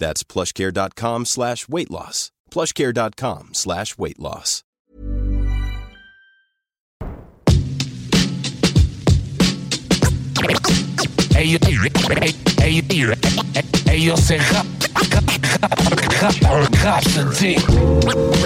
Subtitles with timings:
[0.00, 2.32] That's plushcare.com slash weight loss.
[2.50, 4.64] plushcare.com slash weight loss.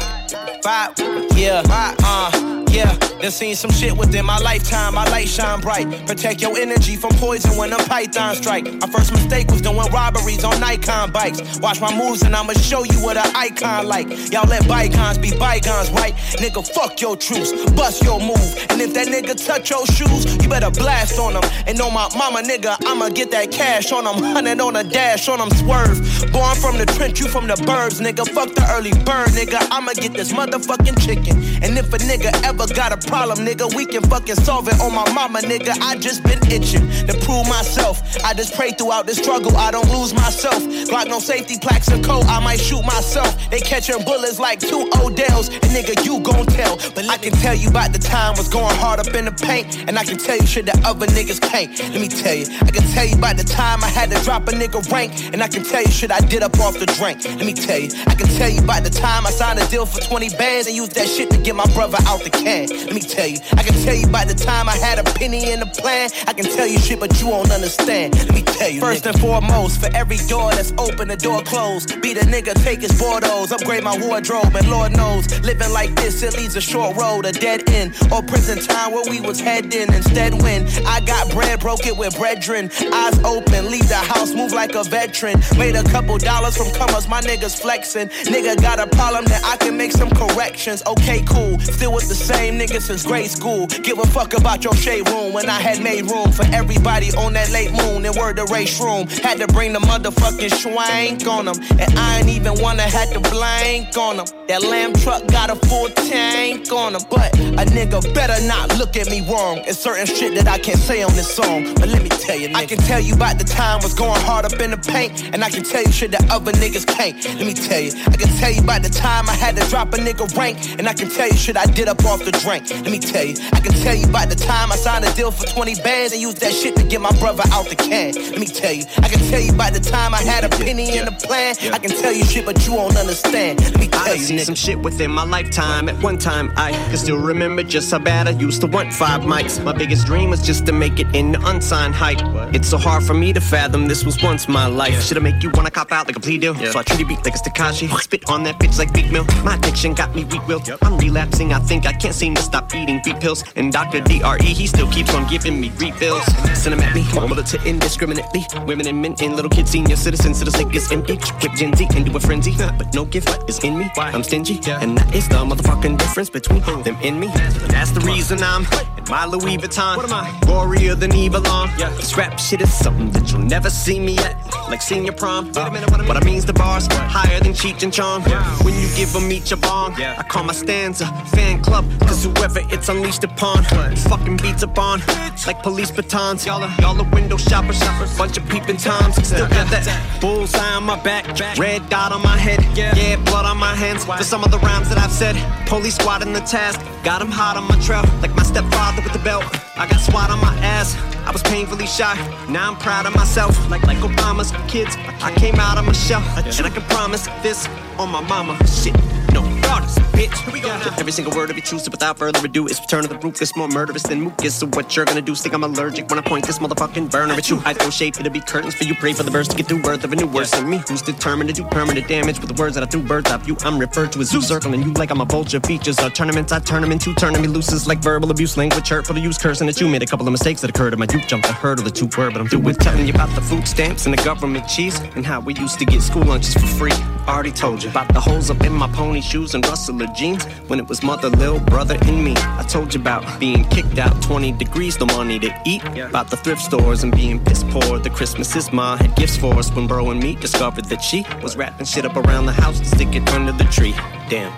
[0.63, 1.63] vibe, yeah,
[2.05, 2.97] uh, yeah.
[3.23, 4.95] Done seen some shit within my lifetime.
[4.95, 5.87] My light shine bright.
[6.09, 8.65] Protect your energy from poison when a python strike.
[8.65, 11.61] My first mistake was doing robberies on Nikon bikes.
[11.61, 14.09] Watch my moves and I'ma show you what an icon like.
[14.33, 16.15] Y'all let bygones be bygones, right?
[16.43, 18.67] Nigga, fuck your truce, bust your move.
[18.71, 21.49] And if that nigga touch your shoes, you better blast on him.
[21.69, 24.25] And on my mama, nigga, I'ma get that cash on him.
[24.35, 26.01] Hundred on a dash on him, swerve.
[26.33, 28.29] Born from the trench, you from the burbs, nigga.
[28.29, 29.65] Fuck the early bird, nigga.
[29.71, 31.39] I'ma get this motherfucking chicken.
[31.63, 34.95] And if a nigga ever got a problem, nigga, we can fucking solve it on
[34.95, 35.75] my mama, nigga.
[35.81, 38.03] I just been itching to prove myself.
[38.23, 40.63] I just pray throughout the struggle, I don't lose myself.
[40.89, 43.35] Glock no safety plaques and coat, I might shoot myself.
[43.51, 46.77] They catching bullets like two Odells, and nigga, you gon' tell.
[46.95, 49.89] But I can tell you about the time was going hard up in the paint,
[49.89, 51.77] and I can tell you shit that other niggas can't.
[51.79, 54.47] Let me tell you, I can tell you about the time I had to drop
[54.49, 57.25] a nigga rank, and I can tell you shit I did up off the drink.
[57.25, 59.87] Let me tell you, I can tell you about the time I signed a deal
[59.87, 62.52] for 20 bands and used that shit to get my brother out the can.
[62.53, 65.53] Let me tell you, I can tell you by the time I had a penny
[65.53, 66.11] in the plan.
[66.27, 68.15] I can tell you shit, but you won't understand.
[68.15, 72.03] Let me tell you, first and foremost, for every door that's open, the door closed.
[72.03, 76.23] Be the nigga, take his Bordeaux, upgrade my wardrobe, and Lord knows, living like this,
[76.23, 79.89] it leads a short road, a dead end, or prison time where we was heading.
[79.95, 84.53] Instead, when I got bread, broke it with brethren, eyes open, leave the house, move
[84.53, 85.41] like a veteran.
[85.57, 88.09] Made a couple dollars from comers, my niggas flexing.
[88.29, 90.83] Nigga got a problem that I can make some corrections.
[90.87, 93.67] Okay, cool, still with the same nigga since grade school.
[93.67, 97.33] Give a fuck about your shade room when I had made room for everybody on
[97.35, 99.07] that late moon and word the race room.
[99.09, 103.21] Had to bring the motherfucking schwank on them, and I ain't even wanna had to
[103.21, 104.27] blank on them.
[104.49, 108.97] That lamb truck got a full tank on them, but a nigga better not look
[108.97, 109.59] at me wrong.
[109.67, 112.49] It's certain shit that I can't say on this song, but let me tell you,
[112.49, 112.57] nigga.
[112.57, 115.45] I can tell you about the time was going hard up in the paint, and
[115.45, 117.17] I can tell you shit that other niggas can't.
[117.25, 119.93] Let me tell you, I can tell you about the time I had to drop
[119.95, 122.71] a nigga rank, and I can tell you shit I did up off the drink.
[122.71, 125.31] Let me tell you, I can tell you about the time I signed a deal
[125.31, 128.15] for 20 bands and used that shit to get my brother out the can.
[128.15, 130.97] Let me tell you, I can tell you about the time I had a penny
[130.97, 131.57] in the plan.
[131.73, 133.61] I can tell you shit, but you won't understand.
[133.61, 134.45] Let me tell I you, seen nigga.
[134.47, 135.89] some shit within my lifetime.
[135.89, 139.23] At one time, I can still remember just how bad I used to want five
[139.23, 139.63] mics.
[139.63, 142.21] My biggest dream was just to make it in the unsigned hype.
[142.55, 145.03] It's so hard for me to fathom this was once my life.
[145.03, 146.55] Should I make you wanna cop out like a plea deal?
[146.55, 147.89] So I treat you beat like a Stakashi.
[148.01, 149.25] Spit on that bitch like Big Mill.
[149.45, 150.69] My addiction got me weak willed.
[150.83, 151.53] I'm relapsing.
[151.53, 153.43] I think I can't seem to stop eating beat pills.
[153.57, 154.01] And Dr.
[154.01, 156.25] DRE, he still keeps on giving me refills.
[156.63, 158.43] Send 'em at me, mother to indiscriminately.
[158.65, 161.17] Women and men and little kids, senior citizens, so the sink is empty.
[161.43, 162.55] Whip Gen Z into a frenzy.
[162.79, 163.91] But no gift is in me.
[163.99, 164.61] I'm stingy.
[164.83, 167.29] And that is the motherfucking difference between them and me.
[167.75, 168.65] That's the reason I'm
[168.99, 169.97] in My Louis Vuitton.
[169.97, 170.27] What am I?
[170.47, 171.71] Warrior than Eva Long.
[171.77, 171.91] Yeah.
[172.01, 174.35] This rap shit is something that you'll never see me at.
[174.71, 175.47] Like senior prom.
[175.47, 176.09] Wait a minute, what, I mean?
[176.09, 176.87] what I mean's the bars
[177.19, 178.23] higher than Cheech and Chong.
[178.65, 179.93] When you give them each a bong.
[180.01, 181.85] I call my stanza fan club.
[182.13, 185.01] Cause whoever it's unleashed upon, fucking beats upon.
[185.47, 186.45] Like police batons.
[186.45, 187.81] Y'all are, y'all are window shoppers.
[188.19, 189.17] Bunch of peeping toms.
[189.27, 191.25] Still got that bullseye on my back.
[191.57, 192.61] Red dot on my head.
[192.77, 194.05] Yeah, blood on my hands.
[194.05, 195.37] For some of the rhymes that I've said.
[195.67, 196.83] Police squad in the task.
[197.03, 198.05] Got him hot on my trail.
[198.21, 199.45] Like my stepfather with the belt.
[199.79, 200.95] I got SWAT on my ass.
[201.27, 202.15] I was painfully shy.
[202.49, 203.57] Now I'm proud of myself.
[203.71, 204.97] Like like Obama's kids.
[205.23, 206.23] I came out of my shell.
[206.37, 208.59] And I can promise this on my mama.
[208.67, 208.97] Shit.
[209.33, 209.41] No,
[209.71, 210.37] artist, bitch.
[210.45, 210.69] Here we go.
[210.99, 213.57] Every single word of it true, so without further ado, it's return of the ruthless,
[213.57, 214.55] more murderous than mucus.
[214.57, 215.35] So what you're gonna do?
[215.35, 217.63] Think I'm allergic when I point this motherfucking burner at you.
[217.65, 218.95] I throw shade, it'll be curtains for you.
[218.95, 221.01] Pray for the birds to get through birth of a new worse than me, who's
[221.01, 223.57] determined to do permanent damage with the words that I threw birds off you.
[223.65, 225.61] I'm referred to as you circling you like I'm a vulture.
[225.61, 229.15] Features are tournaments, I turn them into turning me looses like verbal abuse, language hurtful
[229.15, 229.89] to use, cursing at you.
[229.89, 232.07] Made a couple of mistakes that occurred in my youth, jumped the hurdle, the two
[232.17, 234.99] word, but I'm through with telling you about the food stamps and the government cheese
[235.15, 236.93] and how we used to get school lunches for free.
[237.29, 240.79] Already told you about the holes up in my pony shoes and rustler jeans when
[240.79, 242.35] it was mother, little brother, and me.
[242.37, 245.85] I told you about being kicked out 20 degrees, no money to eat.
[245.99, 247.99] About the thrift stores and being piss poor.
[247.99, 251.57] The Christmases ma had gifts for us when bro and me discovered that she was
[251.57, 253.95] wrapping shit up around the house to stick it under the tree.
[254.29, 254.53] Damn.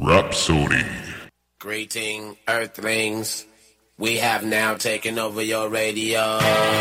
[0.00, 0.84] Rhapsody.
[1.60, 3.44] Greeting, Earthlings.
[3.98, 6.20] We have now taken over your radio.
[6.20, 6.78] High,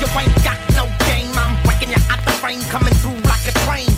[0.00, 1.28] You ain't got no game.
[1.36, 3.92] I'm breaking you out the frame, coming through like a train.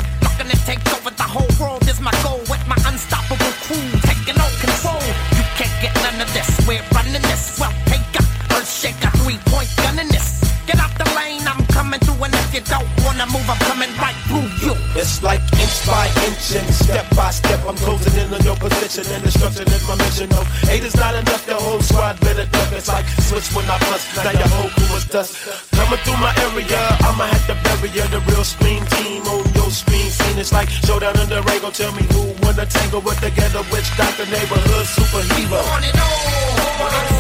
[0.90, 2.40] Over the whole world is my goal.
[2.50, 5.02] With my unstoppable crew taking control.
[5.38, 6.50] You can't get none of this.
[6.66, 7.58] We're running this.
[7.60, 7.72] Well,
[12.54, 14.74] you don't wanna move, I'm coming right through you.
[14.96, 17.60] It's like inch by inch and step by step.
[17.66, 20.28] I'm closing in on your position and destruction is my mission.
[20.30, 21.46] No, eight is not enough.
[21.46, 22.72] The whole squad better duck.
[22.72, 24.06] It's like switch when I bust.
[24.16, 25.36] Now your whole crew is dust.
[25.72, 28.06] Coming through my area, I'ma have to bury ya.
[28.10, 30.38] The real scream team on your screen scene.
[30.38, 31.70] It's like showdown in the Rango.
[31.70, 35.60] Tell me who wanna tangle with the ghetto witch doctor neighborhood superhero.
[35.70, 37.19] On and on,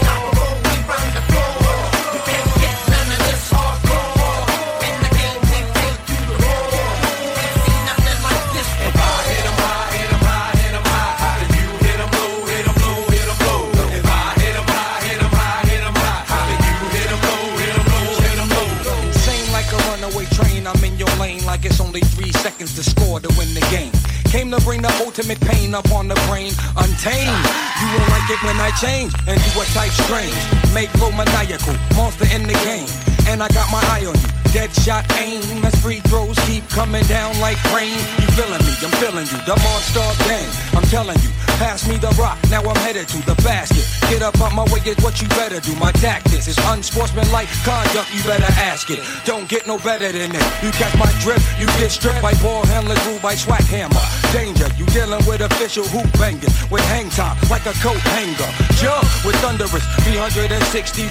[25.74, 27.44] ultimate up on the brain, untamed.
[27.80, 30.34] You won't like it when I change and do a type strange.
[30.74, 32.88] Make flow maniacal, monster in the game.
[33.28, 35.42] And I got my eye on you, dead shot aim.
[35.64, 37.98] As free throws keep coming down like rain.
[38.20, 40.50] You feeling me, I'm feeling you, the monster gang.
[40.74, 43.99] I'm telling you, pass me the rock, now I'm headed to the basket.
[44.10, 45.72] Get up on my way is what you better do.
[45.76, 48.98] My tactics is unsportsmanlike conduct, you better ask it.
[49.24, 50.44] Don't get no better than it.
[50.64, 54.02] You catch my drip, you get stripped by ball handler, ruled by swag hammer.
[54.32, 58.50] Danger, you dealing with official hoop bangers with hang time like a coat hanger.
[58.82, 60.58] Jump with thunderous 360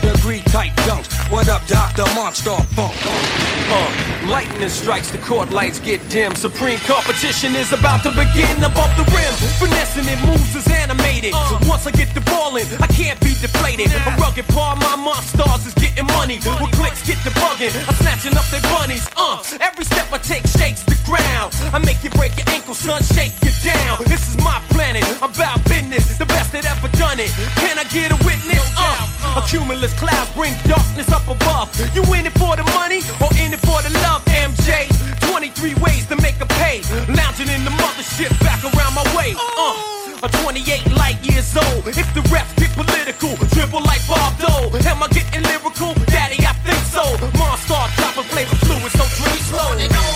[0.03, 1.07] degree tight dunks.
[1.31, 2.03] What up, Dr.
[2.15, 2.99] Monster Funk?
[3.71, 6.35] Uh, lightning strikes, the court lights get dim.
[6.35, 9.33] Supreme competition is about to begin above the rim.
[9.55, 11.33] Finessing it moves is animated.
[11.47, 13.91] So once I get the ball in, I can't be deflated.
[13.91, 16.39] A rugged paw, my monsters is getting money.
[16.61, 17.73] With clicks, get the bugging.
[17.87, 19.07] I'm snatching up their bunnies.
[19.17, 21.53] Uh, every step I take shakes the ground.
[21.73, 24.03] I make you break your ankle, son, shake you down.
[24.05, 25.03] This is my planet.
[25.21, 26.17] I'm about business.
[26.17, 27.31] The best that ever done it.
[27.61, 28.63] Can I get a witness?
[28.77, 31.69] Uh, a cumulus cloud bring darkness up above.
[31.95, 34.89] You in it for the money or in it for the love, MJ?
[35.29, 36.81] 23 ways to make a pay.
[37.07, 39.35] Lounging in the mothership back around my way.
[39.57, 41.87] Uh, a 28 light years old.
[41.87, 44.75] If the reps get political, dribble like Bob Dole.
[44.85, 45.93] Am I getting lyrical?
[46.07, 47.03] Daddy, I think so.
[47.37, 50.08] Monster, dropping flavor fluid, so dream slow.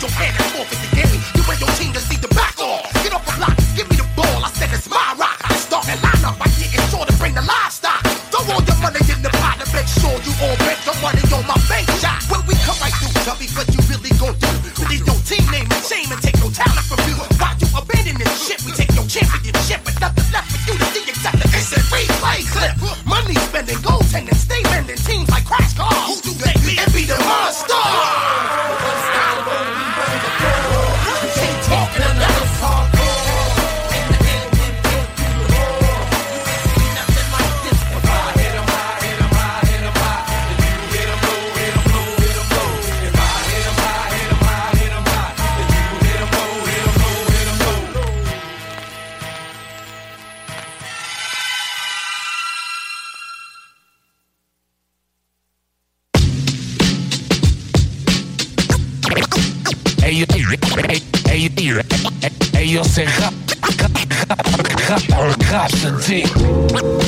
[0.00, 1.20] your head and forfeit the game.
[1.34, 2.86] You and your team just need to back off.
[3.02, 4.44] Get off the block, give me the ball.
[4.44, 5.38] I said it's my rock.
[5.42, 6.46] I start that lineup, up.
[6.46, 6.48] I
[6.90, 8.02] sure to bring the livestock.
[8.30, 11.22] Throw all your money in the pot to make sure you all bet your money
[11.34, 12.22] on my bank shot.
[12.30, 13.46] When we come right through, chubby.
[13.46, 13.67] for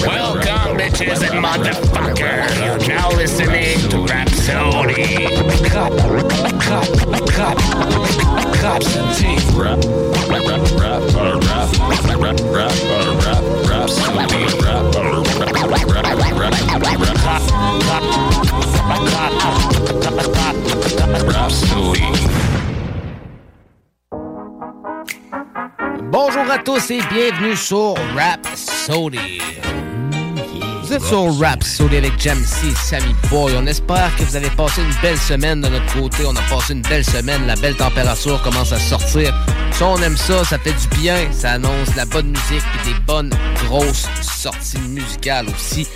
[0.07, 1.30] Welcome, bitches
[26.81, 29.41] Bonjour à tous et bienvenue sur Rap Sody.
[30.99, 33.55] Vous sur Rap avec Jamsey Sammy Boy.
[33.57, 36.25] On espère que vous avez passé une belle semaine de notre côté.
[36.27, 37.47] On a passé une belle semaine.
[37.47, 39.33] La belle température commence à sortir.
[39.71, 40.45] Ça, on aime ça.
[40.45, 41.31] Ça fait du bien.
[41.31, 43.31] Ça annonce la bonne musique et des bonnes
[43.67, 45.87] grosses sorties musicales aussi.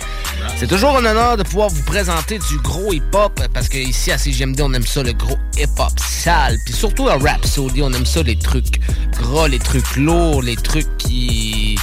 [0.55, 4.17] C'est toujours un honneur de pouvoir vous présenter du gros hip-hop parce que ici à
[4.17, 6.57] CGMD, on aime ça le gros hip-hop sale.
[6.63, 8.79] Puis surtout à Rap Sody, on aime ça les trucs
[9.19, 11.77] gras, les trucs lourds, les trucs qui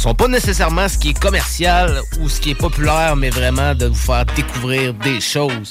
[0.00, 3.86] sont pas nécessairement ce qui est commercial ou ce qui est populaire, mais vraiment de
[3.86, 5.70] vous faire découvrir des choses.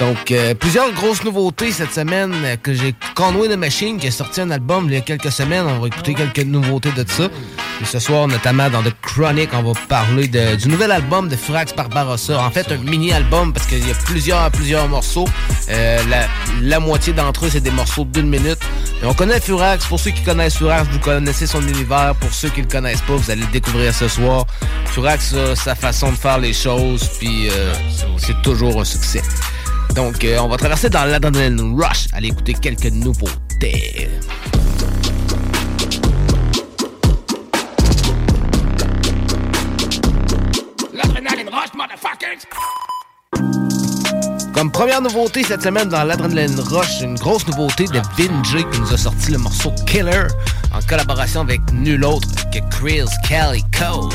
[0.00, 4.10] Donc, euh, plusieurs grosses nouveautés cette semaine euh, que j'ai Conway the Machine qui a
[4.10, 5.64] sorti un album il y a quelques semaines.
[5.66, 7.24] On va écouter quelques nouveautés de ça.
[7.80, 11.74] Et ce soir, notamment dans The Chronic, on va parler du nouvel album de Furax
[11.74, 12.42] Barbarossa.
[12.42, 15.28] En fait, un mini-album parce qu'il y a plusieurs, plusieurs morceaux.
[15.68, 16.26] Euh, la,
[16.60, 18.60] la moitié d'entre eux, c'est des morceaux d'une minute.
[19.02, 19.86] Et on connaît Furax.
[19.86, 22.14] Pour ceux qui connaissent Furax, vous connaissez son univers.
[22.20, 24.46] Pour ceux qui le connaissent pas, vous allez le découvrir ce soir.
[24.86, 27.48] Furax a sa façon de faire les choses, puis
[28.18, 29.22] c'est toujours un succès.
[29.94, 32.06] Donc, euh, on va traverser dans l'adrenaline rush.
[32.12, 34.08] Allez écouter quelques nouveautés.
[40.94, 42.46] L'adrénaline rush, motherfuckers.
[44.54, 48.92] Comme première nouveauté cette semaine dans l'Adrenaline Rush, une grosse nouveauté de Vinjay qui nous
[48.92, 50.26] a sorti le morceau Killer
[50.72, 54.08] en collaboration avec nul autre que Chris Calico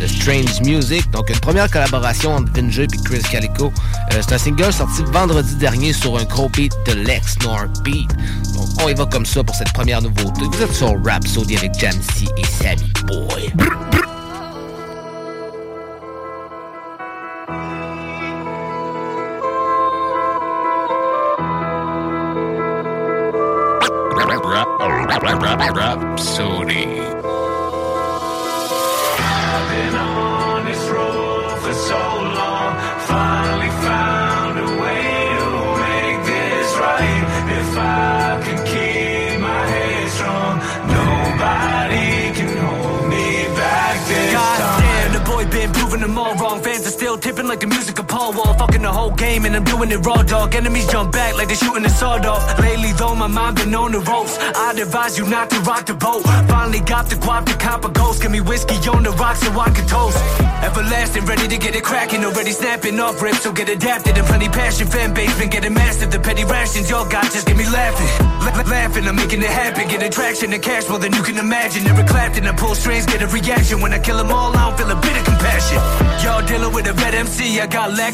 [0.00, 1.08] de Strange Music.
[1.10, 3.72] Donc une première collaboration entre Vinjay et Chris Calico.
[4.12, 8.10] Euh, c'est un single sorti vendredi dernier sur un gros beat de Lex Nor Beat.
[8.54, 10.42] Donc on y va comme ça pour cette première nouveauté.
[10.50, 13.52] Vous êtes sur Rhapsody avec Jamsey et Sammy Boy.
[26.24, 26.86] Rhapsody.
[29.20, 31.98] I've been on this road for so
[32.40, 32.70] long.
[33.04, 35.04] Finally found a way
[35.40, 35.48] to
[35.84, 37.24] make this right.
[37.60, 40.58] If I can keep my head strong,
[40.96, 44.80] nobody can hold me back this God time.
[44.80, 46.62] damn, the boy been proving them all wrong.
[46.62, 48.54] Fans are still tipping like a musical pole wall.
[48.54, 50.54] Fucking the whole game and I'm doing it raw, dog.
[50.54, 52.42] Enemies jump back like they're shooting a sword off.
[52.58, 54.38] Lately, though, my mind been on the ropes.
[54.38, 56.22] I'd advise you not to rock the boat.
[56.48, 58.22] Finally got the guap to cop a ghost.
[58.22, 60.18] Give me whiskey on the rocks so I can toast.
[60.64, 62.24] Everlasting, ready to get it cracking.
[62.24, 64.16] Already snapping off rips, so get adapted.
[64.16, 66.10] And plenty passion, fan base been getting massive.
[66.10, 68.08] The petty rations y'all got just get me laughing.
[68.44, 69.88] La- la- laughing, I'm making it happen.
[69.88, 71.84] Get attraction and cash more than you can imagine.
[71.84, 73.80] Never clapped and I pull strings, get a reaction.
[73.80, 75.78] When I kill them all, I don't feel a bit of compassion.
[76.24, 77.60] Y'all dealing with a red MC.
[77.60, 78.13] I got Lex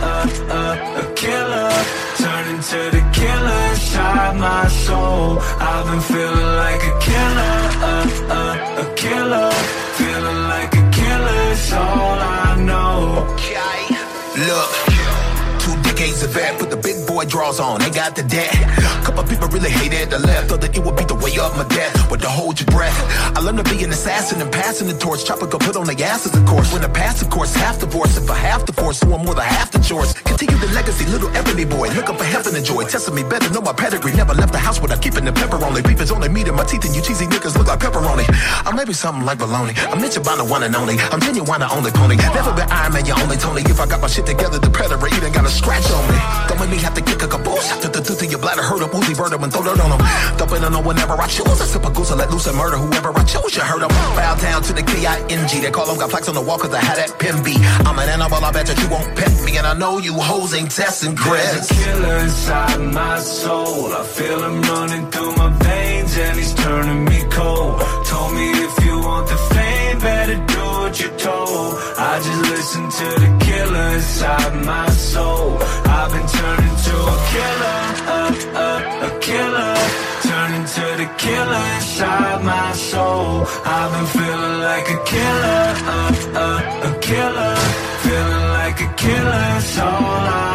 [0.00, 1.70] uh, a killer.
[2.22, 5.38] Turn into the killer inside my soul.
[5.60, 7.56] I've been feeling like a killer,
[7.90, 8.57] uh, uh,
[17.28, 18.56] The draws on, ain't got the debt.
[19.04, 21.68] Couple people really hated the left, thought that it would be the way of my
[21.68, 21.92] death.
[22.08, 22.96] But to hold your breath,
[23.36, 25.28] I learned to be an assassin and passing the torch.
[25.28, 26.72] Chopper put on the asses, of course.
[26.72, 28.16] When the pass, of course, half divorce.
[28.16, 30.14] If I half the force, am more than half the chores.
[30.24, 31.92] Continue the legacy, little ebony boy.
[31.92, 32.88] Looking for heaven and joy.
[32.88, 34.16] Testing me better, know my pedigree.
[34.16, 35.82] Never left the house without keeping the pepper only.
[35.82, 38.24] Beef is only meat in my teeth, and you cheesy niggas look like pepperoni.
[38.64, 39.76] I may be something like baloney.
[39.92, 40.96] I'm Mitch the one and only.
[41.12, 42.16] I'm genuine, the only pony.
[42.16, 43.60] Never been Iron Man, you only Tony.
[43.68, 46.16] If I got my shit together, the predator even got a scratch on me.
[46.48, 47.68] Don't make me have to kick a caboose.
[47.82, 50.00] To the of your bladder, hurt up, Uzi, bird him, and throw dirt on him.
[50.38, 51.60] Dumping on whenever I choose.
[51.60, 53.56] I sip a goose and let loose and murder whoever I choose.
[53.56, 53.88] You heard him.
[53.88, 55.60] Bow down to the K-I-N-G.
[55.60, 57.56] They call him, got plaques on the wall cause I had that pin B.
[57.86, 59.58] I'm an animal, I bet that you won't pet me.
[59.58, 61.70] And I know you hoes ain't testing There's creds.
[61.70, 63.92] a killer inside my soul.
[63.92, 67.97] I feel him running through my veins and he's turning me cold.
[68.08, 71.74] Told me if you want the fame, better do what you're told.
[72.10, 75.58] I just listen to the killer inside my soul.
[75.96, 77.80] I've been turning to a killer,
[78.16, 78.30] uh,
[78.64, 79.74] uh, a killer.
[80.30, 83.44] Turning to the killer inside my soul.
[83.76, 86.10] I've been feeling like a killer, uh,
[86.44, 87.56] uh, a killer.
[88.04, 90.47] Feeling like a killer, it's all I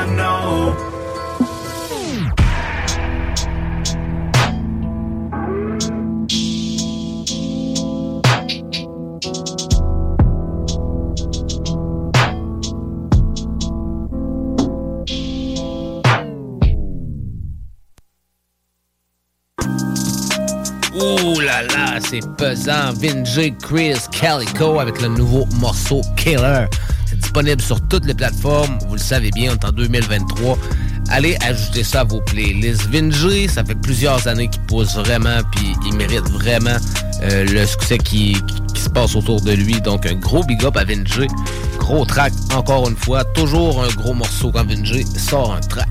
[20.95, 22.93] Ouh là là, c'est pesant.
[22.93, 26.65] Vinjay Chris Calico avec le nouveau morceau Killer.
[27.07, 28.77] C'est disponible sur toutes les plateformes.
[28.87, 30.57] Vous le savez bien, on est en 2023.
[31.09, 32.85] Allez ajouter ça à vos playlists.
[32.91, 36.77] Vinjay, ça fait plusieurs années qu'il pousse vraiment, puis il mérite vraiment
[37.23, 38.37] euh, le succès qui,
[38.75, 39.81] se passe autour de lui.
[39.81, 41.27] Donc un gros big up à Vinjay.
[41.79, 43.23] Gros track, encore une fois.
[43.23, 45.89] Toujours un gros morceau quand Vinjay sort un track.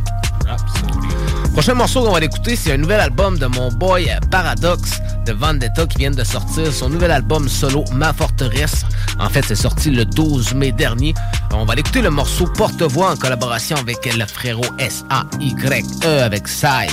[1.52, 5.87] Prochain morceau qu'on va l'écouter, c'est un nouvel album de mon boy Paradox de Vendetta
[5.87, 8.85] qui vient de sortir son nouvel album solo Ma Forteresse.
[9.18, 11.14] En fait, c'est sorti le 12 mai dernier.
[11.53, 16.88] On va l'écouter le morceau Porte-Voix en collaboration avec le frérot S-A-Y-E avec Sai.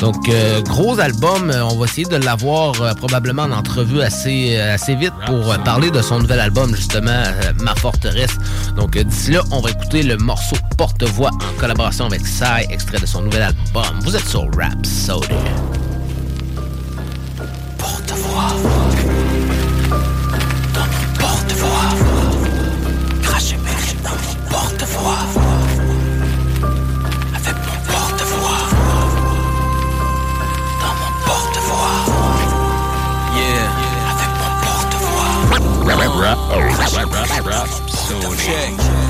[0.00, 1.52] Donc, euh, gros album.
[1.70, 5.90] On va essayer de l'avoir euh, probablement en entrevue assez, euh, assez vite pour parler
[5.90, 7.22] de son nouvel album, justement,
[7.60, 8.36] Ma Forteresse.
[8.76, 13.06] Donc, d'ici là, on va écouter le morceau Porte-Voix en collaboration avec Sai, extrait de
[13.06, 13.97] son nouvel album.
[14.00, 15.26] Vous êtes sur Rap Soda.
[17.76, 18.52] Porte-voix.
[20.74, 21.90] Dans mon porte-voix.
[23.22, 25.24] Crachez mes dans mon porte-voix.
[27.34, 28.64] Avec mon porte-voix.
[30.80, 31.98] Dans mon porte-voix.
[33.36, 33.68] Yeah.
[34.14, 35.34] Avec mon porte-voix.
[35.94, 39.07] Rap, rap, oh, rap, rap, rap, rap.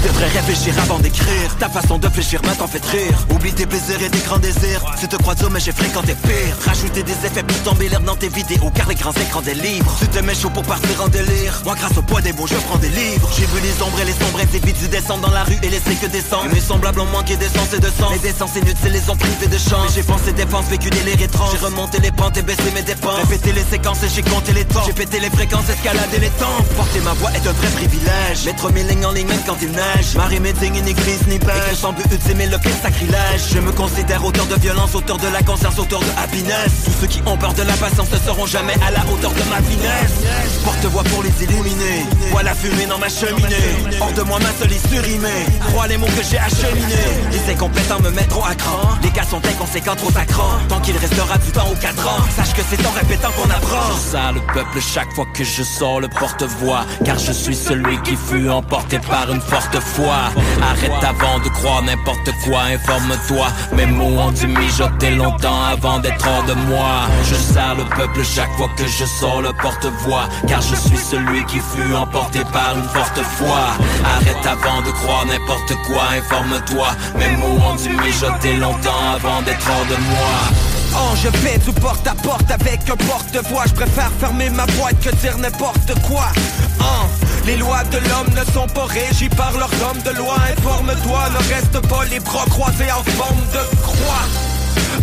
[0.00, 1.56] Tu devrais réfléchir avant d'écrire.
[1.58, 3.26] Ta façon de fléchir m'a t'en fait rire.
[3.30, 4.84] Oublie tes plaisirs et tes grands désirs.
[5.00, 6.56] Tu te crois dur mais j'ai fréquenté pire.
[6.64, 9.92] Rajouter des effets pour tomber l'air dans tes vidéos Car les grands écrans des livres.
[9.98, 11.62] Tu te mets chaud pour partir en délire.
[11.64, 13.28] Moi grâce au poids des mots je prends des livres.
[13.36, 15.68] J'ai vu les ombres et les sombres et vite du descendre dans la rue et
[15.68, 19.10] laisser que descendre Mes semblables ont manqué d'essence et de sang Les essences inutiles les
[19.10, 19.94] ont privés de chance.
[19.96, 21.56] J'ai pensé défense vécu des délires étranges.
[21.58, 23.16] J'ai remonté les pentes et baissé mes dépenses.
[23.28, 24.82] Répété les séquences et j'ai compté les temps.
[24.86, 26.62] J'ai pété les fréquences, escaladé les temps.
[26.76, 28.44] Porter ma voix est un vrai privilège.
[28.46, 31.58] Mettre mes lignes en ligne quand il neige Marie mes dignes ni grise ni beige
[31.58, 33.42] Écrire sans but ultime et pire sacrilège.
[33.52, 36.84] Je me considère auteur de violence, auteur de la conscience, auteur de happiness.
[36.84, 39.42] Tous ceux qui ont peur de la patience ne seront jamais à la hauteur de
[39.50, 40.24] ma finesse.
[40.64, 43.76] Porte-voix pour les illuminer Vois la fumée dans ma cheminée.
[44.00, 47.08] Hors de moi ma seule est surimée Crois les mots que j'ai acheminés.
[47.32, 50.96] Les incompétents me mettront à cran Les cas sont inconséquents, trop à cran Tant qu'il
[50.96, 53.94] restera du temps aux quatre ans Sache que c'est en répétant qu'on apprend.
[53.94, 56.84] Je sers le peuple chaque fois que je sors le porte-voix.
[57.04, 59.77] Car je suis celui qui fut emporté par une forte
[60.62, 63.46] Arrête avant de croire n'importe quoi, informe-toi.
[63.72, 67.06] Mes mots ont dû mijoter longtemps avant d'être hors de moi.
[67.24, 71.44] Je sers le peuple chaque fois que je sors le porte-voix Car je suis celui
[71.46, 73.76] qui fut emporté par une forte foi.
[74.04, 76.88] Arrête avant de croire n'importe quoi, informe-toi.
[77.18, 81.72] Mes mots ont dû mijoter longtemps avant d'être hors de moi Oh, je vais du
[81.80, 83.64] porte à porte avec un porte-voix.
[83.66, 86.26] Je préfère fermer ma boîte que dire n'importe quoi.
[86.80, 87.06] Oh,
[87.46, 90.36] les lois de l'homme ne sont pas régies par leur homme de loi.
[90.56, 94.47] Informe-toi, ne reste pas les bras croisés en forme de croix.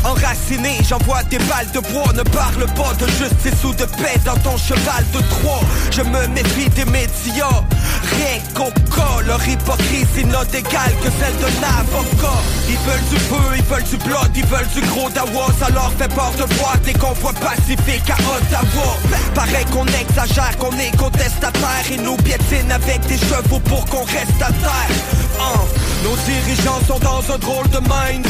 [0.03, 2.11] Enraciné, j'envoie des balles de bois.
[2.13, 5.61] Ne parle pas de justice ou de paix dans ton cheval de Troie.
[5.91, 7.63] Je me méfie des médias.
[8.11, 12.39] Rien qu'au cas, leur hypocrisie n'a d'égal que celle d'un avocat.
[12.69, 15.91] Ils veulent du feu, ils veulent du blood, ils veulent du gros dawa Ça leur
[15.93, 18.97] fait peur de voir des convois pacifiques à Ottawa.
[19.33, 21.85] Pareil qu'on exagère, qu'on est contestataire.
[21.91, 24.95] Ils nous piétinent avec des chevaux pour qu'on reste à terre.
[26.03, 28.25] Nos dirigeants sont dans un drôle de mind.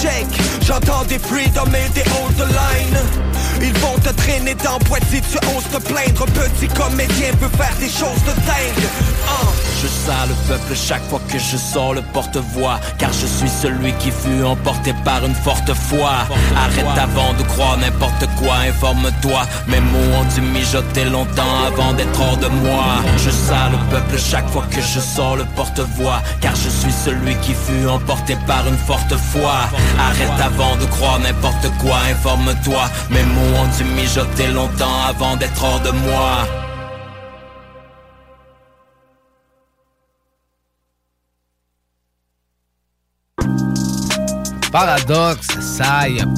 [0.00, 0.26] Check,
[0.62, 3.29] j'entends des freedom et des hold the line.
[3.62, 6.24] Ils vont te traîner dans Poitiers, tu oses te plaindre.
[6.26, 8.84] Petit comédien peut faire des choses de dingue.
[9.28, 9.48] Un,
[9.82, 13.92] Je sers le peuple chaque fois que je sors le porte-voix Car je suis celui
[13.94, 16.10] qui fut emporté par une forte foi.
[16.56, 19.42] Arrête avant de croire n'importe quoi, informe-toi.
[19.68, 22.84] Mes mots ont dû mijoter longtemps avant d'être hors de moi.
[23.18, 27.34] Je sers le peuple chaque fois que je sors le porte-voix Car je suis celui
[27.36, 29.68] qui fut emporté par une forte foi.
[29.98, 32.88] Arrête avant de croire n'importe quoi, informe-toi
[33.34, 36.46] mots ont dû mijoter longtemps avant d'être hors de moi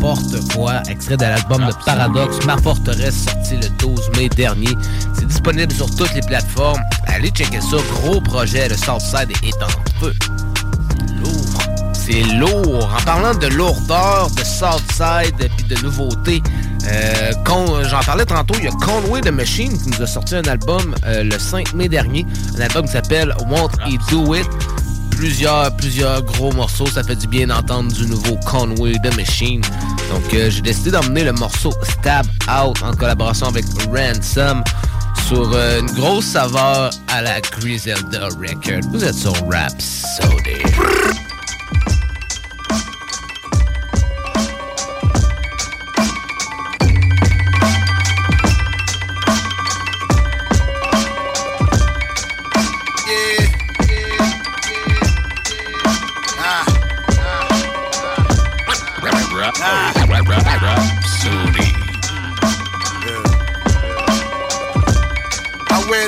[0.00, 4.74] Porte-Voix, extrait de l'album de Paradoxe, Ma Forteresse, sorti le 12 mai dernier.
[5.14, 6.80] C'est disponible sur toutes les plateformes.
[7.06, 10.14] Allez checker ça, gros projet, le Southside est en feu.
[11.20, 11.58] Lourd.
[11.92, 12.90] C'est lourd.
[12.98, 16.42] En parlant de lourdeur, de Southside et de nouveautés,
[16.86, 20.34] euh, Con- j'en parlais tantôt, il y a Conway the Machine qui nous a sorti
[20.36, 22.26] un album euh, le 5 mai dernier.
[22.58, 24.46] Un album qui s'appelle Won't He Do It
[25.10, 26.86] plusieurs, plusieurs gros morceaux.
[26.86, 29.60] Ça fait du bien d'entendre du nouveau Conway the Machine.
[30.10, 33.64] Donc, euh, j'ai décidé d'emmener le morceau Stab Out en collaboration avec
[33.94, 34.62] Ransom
[35.28, 38.80] sur euh, une grosse saveur à la Griselda Record.
[38.92, 40.58] Vous êtes sur Rhapsody.
[40.58, 41.21] Yeah.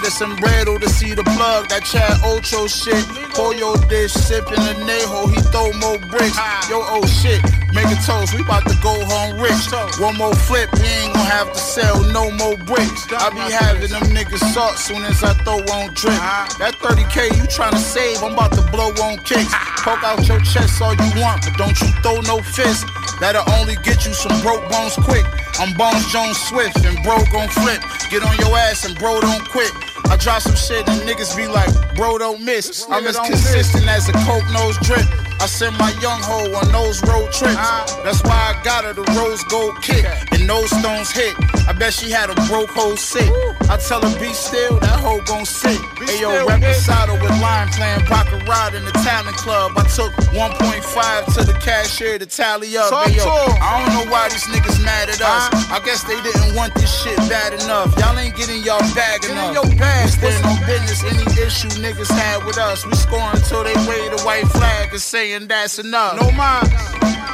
[0.05, 3.01] The sombrero to see the plug, that Chad Ocho shit.
[3.33, 6.37] Pour your dish, sippin' the Neho, he throw more bricks.
[6.69, 7.41] Yo, oh shit,
[7.73, 9.65] make a toast, we bout to go home rich.
[9.97, 13.09] One more flip, we ain't gonna have to sell no more bricks.
[13.17, 16.21] I be having them niggas salt soon as I throw on drip.
[16.61, 19.57] That 30k you tryna save, I'm about to blow on kicks.
[19.81, 22.85] Poke out your chest all you want, but don't you throw no fist.
[23.25, 25.25] That'll only get you some broke bones quick.
[25.57, 27.81] I'm Bones Jones Swift and bro gon' flip.
[28.11, 29.73] Get on your ass and bro don't quit.
[30.11, 32.87] I drop some shit and niggas be like, bro don't miss.
[32.91, 35.07] I'm as consistent as a coke nose drip.
[35.41, 37.57] I send my young hoe on those road trips.
[38.03, 41.35] That's why I got her the rose gold kick and no stones hit.
[41.69, 43.29] I bet she had a broke hoe sick.
[43.69, 45.77] I tell her be still, that hoe gon' sit.
[46.01, 49.73] Hey yo, Reposado with line playing Baccarat in the talent club.
[49.77, 52.91] I took 1.5 to the cashier to tally up.
[52.91, 53.25] Talk Hey yo.
[53.61, 55.53] I don't know why these niggas mad at us.
[55.71, 57.97] I guess they didn't want this shit bad enough.
[57.99, 59.55] Y'all ain't getting y'all bag Get in enough.
[59.55, 61.05] your bag, We stand on business.
[61.05, 65.01] Any issue niggas had with us, we scoring until they wave the white flag and
[65.25, 66.21] saying that's enough.
[66.21, 66.69] No mind.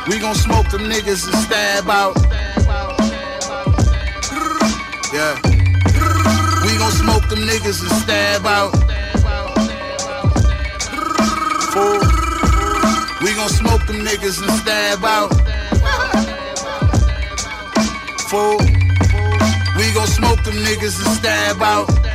[0.09, 2.15] We gon' smoke them niggas and stab out.
[5.13, 5.35] Yeah.
[6.65, 8.71] We gon' smoke them niggas and stab out.
[11.73, 12.01] Fool.
[13.23, 15.31] We gon' smoke them niggas and stab out.
[18.31, 18.59] Fool.
[19.79, 22.10] We gon' smoke them niggas and stab out.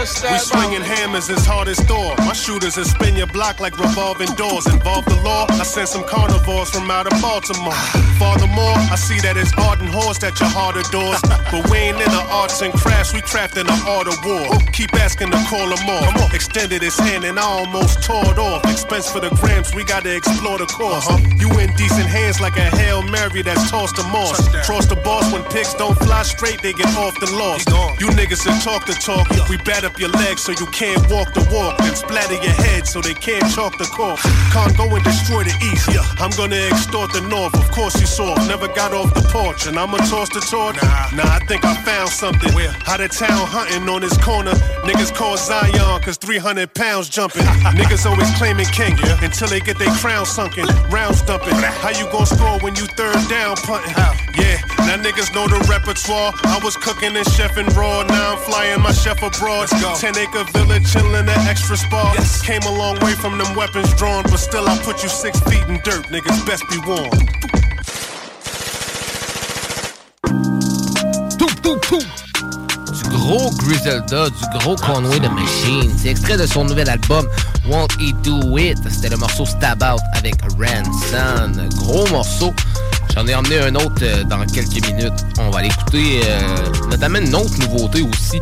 [0.00, 2.16] We swinging hammers as hard as Thor.
[2.24, 4.64] My shooters will spin your block like revolving doors.
[4.64, 7.76] Involve the law, I send some carnivores from out of Baltimore.
[8.16, 11.20] Furthermore, I see that it's art and horse that your heart adores.
[11.52, 14.48] But we ain't in the arts and crafts, we crafting the art of war.
[14.72, 16.08] Keep asking to call them more.
[16.32, 18.64] Extended his hand and I almost tore it off.
[18.72, 21.04] Expense for the grams, we gotta explore the course.
[21.36, 24.48] You in decent hands like a Hail Mary that's tossed to moss.
[24.64, 27.68] Cross the boss when pigs don't fly straight, they get off the loss.
[28.00, 31.32] You niggas that talk the talk, we bat up your legs so you can't walk
[31.34, 31.78] the walk.
[31.78, 34.20] Then splatter your head so they can't chalk the cork.
[34.52, 35.88] Can't go and destroy the east.
[35.90, 36.04] Yeah.
[36.22, 37.54] I'm gonna extort the north.
[37.54, 39.66] Of course you saw, never got off the porch.
[39.66, 40.76] And I'ma toss the torch.
[40.82, 42.50] Nah, nah, I think I found something.
[42.86, 44.52] Out of town hunting on this corner.
[44.86, 47.42] Niggas call Zion cause 300 pounds jumping.
[47.78, 49.24] Niggas always claiming king yeah.
[49.24, 50.66] until they get their crown sunken.
[50.90, 51.54] Round stumping.
[51.54, 53.94] How you gon' score when you third down punting?
[54.40, 54.56] Yeah,
[54.88, 56.32] now niggas know the repertoire.
[56.44, 58.02] I was cooking and chefing raw.
[58.02, 59.68] Now I'm flying my chef abroad.
[59.68, 62.16] 10 acre village chilling at extra spa.
[62.42, 65.64] Came a long way from them weapons drawn, but still I put you six feet
[65.68, 66.06] in dirt.
[66.08, 67.12] Niggas best be warned.
[73.02, 75.92] Du gros Griselda, du gros Conway the Machine.
[75.96, 77.28] C'est extrait de son nouvel album
[77.68, 78.78] Won't He Do It.
[78.90, 81.68] C'était le morceau Stab Out avec Ransom.
[81.76, 82.54] Gros morceau.
[83.14, 85.24] J'en ai emmené un autre euh, dans quelques minutes.
[85.38, 88.40] On va l'écouter, euh, notamment une autre nouveauté aussi.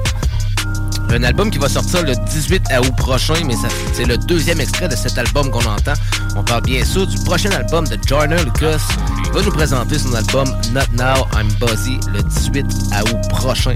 [1.11, 3.55] Un album qui va sortir le 18 août prochain, mais
[3.95, 5.95] c'est le deuxième extrait de cet album qu'on entend.
[6.37, 8.79] On parle bien sûr du prochain album de Joyner Lucas.
[9.25, 13.73] Il va nous présenter son album Not Now, I'm Buzzy le 18 août prochain.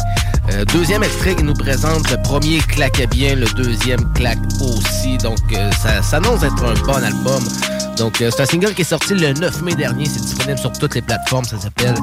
[0.51, 5.16] Euh, deuxième extrait qui nous présente le premier claquait bien, le deuxième claque aussi.
[5.18, 7.42] Donc euh, ça s'annonce être un bon album.
[7.97, 10.07] Donc euh, c'est un single qui est sorti le 9 mai dernier.
[10.07, 11.45] C'est disponible sur toutes les plateformes.
[11.45, 11.95] Ça s'appelle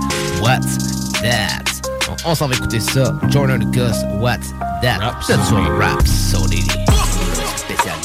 [0.42, 0.78] What's
[1.22, 1.89] That?
[2.24, 3.14] Donc, on s'en va écouter ça.
[3.30, 4.50] Jordan Lucas, What's
[4.82, 4.98] That?
[5.22, 6.66] Vous êtes sur Rap Sody.
[7.56, 7.96] Spécial.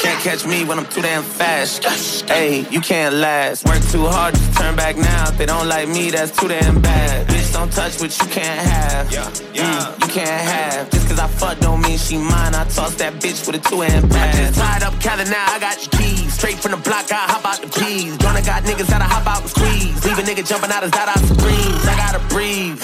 [0.00, 1.84] Can't catch me when I'm too damn fast.
[2.28, 3.66] Hey, you can't last.
[3.66, 5.28] Work too hard to turn back now.
[5.28, 7.26] If they don't like me, that's too damn bad.
[7.26, 9.12] Bitch, don't touch what you can't have.
[9.12, 9.66] Yeah, yeah.
[9.66, 10.90] Mm, you can't have.
[10.90, 12.54] Just cause I fuck don't mean she mine.
[12.54, 14.34] I toss that bitch with a two hand pass.
[14.34, 16.34] I just tied up Cali now, I got your keys.
[16.34, 18.16] Straight from the block, I hop out the peas.
[18.18, 20.04] Gonna got niggas that'll hop out and squeeze.
[20.04, 21.82] Leave a nigga jumping out his dot out supremes.
[21.86, 22.80] I gotta breathe.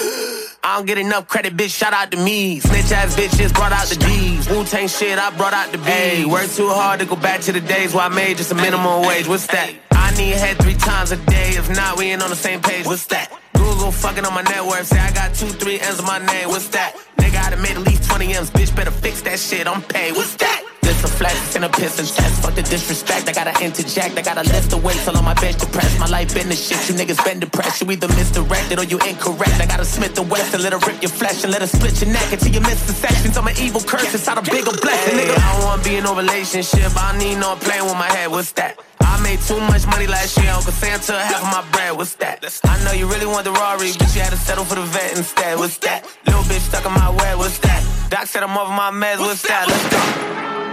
[0.63, 1.77] I don't get enough credit, bitch.
[1.77, 2.59] Shout out to me.
[2.59, 4.49] Snitch ass bitches brought out the D's.
[4.49, 5.83] Wu Tang shit, I brought out the B.
[5.83, 8.55] Hey, work too hard to go back to the days where I made just a
[8.55, 9.27] minimum wage.
[9.27, 9.71] What's that?
[9.91, 11.51] I need head three times a day.
[11.55, 12.85] If not, we ain't on the same page.
[12.85, 13.31] What's that?
[13.91, 14.83] Fucking on my network.
[14.83, 16.49] Say I got two, three M's on my name.
[16.49, 16.95] What's that?
[17.17, 18.51] Nigga, I done made at least 20 M's.
[18.51, 19.67] Bitch, better fix that shit.
[19.67, 20.13] I'm paid.
[20.13, 20.74] What's that?
[20.95, 22.41] This a flex and a piss and test.
[22.41, 23.27] Fuck the disrespect.
[23.27, 24.17] I gotta interject.
[24.17, 25.99] I gotta lift the weights all on my bench to press.
[25.99, 26.79] My life been the shit.
[26.87, 27.81] You niggas been depressed.
[27.81, 29.59] You either misdirected or you incorrect.
[29.59, 31.99] I gotta Smith the West and let her rip your flesh and let her split
[32.01, 33.37] your neck until you miss the sections.
[33.37, 35.19] I'm an evil curse inside a bigger blessing.
[35.19, 36.91] Nigga, I don't wanna be in no relationship.
[36.95, 38.31] I need no playing with my head.
[38.31, 38.79] What's that?
[39.01, 40.51] I made too much money last year.
[40.51, 41.97] Uncle Santa half of my bread.
[41.97, 42.39] What's that?
[42.63, 45.17] I know you really want the Rari, but you had to settle for the vet
[45.17, 45.57] instead.
[45.59, 46.07] What's that?
[46.25, 47.37] Little bitch stuck in my web.
[47.37, 47.83] What's that?
[48.09, 49.19] Doc said I'm over my meds.
[49.19, 49.67] What's that?
[49.67, 50.64] Let's go.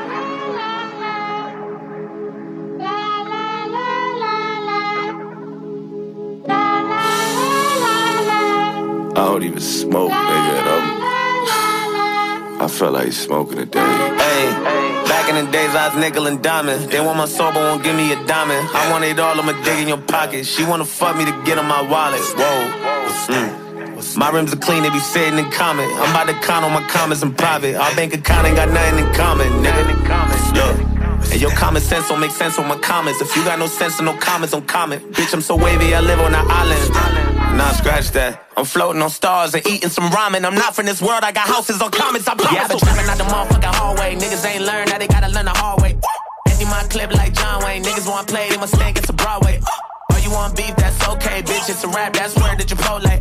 [9.26, 10.52] Don't even smoke, nigga.
[10.61, 13.80] And I'm, I felt like smoking a day.
[13.80, 14.46] Hey,
[15.06, 16.90] back in the days I was nickel and diamond.
[16.90, 18.68] They want my soul, but won't give me a diamond.
[18.72, 20.46] I want it all, I'ma dig in your pocket.
[20.46, 22.20] She wanna fuck me to get on my wallet.
[22.37, 22.70] Whoa.
[23.35, 24.16] Mm.
[24.16, 25.88] My rims are clean, they be sitting in common.
[25.94, 27.76] I'm about to count on my comments in private.
[27.76, 29.87] Our bank account ain't got nothing in common, nigga.
[30.54, 30.92] Look.
[31.32, 33.20] And your common sense don't make sense on my comments.
[33.20, 35.12] If you got no sense and no comments, don't comment.
[35.12, 37.41] Bitch, I'm so wavy, I live on an island.
[37.56, 38.42] Nah, scratch that.
[38.56, 40.44] I'm floating on stars and eating some ramen.
[40.44, 42.52] I'm not from this world, I got houses on comments, I promise.
[42.52, 44.16] Yeah, I been trapping out the motherfucking hallway.
[44.16, 45.96] Niggas ain't learned, now they gotta learn the hard way.
[46.48, 47.82] Empty my clip like John Wayne.
[47.82, 49.60] Niggas want play, they must think it's a Broadway.
[50.12, 51.68] Oh, you want beef, that's okay, bitch.
[51.68, 53.12] It's a rap, that's word to Chipotle.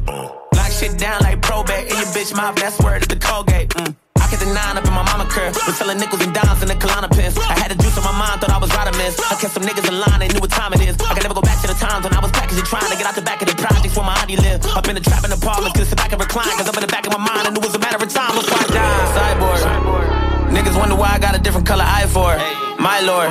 [0.55, 1.91] Lock shit down like probate.
[1.91, 3.69] In your bitch mouth, that's word to the Colgate.
[3.69, 3.95] Mm.
[4.31, 5.51] I the nine up in my mama curve.
[5.67, 7.35] Was selling nickels and dimes in the Kalana pins.
[7.35, 9.19] I had the juice on my mind, thought I was right miss.
[9.19, 10.95] I kept some niggas in line, they knew what time it is.
[11.03, 13.03] I can never go back to the times when I was packaging, trying to get
[13.03, 14.63] out the back of the projects where my auntie lived.
[14.71, 16.47] Up in the trap in the apartments, couldn't sit back and recline.
[16.55, 18.07] Cause up in the back of my mind, I knew it was a matter of
[18.07, 19.07] time before I died.
[19.19, 19.59] Cyborg.
[20.55, 22.41] Niggas wonder why I got a different color eye for it.
[22.79, 23.27] My lord.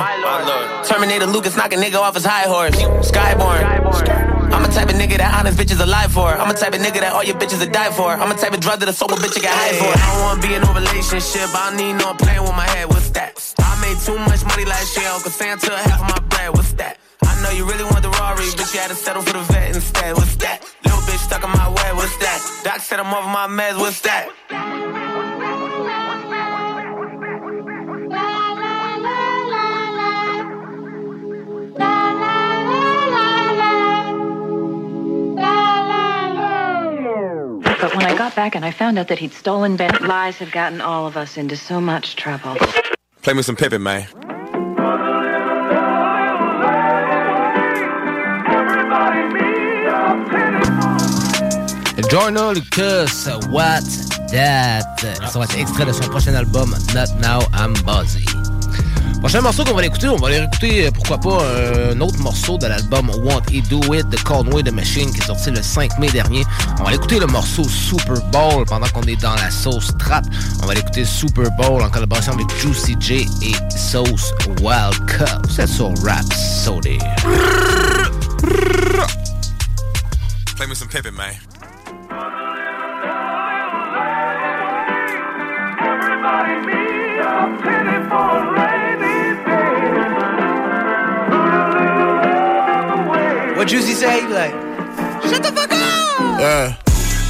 [0.85, 2.77] Terminator Lucas knock a nigga off his high horse.
[3.09, 4.30] Skyborn.
[4.51, 6.27] I'm a type of nigga that honest bitches alive for.
[6.27, 8.11] I'm a type of nigga that all your bitches would die for.
[8.11, 9.91] I'm a type of drug that a sober bitch you get high for.
[9.91, 11.47] I don't wanna be in no relationship.
[11.55, 12.87] I don't need no playing with my head.
[12.87, 13.39] What's that?
[13.59, 15.07] I made too much money last year.
[15.07, 16.51] Uncle Santa half of my bread.
[16.51, 16.99] What's that?
[17.23, 19.75] I know you really want the Rari, but you had to settle for the vet
[19.75, 20.15] instead.
[20.15, 20.61] What's that?
[20.83, 21.89] Little bitch stuck in my way.
[21.95, 22.39] What's that?
[22.63, 23.79] Doc said I'm over my meds.
[23.79, 25.10] What's that?
[37.81, 40.51] But when I got back and I found out that he'd stolen Ben, lies have
[40.51, 42.55] gotten all of us into so much trouble.
[43.23, 44.07] Play me some Pippin, man.
[52.07, 54.99] Jordan Lucas, What's That?
[55.31, 58.25] Ça va être extrait de son prochain album, Not Now I'm Buzzy.
[59.21, 61.45] Prochain morceau qu'on va l'écouter, on va aller écouter, pourquoi pas,
[61.91, 65.25] un autre morceau de l'album Want It Do It de Conway The Machine qui est
[65.25, 66.43] sorti le 5 mai dernier.
[66.79, 70.25] On va l'écouter le morceau Super Bowl pendant qu'on est dans la sauce trap.
[70.63, 75.45] On va l'écouter Super Bowl en collaboration avec Juicy J et Sauce Wild Cup.
[75.55, 76.97] C'est sur Rap Sody.
[80.57, 81.35] Play me some Pippin, man.
[93.61, 94.21] What Juicy say?
[94.21, 94.49] He be like,
[95.29, 96.41] shut the fuck up!
[96.41, 96.73] Yeah.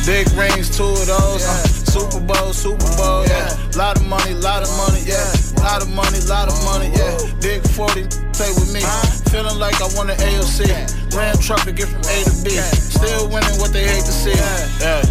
[0.07, 1.43] Big rings, two of those.
[1.43, 3.27] uh, Super Bowl, Super Bowl.
[3.27, 3.51] Yeah.
[3.75, 5.03] Lot of money, lot of money.
[5.03, 5.27] Yeah.
[5.59, 7.19] Lot of money, lot of money, yeah.
[7.43, 8.79] Big 40, play with me.
[9.27, 10.71] Feeling like I want an AOC.
[11.11, 12.55] Ram truck to get from A to B.
[12.79, 14.31] Still winning what they hate to see.
[14.79, 15.03] Yeah.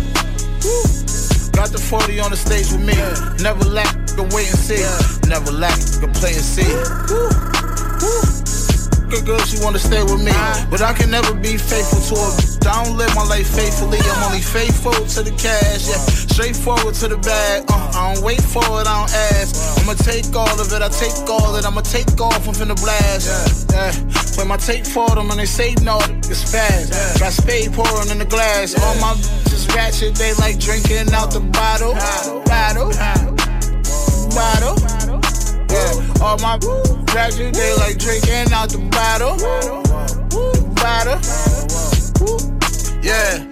[1.52, 2.96] Got the 40 on the stage with me.
[3.44, 4.80] Never lack, can wait and see.
[5.28, 7.49] Never lack, can play and see.
[9.10, 10.32] Good girl, she wanna stay with me.
[10.70, 12.32] But I can never be faithful to her.
[12.70, 13.98] I don't live my life faithfully.
[13.98, 15.98] I'm only faithful to the cash, yeah.
[16.30, 17.64] Straightforward to the bag.
[17.68, 19.58] Uh, I don't wait for it, I don't ask.
[19.82, 21.66] I'ma take all of it, I take all of it.
[21.66, 23.66] I'ma take off, I'm finna blast.
[23.72, 23.90] Yeah.
[24.36, 25.98] Play my tape for them and they say no,
[26.30, 27.18] it's fast.
[27.18, 28.78] Got spade pouring in the glass.
[28.78, 31.94] All my bitches ratchet, they like drinking out the bottle.
[31.94, 32.44] bottle.
[32.46, 32.90] Bottle.
[34.30, 34.99] Bottle.
[35.70, 36.58] Yeah, all my
[37.14, 39.36] ratchet, they like drinking out the bottle.
[40.74, 41.20] Bottle.
[43.02, 43.49] Yeah.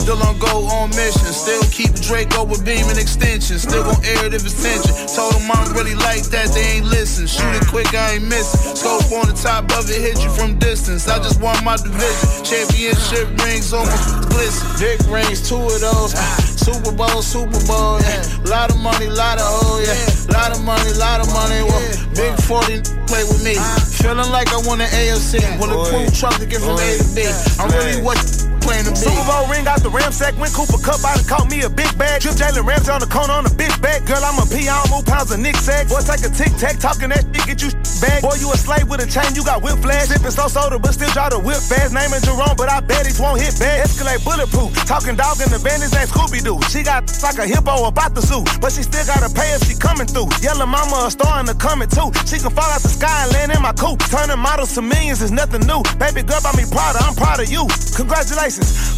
[0.00, 1.28] Still on go on mission.
[1.28, 3.60] Still keep Draco with beam and extension.
[3.60, 4.96] Still gon' air it if it's tension.
[5.12, 7.28] Told them I don't really like that, they ain't listen.
[7.28, 8.74] Shoot it quick, I ain't missing.
[8.74, 11.06] Scope on the top of it, hit you from distance.
[11.06, 12.26] I just won my division.
[12.40, 14.00] Championship rings on my
[14.32, 14.66] glisten.
[14.80, 16.16] Big rings, two of those.
[16.56, 18.24] Super Bowl, Super Bowl, yeah.
[18.48, 20.32] Lot of money, lot of oh, yeah.
[20.32, 21.60] Lot of money, lot of money.
[21.60, 21.82] Well,
[22.16, 23.58] big 40 play with me.
[24.00, 25.44] Feeling like I want an AFC.
[25.58, 27.28] Bulletproof truck to get from A to B.
[27.58, 28.16] I'm really what
[28.60, 28.94] playing to.
[28.94, 30.36] Super Bowl ring out the ramsack.
[30.38, 32.22] Went Cooper Cup out and caught me a big bag.
[32.22, 34.06] Drip Jalen Ramsey on the corner on a big bag.
[34.06, 34.68] Girl, I'm a P.
[34.68, 35.88] I don't move pounds of Nick sack.
[35.88, 37.70] Boy, take a tic tac, talking that shit, get you
[38.00, 38.20] back.
[38.22, 40.08] Boy, you a slave with a chain, you got whip flash.
[40.12, 41.94] Sipping so soda, but still try to whip fast.
[41.94, 43.88] Naming Jerome, but I bet he won't hit back.
[43.88, 44.74] Escalate bulletproof.
[44.84, 46.60] Talking dog in the van, his name Scooby Doo.
[46.68, 49.74] She got like a hippo about the suit, but she still gotta pay if she
[49.74, 50.28] coming through.
[50.44, 52.12] Yellow mama a star in the coming too.
[52.28, 54.02] She can fall out the sky and land in my coupe.
[54.10, 55.80] Turning models to millions is nothing new.
[55.96, 57.64] Baby girl, buy me Prada, I'm proud of you.
[57.96, 58.49] Congratulations.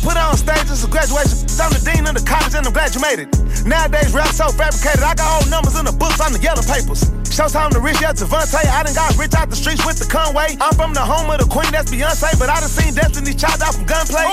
[0.03, 1.45] Put on stages a graduation.
[1.61, 3.29] I'm the dean of the college and I'm glad you made it.
[3.67, 5.03] Nowadays, rap so fabricated.
[5.03, 7.05] I got old numbers in the books on the yellow papers.
[7.33, 8.69] Showtime the rich, yeah, Devontae.
[8.69, 10.53] I done got rich out the streets with the Conway.
[10.61, 12.37] I'm from the home of the queen, that's Beyonce.
[12.37, 14.29] But I done seen Destiny chopped out from gunplay.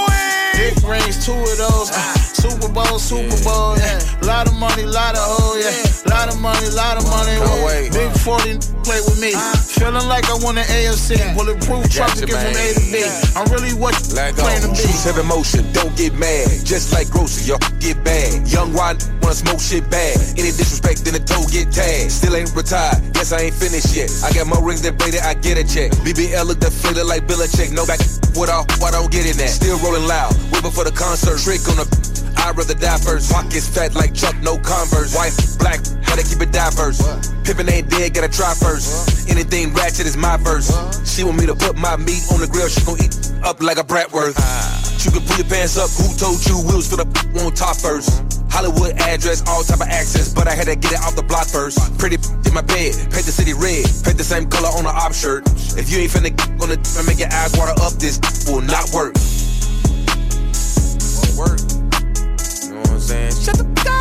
[0.59, 1.95] Big rings, two of those.
[1.95, 2.19] Ah.
[2.35, 4.03] Super Bowl, Super Bowl, yeah.
[4.27, 5.71] Lot of money, lot of oh, yeah.
[6.11, 7.39] Lot of money, lot of money.
[7.39, 9.31] Well, big 40 play with me.
[9.31, 9.55] Ah.
[9.55, 11.15] Feeling like I want an AFC.
[11.39, 12.99] Bulletproof truck to get from A to B.
[13.31, 14.75] I'm really what playing to be.
[14.75, 16.51] Choose have emotion, don't get mad.
[16.67, 18.43] Just like grocery, y'all get bad.
[18.51, 20.17] Young wide wanna smoke shit bad.
[20.41, 22.11] Any disrespect, then the toe get tagged.
[22.11, 24.09] Still ain't retired, yes I ain't finished yet.
[24.23, 25.91] I got more rings than Brady, I get a check.
[26.05, 27.71] BBL look deflated like Belichick.
[27.71, 27.99] No back,
[28.35, 29.49] what off, I don't get in that.
[29.49, 31.39] Still rolling loud, whipping for the concert.
[31.39, 31.87] Trick on the
[32.39, 33.31] I'd rather die first.
[33.31, 35.15] Pockets fat like Chuck, no Converse.
[35.15, 37.01] Wife black, gotta keep it diverse.
[37.43, 39.29] Pippin ain't dead, gotta try first.
[39.29, 40.71] Anything ratchet is my verse.
[41.05, 43.77] She want me to put my meat on the grill, she gon' eat up like
[43.77, 44.88] a Bratwurst.
[44.99, 47.07] You can pull your pants up, who told you wheels for the
[47.39, 48.19] on top first?
[48.51, 51.47] Hollywood address, all type of access, but I had to get it off the block
[51.47, 51.79] first.
[51.97, 55.13] Pretty in my bed, paint the city red, paint the same color on the op
[55.13, 55.47] shirt.
[55.79, 58.19] If you ain't finna get on the and make your eyes water up, this
[58.51, 59.15] will not work.
[61.15, 61.59] Won't work.
[62.67, 63.31] You know what I'm saying?
[63.39, 63.98] Shut the fuck up.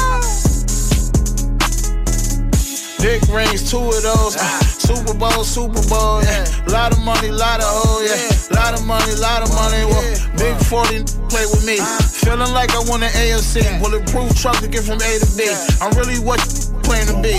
[3.00, 4.36] Big rings, two of those.
[4.38, 4.58] Ah.
[4.78, 6.44] Super Bowl, Super Bowl, yeah.
[6.66, 8.56] Lot of money, lot of oh, yeah.
[8.56, 9.84] Lot of money, lot of money.
[9.86, 10.02] Well,
[10.36, 11.78] big 40 play with me.
[11.80, 11.98] Ah.
[12.12, 13.62] Feeling like I want an AFC.
[13.80, 15.46] Bulletproof truck to get from A to B.
[15.80, 17.38] I'm really what you playing to be.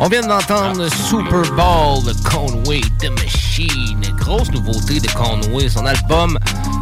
[0.00, 3.39] On vient d'entendre Super Bowl de Conway The Machine.
[4.18, 5.68] Grosse nouveauté de Conway.
[5.68, 6.38] Son album,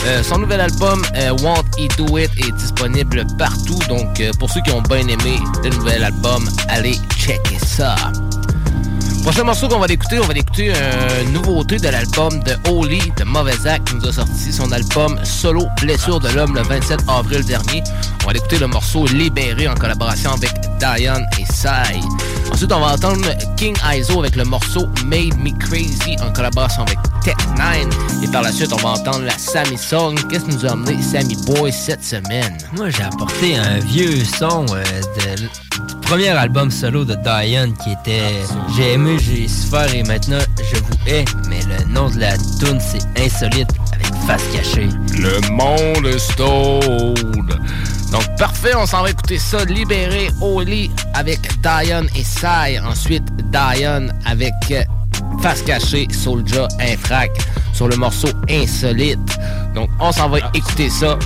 [0.06, 3.78] euh, son nouvel album euh, Want It Do It est disponible partout.
[3.88, 7.94] Donc euh, pour ceux qui ont bien aimé le nouvel album, allez checker ça.
[9.22, 10.72] Prochain morceau qu'on va écouter, on va écouter
[11.22, 15.18] une nouveauté de l'album de Holy de Mauvais Acte qui nous a sorti son album
[15.22, 17.82] Solo Blessure de l'homme le 27 avril dernier.
[18.22, 22.00] On va écouter le morceau Libéré en collaboration avec Diane et Sai.
[22.52, 26.98] Ensuite, on va entendre King Iso avec le morceau Made Me Crazy en collaboration avec
[27.22, 28.24] Tech9.
[28.24, 30.18] Et par la suite, on va entendre la Sammy Song.
[30.28, 32.56] Qu'est-ce que nous a amené Sammy Boy cette semaine?
[32.76, 34.82] Moi, j'ai apporté un vieux son euh,
[35.36, 35.48] de, du
[36.02, 38.22] premier album solo de Diane qui était
[38.76, 41.24] J'ai aimé, j'ai souffert et maintenant je vous hais.
[41.48, 44.88] Mais le nom de la tune c'est Insolite avec face cachée.
[45.18, 47.60] Le monde est stone.
[48.10, 49.64] Donc parfait, on s'en va écouter ça.
[49.64, 52.78] Libéré Oli avec Diane et Sai.
[52.80, 54.52] Ensuite, Diane avec
[55.42, 57.30] Face cachée, Soulja Infrac
[57.72, 59.38] sur le morceau Insolite.
[59.74, 61.18] Donc, on s'en va écouter ça.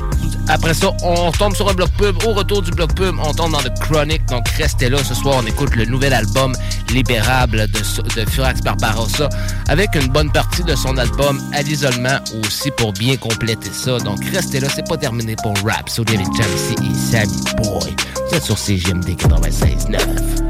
[0.49, 2.23] Après ça, on tombe sur un bloc pub.
[2.25, 4.25] Au retour du bloc pub, on tombe dans le Chronic.
[4.27, 4.99] Donc, restez là.
[5.03, 6.55] Ce soir, on écoute le nouvel album
[6.91, 9.31] Libérable de, de Furax Barbarossa
[9.69, 13.99] avec une bonne partie de son album à l'isolement aussi pour bien compléter ça.
[13.99, 14.69] Donc, restez là.
[14.75, 15.89] C'est pas terminé pour Rap.
[15.89, 17.97] So, David Jamsey et Sammy Boy.
[18.29, 19.99] Vous êtes sur CGMD 96.9.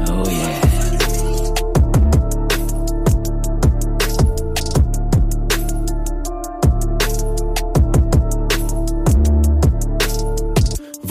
[0.09, 0.62] Oh yeah.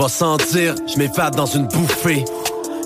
[0.09, 2.25] Sentir, je m'évade dans une bouffée.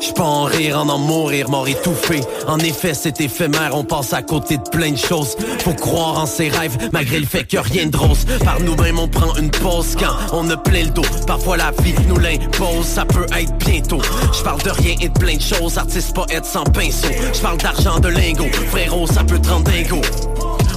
[0.02, 2.20] Je peux en rire, en en mourir, mort étouffé.
[2.46, 5.34] En effet, c'est éphémère, on passe à côté de plein de choses.
[5.60, 8.26] Faut croire en ses rêves, malgré le fait que rien de rose.
[8.44, 11.02] Par nous-mêmes, on prend une pause quand on a plein le dos.
[11.26, 14.02] Parfois, la vie nous l'impose, ça peut être bientôt.
[14.36, 17.08] Je parle de rien et de plein de choses, artiste, poète sans pinceau.
[17.32, 20.02] Je parle d'argent, de lingots, frérot, ça peut te rendre dingo.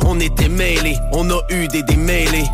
[0.05, 2.45] On était mêlés, on a eu des démêlés.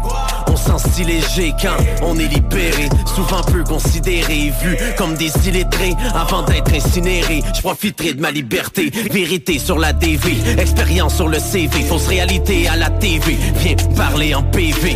[0.55, 2.87] On sent si léger quand on est libéré.
[3.13, 5.93] Souvent peu considéré, vu comme des illettrés.
[6.13, 8.89] Avant d'être incinéré, je profiterai de ma liberté.
[9.11, 11.81] Vérité sur la DV, expérience sur le CV.
[11.81, 13.37] Fausse réalité à la TV.
[13.57, 14.95] Viens parler en PV.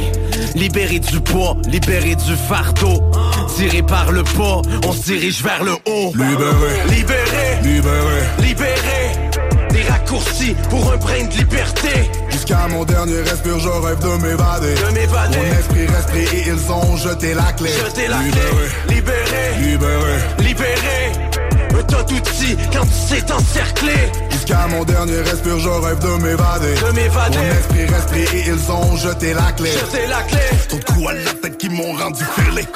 [0.55, 3.11] Libéré du poids, libéré du fardeau.
[3.57, 6.13] Tiré par le pas, on se dirige vers le haut.
[6.13, 9.38] Libéré, libéré, libéré, libéré.
[9.79, 12.11] Des raccourcis pour un brin de liberté.
[12.29, 14.73] Jusqu'à mon dernier respire, je rêve de m'évader.
[14.73, 15.37] De m'évader.
[15.37, 17.69] Mon esprit reste et ils ont jeté la clé.
[17.85, 18.49] Jeté la libéré,
[18.87, 18.95] clé.
[18.95, 21.79] Libéré, libéré, libéré.
[21.79, 23.93] Un tas d'outils quand c'est encerclé.
[24.31, 26.73] Jusqu'à mon dernier respire, je rêve de m'évader.
[26.73, 27.37] De m'évader.
[27.37, 29.71] Mon esprit reste et ils ont jeté la clé.
[29.71, 30.41] Jeté la clé.
[30.67, 32.67] Trop de coups à la tête qui m'ont rendu fêlé.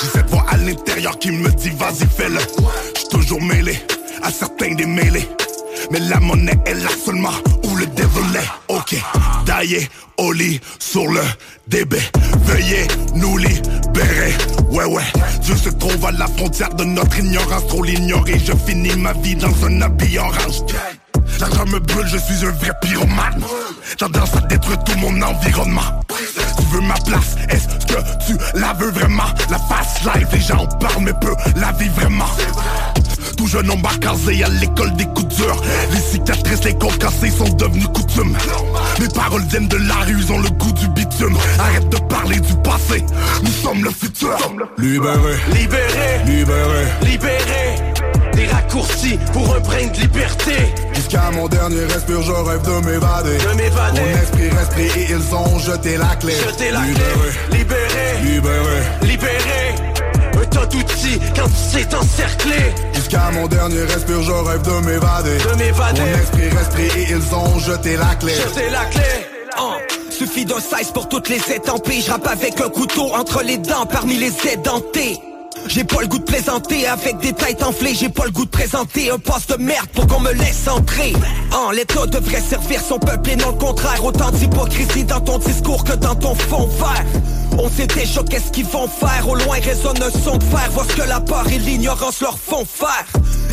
[0.00, 2.40] J'ai cette voix à l'intérieur qui me dit vas-y fais-le.
[2.96, 3.80] J'suis toujours mêlé
[4.24, 5.28] à certains des mêlés.
[5.90, 7.32] Mais la monnaie est là seulement
[7.64, 8.48] où le est.
[8.68, 8.96] Ok,
[9.44, 11.22] taillé au lit sur le
[11.68, 11.96] DB.
[12.44, 14.34] Veuillez nous libérer.
[14.70, 15.02] Ouais, ouais.
[15.42, 17.66] Dieu se trouve à la frontière de notre ignorance.
[17.68, 18.40] Trop l'ignorer.
[18.44, 20.62] Je finis ma vie dans un habit orange.
[21.40, 23.42] L'argent me brûle, je suis un vrai pyromane.
[23.98, 26.00] Tendance à détruire tout mon environnement.
[26.08, 29.24] Tu veux ma place, est-ce que tu la veux vraiment?
[29.50, 32.28] La face live, les gens en parlent mais peu la vie vraiment.
[33.42, 35.60] Tout jeune homme casé à l'école des coups durs.
[35.90, 38.36] Les cicatrices, les côtes cassées sont devenues coutumes.
[39.00, 41.36] Mes paroles viennent de la rue, ils ont le goût du bitume.
[41.58, 43.04] Arrête de parler du passé,
[43.42, 44.38] nous sommes le futur.
[44.78, 47.92] Libéré, libéré, libéré, libéré.
[48.34, 50.72] Des raccourcis pour un brin de liberté.
[50.94, 53.38] Jusqu'à mon dernier respire, je rêve de m'évader.
[53.38, 54.00] De m'évader.
[54.02, 56.34] Mon esprit pris et ils ont jeté la clé.
[56.48, 57.02] Jeté la libéré,
[57.48, 59.74] clé, libéré, libéré, libéré.
[59.88, 59.91] Un
[60.52, 62.56] tas d'outils quand c'est encerclé.
[62.94, 65.38] Jusqu'à mon dernier respire, je rêve de m'évader.
[65.38, 66.00] De m'évader.
[66.00, 68.32] Mon esprit pris et ils ont jeté la clé.
[68.32, 69.02] Jeté la clé.
[69.58, 69.72] Oh.
[70.10, 73.86] Suffit d'un size pour toutes les étampées Je rappe avec un couteau entre les dents
[73.86, 75.18] parmi les édentés.
[75.68, 77.94] J'ai pas le goût de plaisanter avec des têtes enflées.
[77.94, 81.12] J'ai pas le goût de présenter un poste de merde pour qu'on me laisse entrer.
[81.52, 84.04] En l'état devrait servir son peuple et non le contraire.
[84.04, 87.04] Autant d'hypocrisie dans ton discours que dans ton fond vert
[87.58, 89.28] on sait déjà qu'est-ce qu'ils vont faire.
[89.28, 90.70] Au loin résonne un son de fer.
[90.70, 93.04] Voir ce que la peur et l'ignorance leur font faire.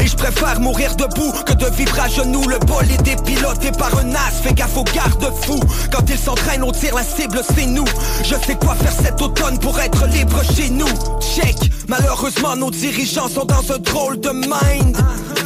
[0.01, 2.47] Et je préfère mourir debout Que de vivre à genoux.
[2.47, 4.41] Le bol est dépiloté par un as.
[4.43, 5.59] Fais gaffe aux garde-fous
[5.91, 7.85] Quand ils s'entraînent on tire la cible c'est nous.
[8.23, 10.87] Je sais quoi faire cet automne pour être libre chez nous.
[11.19, 11.57] Check.
[11.87, 14.97] Malheureusement nos dirigeants sont dans un drôle de mind.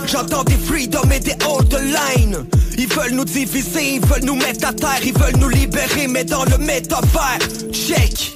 [0.06, 2.46] J'entends des freedom et des old line.
[2.78, 5.00] Ils veulent nous diviser, ils veulent nous mettre à terre.
[5.04, 7.40] Ils veulent nous libérer mais dans le métavers.
[7.72, 8.34] Check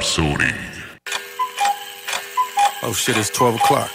[0.00, 0.54] Rhapsody.
[2.82, 3.90] Oh shit, it's 12 o'clock.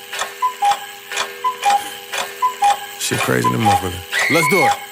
[3.00, 4.32] Shit crazy in the motherfucker.
[4.32, 4.85] Let's do it.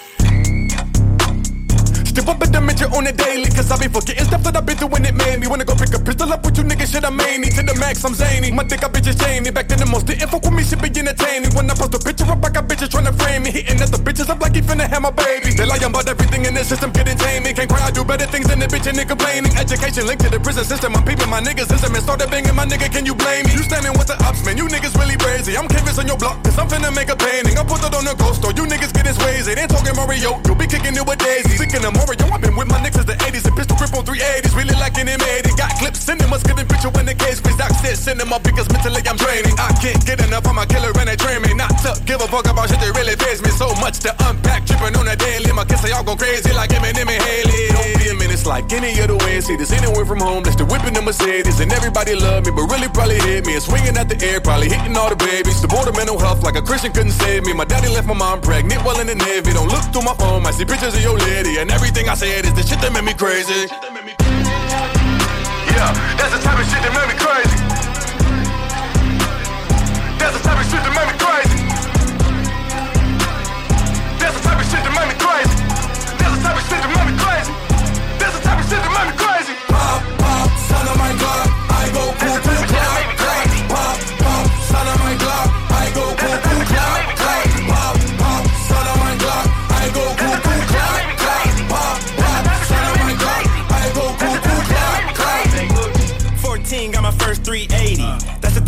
[2.14, 4.62] Step up in the mention on the daily, cause I be forgetting stuff that I
[4.62, 5.50] been through when it made me.
[5.50, 7.42] Wanna go pick a pistol up with you niggas, shit I made.
[7.58, 8.54] To the max, I'm zany.
[8.54, 9.50] My dick, I bitches chain me.
[9.50, 11.50] Back then, the most didn't fuck with me, shit be entertaining.
[11.58, 13.50] When I post a picture up, I got bitches trying to frame me.
[13.50, 15.58] Hitting at the bitches up like he finna have my baby.
[15.58, 17.58] They lie about everything in this system, getting tame me.
[17.58, 19.50] Can't cry, I do better things than the bitch and they complaining.
[19.58, 20.94] Education linked to the prison system.
[20.94, 22.94] I'm peeping my niggas system and started banging my nigga.
[22.94, 23.58] Can you blame me?
[23.58, 24.54] You standing with the ups, man.
[24.62, 25.58] You niggas really crazy.
[25.58, 27.58] I'm canvas on your block, cause I'm finna make a painting.
[27.58, 28.54] I put it on the ghost store.
[28.54, 29.50] You niggas get his ways.
[29.50, 30.38] They ain't talking Mario.
[30.46, 31.58] You'll be kicking it with Daisy.
[31.58, 33.48] Speaking of Mario, I've been with my niggas since the 80s.
[33.48, 34.56] A pistol grip on 380s.
[34.56, 35.56] Really like an M80.
[35.56, 37.40] Got clips, cinemas, getting picture when the case.
[37.40, 39.56] Chris Doc said cinema because mentally I'm draining.
[39.58, 40.46] I can't get enough.
[40.48, 41.54] I'm a killer and they train me.
[41.54, 43.50] Not to give a fuck about shit that really phase me.
[43.56, 44.66] So much to unpack.
[44.68, 45.52] Tripping on a daily.
[45.54, 47.72] My kids say y'all go crazy like Eminem and Haley.
[47.72, 48.14] Don't be a.
[48.44, 50.44] Just like any other Wednesday, there's anywhere from home.
[50.44, 53.56] That's the whipping the Mercedes, and everybody love me, but really probably hit me.
[53.56, 55.62] And swinging at the air, probably hitting all the babies.
[55.62, 57.54] The border mental health, like a Christian couldn't save me.
[57.54, 59.54] My daddy left my mom pregnant while in the Navy.
[59.56, 62.46] Don't look through my phone, I see pictures of your lady, and everything I said
[62.46, 63.66] is the shit that made me crazy.
[65.74, 67.58] Yeah, that's the type of shit that made me crazy.
[70.18, 71.58] That's the type of shit that made me crazy.
[74.20, 75.58] That's the type of shit that made me crazy.
[76.18, 77.03] That's the type of shit that made me crazy.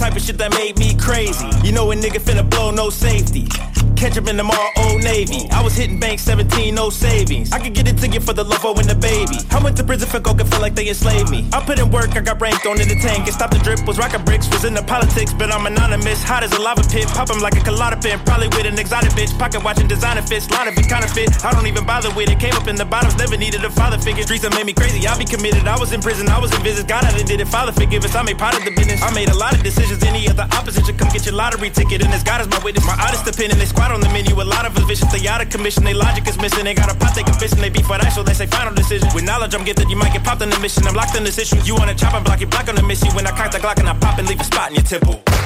[0.05, 1.47] Type of shit that made me crazy.
[1.63, 3.47] You know a nigga finna blow, no safety.
[3.95, 5.47] Catch up in the mall, Old Navy.
[5.51, 7.51] I was hitting bank 17, no savings.
[7.51, 9.39] I could get to you for the love and the baby.
[9.51, 11.47] I went to prison for coke and feel like they enslaved me.
[11.53, 13.25] I put in work, I got ranked on in the tank.
[13.25, 16.23] And stopped the drip, was rocking bricks, was in the politics, but I'm anonymous.
[16.23, 18.19] Hot as a lava pit, pop 'em like a colada pin.
[18.25, 20.49] Probably with an exotic bitch, pocket watching designer fits.
[20.51, 21.45] Lot of it counterfeit.
[21.45, 22.39] I don't even bother with it.
[22.39, 24.23] Came up in the bottoms, never needed a father figure.
[24.23, 25.67] Streets that made me crazy, I be committed.
[25.67, 26.85] I was in prison, I was in visits.
[26.85, 27.47] God, I did it.
[27.47, 29.01] Father forgive I made part of the business.
[29.01, 30.03] I made a lot of decisions.
[30.03, 32.03] Any other opposition, come get your lottery ticket.
[32.03, 33.59] And as God is my witness, my honest opinion.
[33.59, 34.33] They squat on the menu.
[34.41, 35.83] A lot of us vicious, they out of commission.
[35.83, 36.65] They logic is missing.
[36.65, 39.07] They got a pot they and they beef for that, so they say final decision.
[39.13, 39.89] With knowledge, I'm gifted.
[39.89, 40.87] You might get popped in the mission.
[40.87, 41.57] I'm locked in this issue.
[41.63, 43.09] You wanna chop and block, you block on the mission.
[43.15, 45.44] When I cock the Glock and I pop and leave a spot in your temple.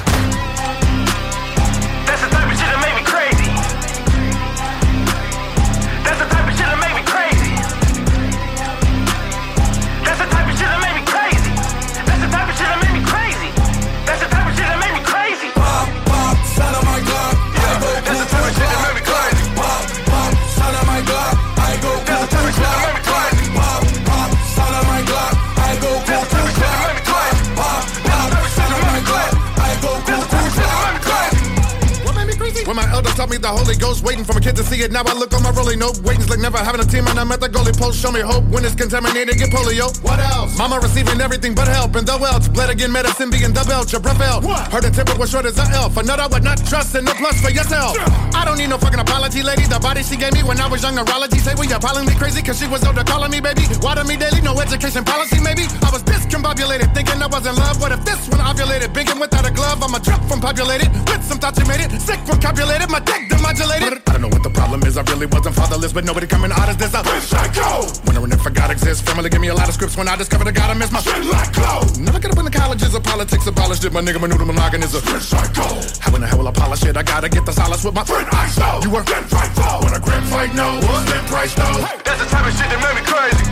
[33.20, 34.90] Taught me the Holy Ghost, waiting for my kid to see it.
[34.96, 37.28] Now I look on my rolling note, waiting's like never having a team, and I'm
[37.28, 38.00] at the goalie post.
[38.00, 39.92] Show me hope when it's contaminated, get polio.
[40.00, 40.56] What else?
[40.56, 44.00] Mama receiving everything but help, and the welch bled again, medicine being the belch, your
[44.00, 44.40] breath out.
[44.40, 44.72] What?
[44.72, 46.00] Her the temper was short as a elf.
[46.00, 47.92] Another would not trust, in no plus for yourself.
[48.32, 49.68] I don't need no fucking apology, lady.
[49.68, 51.44] The body she gave me when I was young, neurology.
[51.44, 53.68] Say we are calling me crazy, cause she was older calling me baby.
[53.84, 55.68] Water me daily, no education policy, maybe.
[55.84, 57.84] I was discombobulated, thinking I was in love.
[57.84, 58.96] What if this one ovulated?
[58.96, 60.88] Binking without a glove, I'm a drip from populated.
[61.04, 63.98] With some thoughts you made it, sick from copulated, my dick demodulated.
[64.08, 66.68] I don't know what the problem is, I really wasn't fatherless, but nobody coming out
[66.68, 66.94] as this.
[66.94, 67.86] I wish I go.
[68.06, 69.02] Wondering if a God exists.
[69.02, 71.00] Family give me a lot of scripts when I discovered a God, I miss my
[71.00, 71.98] shit like clothes.
[71.98, 73.92] Never get up in the colleges of politics, abolished it.
[73.92, 75.66] My nigga, my noodle, my noggin is a wish I go.
[76.00, 76.96] How in the hell will I polish it?
[76.96, 78.80] I gotta get the solace with my friend I saw.
[78.82, 79.84] You were then fight for.
[79.84, 80.80] When a grand fight, no.
[80.80, 81.66] Then price, no.
[82.04, 83.44] That's the type of shit that made me crazy.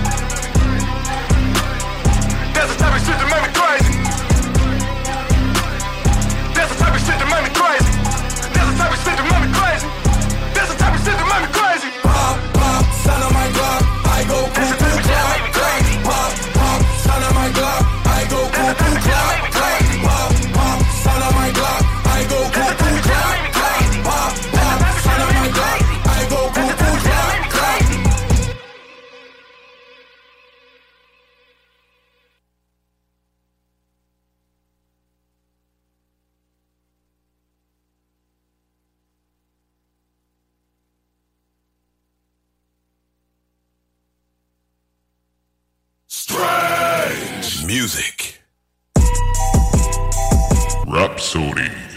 [2.55, 3.95] That's the type of shit that made me crazy.
[6.55, 7.98] That's the type of shit that made me crazy.
[8.59, 9.98] That's the type of shit that made me crazy.
[47.69, 48.41] Music.
[50.87, 51.88] Rhapsody.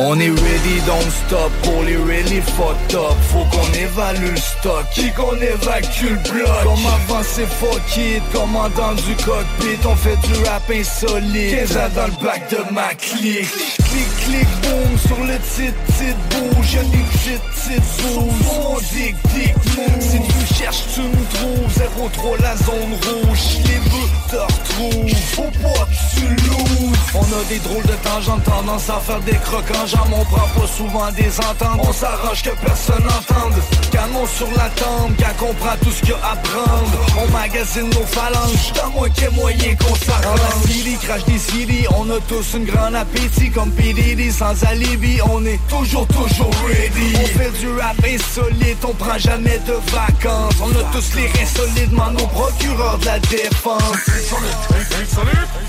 [0.00, 3.16] On est ready, don't stop pour les really fucked up.
[3.32, 6.62] Faut qu'on évalue le stock, qui qu'on évacue le bloc?
[6.62, 9.78] Comme avant c'est fuck it, commandant du cockpit?
[9.84, 13.48] On fait du rap insolite, 15 ans dans le bac de ma clique?
[13.50, 19.16] Clic, clic, boom, sur le titre, titre, bouge Y'a des petites, petites bouges, on dick,
[19.34, 19.54] dick,
[20.00, 22.12] Si tu cherches, tu me trouves.
[22.12, 26.98] 03 la zone rouge, les veux, te retrouve Faut pas que tu loses.
[27.14, 30.66] On a des drôles de tangents, tendance à faire des croquants ensemble, on prend pas
[30.66, 31.80] souvent des ententes.
[31.88, 33.54] On s'arrange que personne n'entende.
[33.90, 36.98] Canon sur la tombe, qu'à comprend tout ce qu'il y a à prendre.
[37.18, 40.38] On magasine nos phalanges, dans moi qu'il moyen qu'on s'arrange.
[40.38, 43.50] La crache des CD, on a tous une grande appétit.
[43.50, 47.14] Comme PDD sans alibi, on est toujours, toujours ready.
[47.22, 50.54] On fait du rap insolite, on prend jamais de vacances.
[50.60, 53.78] On a tous les reins solides, man, nos procureurs de la défense.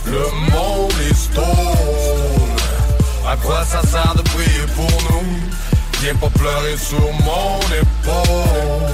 [0.05, 1.78] Le monde est stone
[3.29, 5.23] À quoi ça sert de prier pour nous?
[6.01, 8.89] Viens pas pleurer sur mon épaule.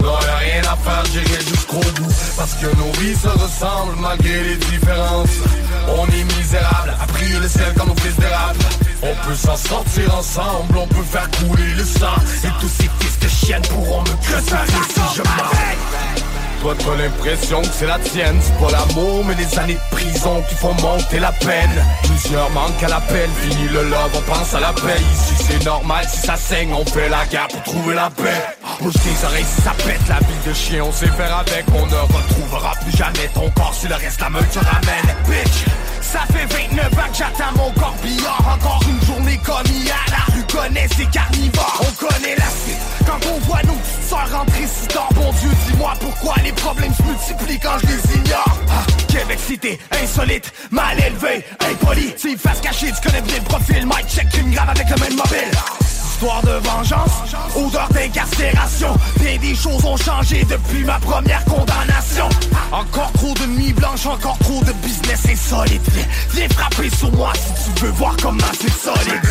[0.00, 2.14] Non, y'a rien à faire, j'irai jusqu'au bout.
[2.36, 5.40] Parce que nos vies se ressemblent malgré les différences.
[5.88, 8.60] On est misérables, à prier le ciel comme nos fils d'érable.
[9.02, 12.14] On peut s'en sortir ensemble, on peut faire couler le sang.
[12.44, 16.27] Et tous ces fils de chiennes pourront me crucifier si je m'arrête
[16.60, 20.42] toi t'as l'impression que c'est la tienne C'est pas l'amour mais les années de prison
[20.48, 21.84] qui font monter la peine.
[22.04, 25.00] Plusieurs manquent à l'appel, fini le love, on pense à la paix.
[25.12, 28.42] Ici c'est normal, si ça saigne, on fait la guerre pour trouver la paix.
[28.80, 31.64] Bouge tes oreilles si ça pète, la vie de chien on sait faire avec.
[31.74, 35.64] On ne retrouvera plus jamais ton corps si le reste la meute te ramène Bitch
[36.00, 38.56] ça fait 29 ans que j'attends mon corbillard.
[38.56, 41.80] Encore une journée comme hier La rue connaît ses carnivores.
[41.80, 45.94] On connaît la suite Quand on voit petites soeurs rentrer si tard Bon Dieu dis-moi
[45.98, 48.58] pourquoi les problèmes se multiplient quand je les ignore.
[48.68, 52.14] Ah, Québec cité, insolite, mal élevé, impoli.
[52.20, 53.86] Tu face cachée, tu connais bien le profil.
[53.86, 55.77] Mike check une grave avec le même mobile
[56.20, 57.12] Histoire de vengeance,
[57.54, 58.92] odeur d'incarcération.
[59.20, 62.28] Bien des choses ont changé depuis ma première condamnation.
[62.72, 65.80] Encore trop de nuits blanches, encore trop de business insolite.
[65.92, 69.22] Viens, viens frapper sur moi si tu veux voir comment c'est solide.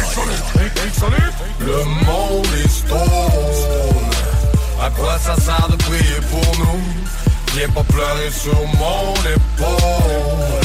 [1.59, 2.99] Le monde est stone.
[4.81, 6.81] À quoi ça sert de prier pour nous?
[7.53, 10.57] Viens pas pleurer sur mon épaule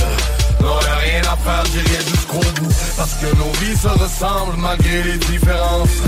[1.12, 2.74] rien à faire, j'irai jusqu'au bout.
[2.96, 5.98] Parce que nos vies se ressemblent malgré les différences.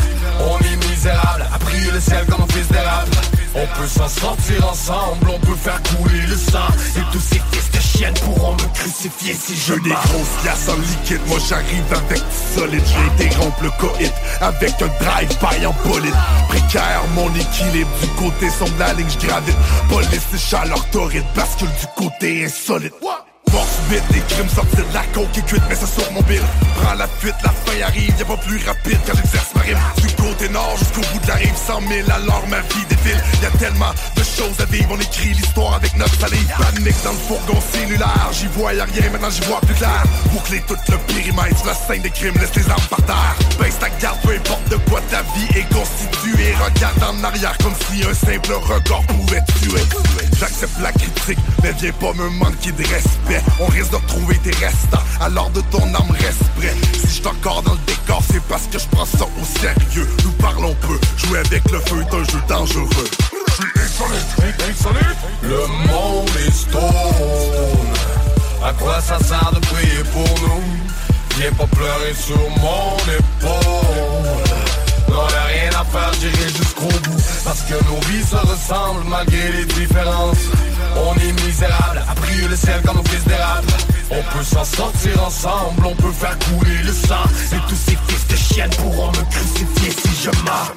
[0.40, 3.10] On est misérables, à prier le ciel comme un fils d'érable.
[3.56, 6.68] On peut s'en sortir ensemble, on peut faire couler le sang.
[6.96, 10.76] Et tous ces fils de chiennes pourront me crucifier si je des grosses glaces en
[10.76, 12.82] liquide, moi j'arrive avec du solide.
[12.84, 16.14] J'ai interrompu le coït avec un drive-by en bolide.
[16.48, 19.56] Précaire, mon équilibre du côté sombre la ligne, j'gravite
[19.88, 22.94] Police et chaleur torride, bascule du côté insolite
[23.54, 26.42] Force vite, des crimes sortis de la coke et cuite, mais ça sur mon bill.
[26.82, 29.78] Prends la fuite, la fin arrive, y'a pas plus rapide quand j'exerce ma rime.
[29.98, 33.22] Du côté nord jusqu'au bout de la rive, 100 000, alors ma vie défile.
[33.42, 36.52] Y'a tellement de choses à vivre, on écrit l'histoire avec notre salive.
[36.58, 40.02] Panique dans le fourgon cellulaire, j'y vois y'a rien, maintenant j'y vois plus clair.
[40.32, 43.36] Boucler tout le périmètre sur la scène des crimes, laisse les armes par terre.
[43.60, 46.54] Baisse ta garde, peu importe de quoi ta vie est constituée.
[46.58, 49.82] Regarde en arrière comme si un simple regard pouvait tuer.
[50.40, 53.43] J'accepte la critique, mais viens pas me manquer de respect.
[53.60, 56.74] On risque de retrouver tes restants, alors de ton âme reste prêt.
[57.06, 60.08] Si je encore dans le décor, c'est parce que je prends ça au sérieux.
[60.24, 63.10] Nous parlons peu, jouer avec le feu est un jeu dangereux.
[63.48, 65.18] Je suis insolite, insolite.
[65.42, 66.82] Le monde est stone.
[68.62, 70.62] À quoi ça sert de prier pour nous?
[71.38, 74.43] Viens pas pleurer sur mon épaule.
[75.14, 77.22] Y'a rien à faire, j'irai jusqu'au bout.
[77.44, 80.50] Parce que nos vies se ressemblent malgré les différences.
[80.96, 83.68] On est misérables, à prier le ciel comme fils d'érable.
[84.10, 87.24] On peut s'en sortir ensemble, on peut faire couler le sang.
[87.52, 90.74] Et tous ces fils de chiennes pourront me crucifier si je meurs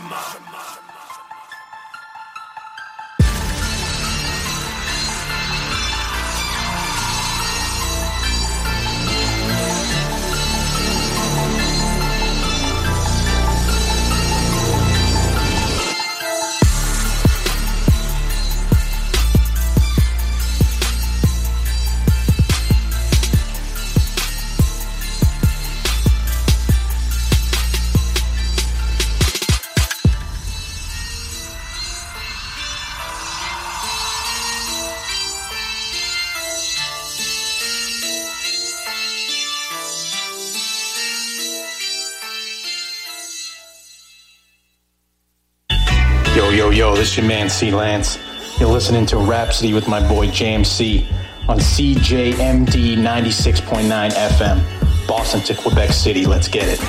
[46.68, 48.20] Yo, yo, yo, this is your man C Lance.
[48.60, 51.08] You're listening to Rhapsody with my boy James C
[51.48, 56.26] on CJMD 96.9 FM, Boston to Quebec City.
[56.26, 56.80] Let's get it.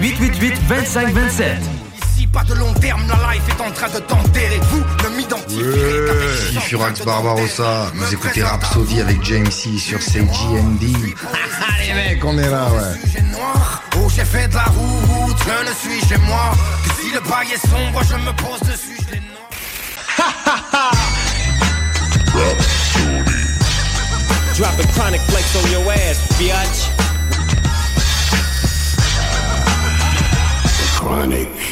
[0.00, 1.77] 888-2527.
[1.77, 1.77] Ici,
[2.38, 4.60] pas de long terme, la life est en train de t'enterrer.
[4.70, 5.62] Vous ne m'identifiez
[6.50, 10.82] Ici Furax Barbarossa, vous écoutez Rhapsody avec James C sur CGMD.
[10.82, 13.22] Les mecs, on est là, ouais.
[13.32, 13.82] noir.
[13.96, 16.52] Oh, j'ai fait de la route, je ne suis chez moi.
[16.84, 19.48] Que si le bail est sombre, je me pose dessus, je les noie.
[24.56, 26.90] dropping chronic flex on your ass, biatch.
[30.96, 31.67] Chronic.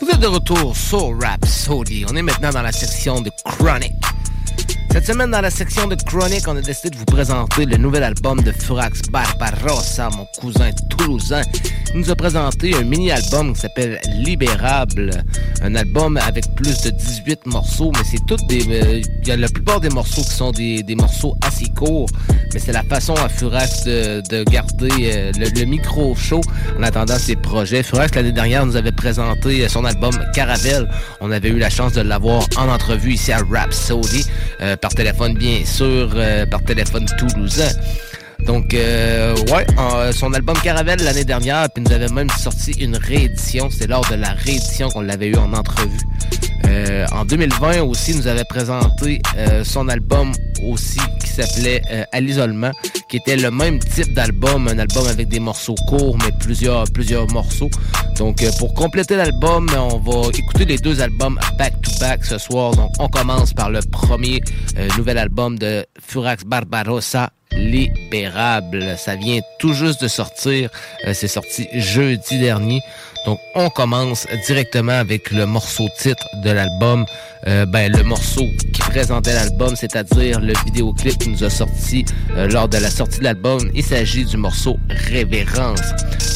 [0.00, 2.04] Vous êtes de retour sur Rhapsody.
[2.10, 3.92] On est maintenant dans la section de Chronic.
[4.92, 8.02] Cette semaine, dans la section de Chronic, on a décidé de vous présenter le nouvel
[8.02, 11.42] album de Furax Barbarossa, mon cousin toulousain.
[11.94, 15.10] Nous a présenté un mini-album qui s'appelle Libérable.
[15.62, 18.62] Un album avec plus de 18 morceaux, mais c'est toutes des...
[18.70, 22.08] euh, Il y a la plupart des morceaux qui sont des, des morceaux assez courts,
[22.52, 26.40] mais c'est la façon à Furax de, de garder euh, le, le micro chaud
[26.78, 27.82] en attendant ses projets.
[27.82, 30.88] Furax, l'année dernière, nous avait présenté euh, son album Caravelle.
[31.20, 34.24] On avait eu la chance de l'avoir en entrevue ici à Rhapsody,
[34.60, 37.70] euh, par téléphone bien sûr, euh, par téléphone toulousain.
[38.46, 42.96] Donc, euh, ouais, en- son album Caravelle l'année dernière, puis nous avait même sorti une
[42.96, 43.68] réédition.
[43.70, 45.98] C'est lors de la réédition qu'on l'avait eu en entrevue.
[46.64, 50.32] Euh, en 2020 aussi, nous avait présenté euh, son album
[50.62, 52.70] aussi qui s'appelait euh, À l'isolement,
[53.08, 56.84] qui était le même type d'album, un album avec des morceaux courts, mais plusieurs,
[57.32, 57.70] morceaux.
[58.16, 62.72] Donc, euh, pour compléter l'album, on va écouter les deux albums back-to-back ce soir.
[62.72, 64.40] Donc, on commence par le premier
[64.78, 68.96] euh, nouvel album de Furax Barbarossa, Libérable.
[68.98, 70.70] Ça vient tout juste de sortir.
[71.06, 72.80] Euh, C'est sorti jeudi dernier.
[73.26, 77.04] Donc, on commence directement avec le morceau titre de l'album.
[77.46, 82.04] Euh, ben, le morceau qui présentait l'album, c'est-à-dire le vidéoclip qui nous a sorti
[82.36, 83.70] euh, lors de la sortie de l'album.
[83.74, 85.80] Il s'agit du morceau Révérence.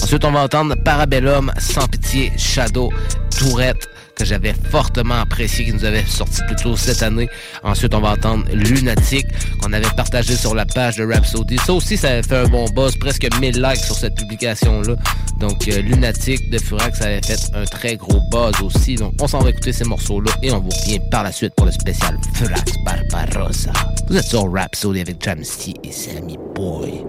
[0.03, 2.91] Ensuite, on va entendre Parabellum, Sans Pitié, Shadow,
[3.39, 7.29] Tourette, que j'avais fortement apprécié, qui nous avait sorti plus tôt cette année.
[7.63, 9.27] Ensuite, on va entendre Lunatic,
[9.61, 11.59] qu'on avait partagé sur la page de Rhapsody.
[11.59, 14.97] Ça aussi, ça avait fait un bon buzz, presque 1000 likes sur cette publication-là.
[15.41, 18.95] Donc, euh, Lunatic de Furax, avait fait un très gros buzz aussi.
[18.95, 21.67] Donc, on s'en va écouter ces morceaux-là et on vous revient par la suite pour
[21.67, 23.73] le spécial Furax Barbarossa.
[24.09, 27.05] Vous êtes sur Rhapsody avec Jamsey et Sammy Boy.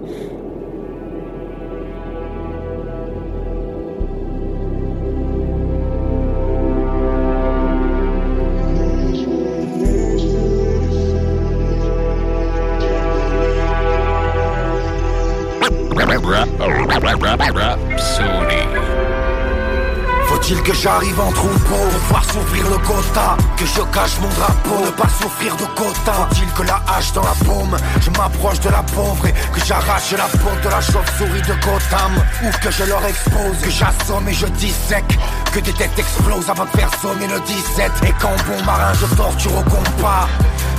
[20.44, 24.86] Faut-il que j'arrive en troupeau pour voir s'ouvrir le quota Que je cache mon drapeau,
[24.86, 28.70] ne pas souffrir de quota Faut-il que la hache dans la paume, je m'approche de
[28.70, 32.84] la pauvre Et que j'arrache la peau de la chauve-souris de Gotham Ou que je
[32.84, 35.18] leur expose, que j'assomme et je dissèque
[35.54, 39.16] Que des têtes explosent avant de faire sommer le 17 Et quand bon marin je
[39.16, 40.28] torture au compas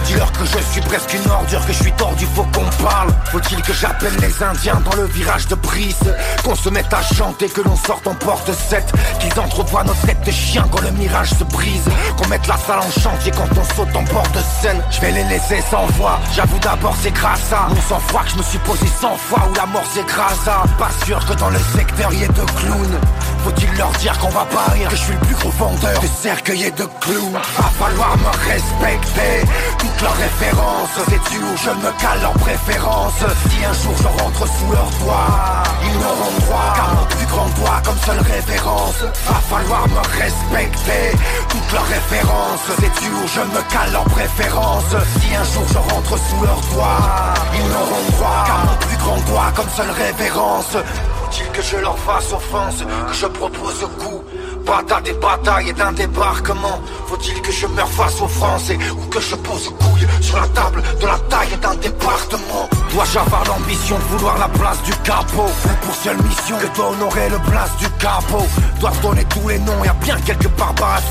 [0.07, 3.11] Dis-leur que je suis presque une ordure, que je suis tordu, faut qu'on parle.
[3.31, 6.05] Faut-il que j'appelle les indiens dans le virage de Brice?
[6.45, 10.25] Qu'on se mette à chanter, que l'on sorte en porte 7 Qu'ils entrevoient nos têtes
[10.25, 11.89] de chiens quand le mirage se brise.
[12.17, 14.83] Qu'on mette la salle en chantier quand on saute en bord de scène.
[14.91, 18.37] Je vais les laisser sans voix, j'avoue d'abord c'est grâce à Mon sang-froid que je
[18.37, 20.65] me suis posé 100 fois Où la mort grâce à.
[20.79, 23.01] Pas sûr que dans le secteur y ait de clowns.
[23.45, 26.07] Faut-il leur dire qu'on va pas rire Que je suis le plus gros vendeur de
[26.07, 29.47] cercueils et de clous Va falloir me respecter
[29.95, 33.13] Toutes leurs références Sais-tu où je me cale en préférence?
[33.19, 37.49] Si un jour je rentre sous leur toit Ils n'auront droit qu'à mon plus grand
[37.59, 39.03] doigt Comme seule référence.
[39.03, 41.17] Va falloir me respecter
[41.49, 44.97] Toutes leurs références Sais-tu où je me cale en préférence?
[45.21, 49.21] Si un jour je rentre sous leur toit Ils n'auront droit qu'à mon plus grand
[49.31, 50.73] doigt Comme seule référence.
[50.73, 52.79] Faut-il que je leur fasse offense,
[53.09, 54.23] que je propose coup
[54.65, 56.81] Bataille des batailles et d'un débarquement.
[57.07, 60.83] Faut-il que je meure face aux Français Ou que je pose couille sur la table
[61.01, 62.69] de la taille d'un département?
[62.93, 65.51] Dois-je avoir l'ambition de vouloir la place du capot?
[65.65, 68.47] Ou pour seule mission que d'honorer le place du capot?
[68.81, 70.49] Dois donner tous les noms, y a bien quelques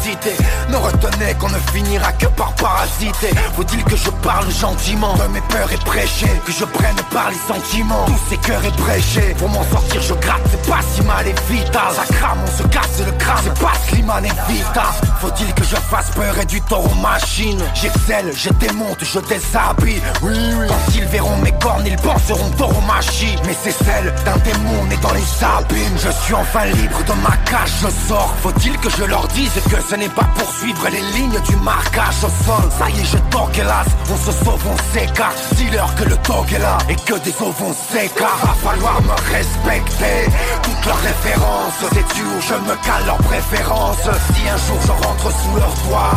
[0.01, 0.35] citer
[0.69, 3.31] Ne retenez qu'on ne finira que par parasiter.
[3.55, 7.53] Faut-il que je parle gentiment de mes peurs et prêcher Que je prenne par les
[7.53, 8.05] sentiments.
[8.05, 11.93] Tous ces cœurs ébréchés Pour m'en sortir je gratte, c'est pas si mal et vital.
[11.95, 14.83] Ça crame, on se casse le crâne c'est pas Slimane et Vita.
[15.19, 17.61] Faut-il que je fasse peur et du tort aux machines?
[17.73, 20.01] J'excelle, je démonte, je déshabille.
[20.21, 22.51] Quand ils verront mes cornes, ils penseront
[22.87, 25.97] machines Mais c'est celle d'un démon né dans les abîmes.
[25.97, 28.33] Je suis enfin libre de ma cage, je sors.
[28.41, 32.23] Faut-il que je leur dise que ce n'est pas pour suivre les lignes du marquage
[32.23, 32.69] au sol?
[32.77, 35.37] Ça y est, je toque hélas, on se sauve, on s'écarte.
[35.55, 39.15] Dis-leur que le dog est là et que des os vont s'écarter Va falloir me
[39.33, 40.31] respecter.
[40.63, 45.55] Toutes leurs références Sais-tu où je me cale leur Si un jour je rentre sous
[45.55, 46.11] leur toit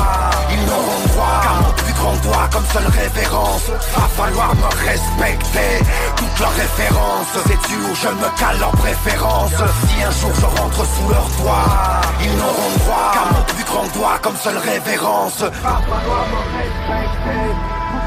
[0.50, 3.70] Ils n'auront droit qu'à mon plus grand doigt comme seule révérence.
[3.96, 5.80] Va falloir me respecter
[6.14, 9.50] Toutes leurs références Sais-tu où je me cale leur préférence.
[9.88, 13.88] Si un jour je rentre sous leur toit Ils n'auront droit qu'à mon plus grand
[13.94, 15.40] doigt comme seule révérence.
[15.40, 17.48] Va falloir me respecter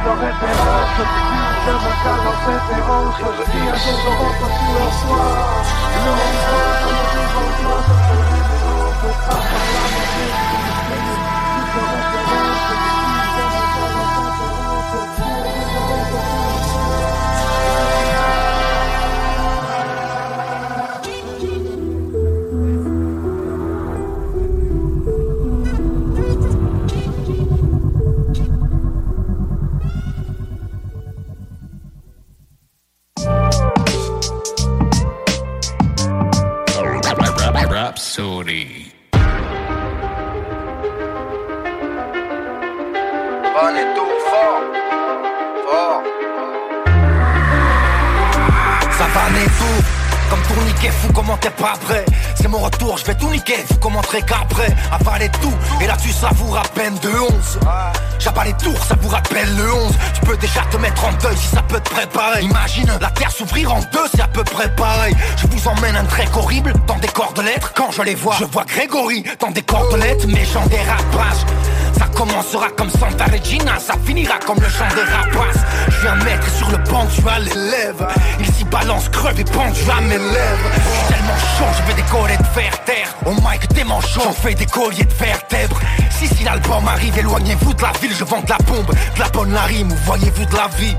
[0.06, 1.02] leurs références
[1.66, 3.16] Je me cale leur préférence.
[3.18, 4.46] Je rentre
[4.78, 4.94] leur
[5.98, 8.59] Ils n'auront droit qu'à mon plus grand
[9.30, 9.99] doigt
[67.80, 71.46] Quand je les vois, je vois Grégory dans des corps de lettres Méchant dérapage
[71.98, 75.62] ça commencera comme Santa Regina, ça finira comme le chant des rapaces.
[75.90, 78.08] Je viens mettre sur le banc, tu as l'élève.
[78.40, 80.70] Il s'y balance, creux et pendu à mes lèvres.
[80.76, 83.16] Je suis tellement chaud, je vais décoller de faire terre.
[83.26, 85.80] Au mic, t'es manchot, j'en fais des colliers de vertèbres.
[86.10, 89.30] Si, si l'album arrive, éloignez-vous de la ville, je vends de la bombe, de la
[89.30, 90.96] bonne la rime, ou voyez-vous de la vie?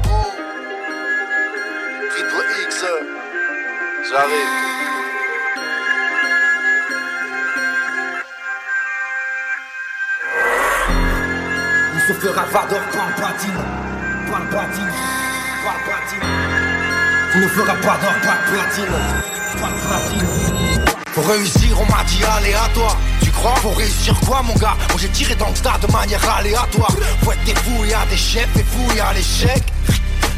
[2.10, 2.84] Triple X,
[4.10, 4.79] j'arrive.
[12.20, 13.60] On se fera vador par le platine,
[14.30, 14.92] par le platine,
[15.64, 16.28] par le platine.
[17.34, 18.94] On ne fera pas d'or par le platine,
[19.58, 20.84] par le platine.
[21.14, 22.98] Pour réussir, on m'a dit aléatoire.
[23.22, 23.54] Tu crois?
[23.62, 24.76] Pour réussir quoi, mon gars?
[24.90, 26.92] Moi j'ai tiré dans le tas de manière aléatoire.
[27.22, 29.62] Faut être des fous, y'a des chefs et fous, y'a l'échec.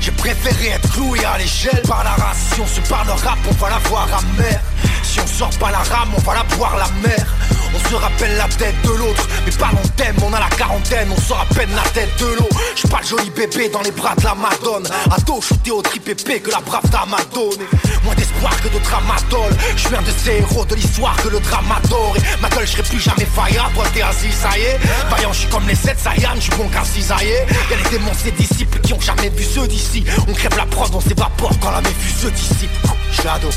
[0.00, 2.54] J'ai préféré être cloué à l'échelle par la race.
[2.54, 4.60] Si on se parle rap, on va la voir amère.
[5.02, 7.26] Si on sort pas la rame, on va la boire la mer.
[7.74, 11.20] On se rappelle la tête de l'autre, mais parlons thème, on a la quarantaine, on
[11.20, 12.48] sort à peine la tête de l'eau.
[12.76, 14.86] J'suis pas le joli bébé dans les bras de la Madone.
[15.10, 17.64] Ado shooté au tripépé que la brave dame a donné.
[18.04, 19.50] Moins d'espoir que de tramadol.
[19.76, 21.38] Je suis un de ces héros de l'histoire que le.
[21.38, 23.68] Et ma gueule, je serai plus jamais faillant.
[23.74, 24.78] Toi, t'es assis, ça y est.
[25.10, 27.36] Vaillant, je suis comme les 7 Saiyans, je suis bon qu'un cisaillé.
[27.70, 30.04] Y'a les démons, ses disciples qui ont jamais vu ceux d'ici.
[30.28, 32.70] On crève la prod, on s'évapore quand la méfuse se dissipe.
[33.10, 33.48] Je suis ado.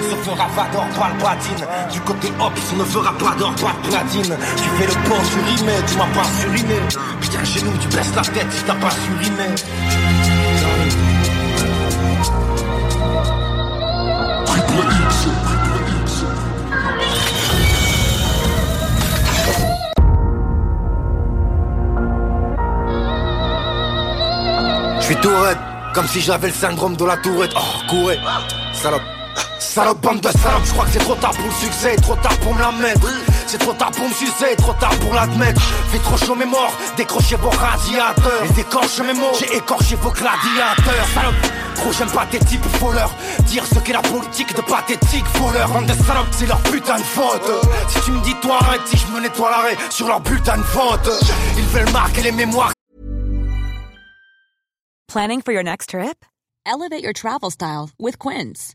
[0.00, 3.52] Se fera pas d'or, pas le platine Du côté hop, on ne fera pas d'or,
[3.56, 6.80] pas de platine Tu fais le pont surimé, tu m'as pas suriné
[7.20, 9.54] Putain, chez nous, tu baisses la tête si t'as pas suriné
[25.00, 25.58] Je suis tourette,
[25.94, 27.52] comme si j'avais le syndrome de la tourette.
[27.56, 28.18] Oh, courez,
[28.74, 29.17] salope.
[29.78, 32.36] Salope, bande de salopes, je crois que c'est trop tard pour le succès, trop tard
[32.40, 33.06] pour me la mettre.
[33.46, 35.60] C'est trop tard pour me sucer, trop tard pour l'admettre.
[35.92, 38.42] Fait trop chaud mes morts, décrochez vos radiateurs.
[38.44, 41.06] Et décorche mes mots, j'ai écorché vos gladiateurs.
[41.14, 41.34] Salope,
[41.76, 42.60] trop j'aime pas tes types,
[42.92, 43.14] leur
[43.46, 45.24] dire ce qu'est la politique de pathétique.
[45.34, 47.48] Faut leur rendre des salopes, c'est leur putain de faute.
[47.88, 50.64] Si tu me dis toi arrête, si je me nettoie l'arrêt sur leur putain de
[50.64, 51.08] faute.
[51.56, 52.72] Ils veulent marquer les mémoires.
[55.06, 56.24] Planning for your next trip?
[56.66, 58.74] Elevate your travel style with Quince.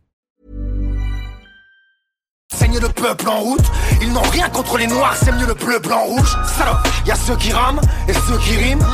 [2.53, 3.65] Saigne le peuple en route,
[4.01, 6.37] ils n'ont rien contre les noirs, c'est mieux le bleu, blanc, rouge.
[6.57, 8.85] Salope, y a ceux qui rament et ceux qui riment.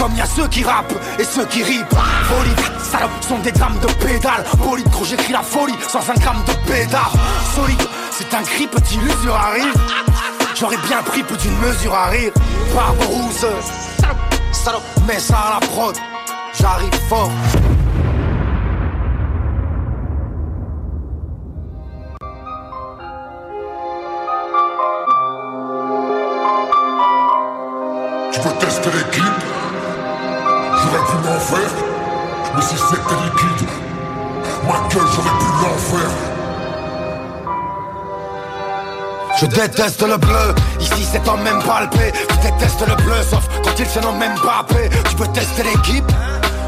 [0.00, 1.94] Comme y a ceux qui rappent et ceux qui ripent.
[2.24, 2.54] Folie,
[2.90, 4.44] salope, sont des drames de pédale.
[4.58, 7.12] Bolide, gros, j'écris la folie sans un gramme de pédard.
[7.54, 9.74] Solide, c'est un cri, petit l'usure arrive.
[10.58, 12.32] J'aurais bien pris plus d'une mesure à rire.
[12.74, 13.46] Barberousse,
[14.00, 14.16] salope,
[14.52, 15.96] salope, mets ça à la prod.
[16.60, 17.30] J'arrive fort.
[28.32, 29.42] Tu veux tester l'équipe
[30.82, 31.72] J'aurais pu m'en faire.
[32.54, 33.68] Mais si c'était liquide
[34.66, 36.10] Ma gueule j'aurais pu l'en faire.
[39.40, 42.12] Je déteste le bleu, ici c'est en même palpé.
[42.30, 46.12] Je déteste le bleu sauf quand il se nomme même Mbappé Tu veux tester l'équipe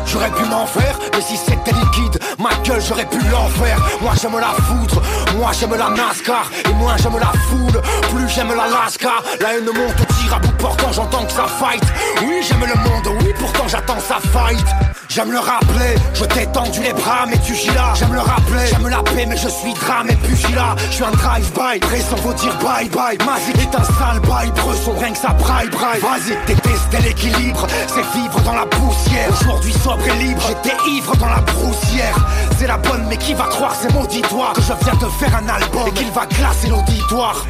[0.07, 3.79] J'aurais pu m'en faire, mais si c'était liquide, ma gueule j'aurais pu l'en faire.
[4.01, 5.03] Moi j'aime la foudre,
[5.37, 7.81] moi j'aime la NASCAR, et moi j'aime la foule,
[8.11, 9.15] plus j'aime la Lasca.
[9.41, 11.83] La haine monte au tir à bout portant, j'entends que ça fight.
[12.23, 14.67] Oui, j'aime le monde, oui, pourtant j'attends sa fight.
[15.15, 17.95] J'aime le rappeler, je t'ai tendu les bras, mais tu gilas.
[17.95, 20.75] J'aime le rappeler, j'aime la paix, mais je suis drame et pugilat.
[20.91, 23.17] Je suis un drive-by, pressant vous dire bye bye.
[23.25, 26.01] Magique est un sale bail, bresson, rien que ça braille braille.
[26.01, 29.29] Vas-y, détester l'équilibre, c'est vivre dans la poussière.
[29.41, 32.17] Aujourd'hui sobre et libre, j'étais ivre dans la broussière.
[32.59, 35.49] C'est la bonne, mais qui va croire ces mauditoires Que je viens de faire un
[35.49, 37.47] album et qu'il va glacer l'auditoire.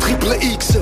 [0.00, 0.78] Triple X.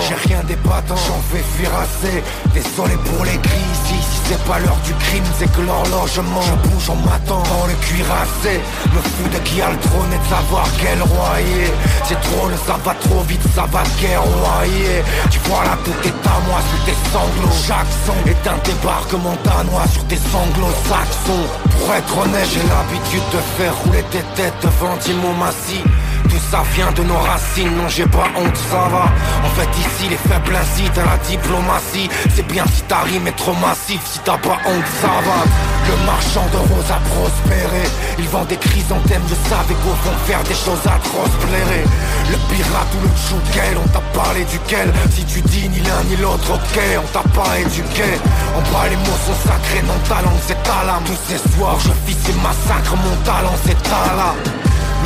[0.00, 2.24] J'ai rien d'épatant, j'en fais fuir assez.
[2.54, 6.68] Désolé pour les cris ici, si c'est pas l'heure du crime, c'est que l'horlogement Je
[6.68, 8.56] bouge en m'attend dans le cuirassé.
[8.94, 11.72] Me fous de qui a le trône et de savoir quel est.
[12.08, 16.36] C'est drôle, ça va trop vite, ça va guerroyer Tu vois là tout est à
[16.48, 17.56] moi sur tes sanglots.
[17.68, 20.72] Chaque son est un débarquement danois sur tes sanglots.
[20.88, 21.46] Saxons
[21.76, 24.96] Pour être honnête, j'ai l'habitude de faire rouler tes têtes devant
[25.38, 25.82] Massy
[26.28, 29.06] tout ça vient de nos racines, non j'ai pas honte, ça va.
[29.44, 32.08] En fait ici les faibles incitent à la diplomatie.
[32.34, 35.40] C'est bien si ta rime est trop massif, si t'as pas honte, ça va.
[35.88, 37.84] Le marchand de roses a prospéré.
[38.18, 41.84] Il vend des chrysanthèmes, je savais qu'au fond faire des choses atroces plairait.
[42.30, 46.16] Le pirate ou le chouquel, on t'a parlé duquel Si tu dis ni l'un ni
[46.16, 48.10] l'autre, ok, on t'a pas éduqué.
[48.56, 51.04] En bas les mots sont sacrés, non talent c'est ta lame.
[51.04, 54.55] Tous ces soirs je fis ces massacres, mon talent c'est ta lame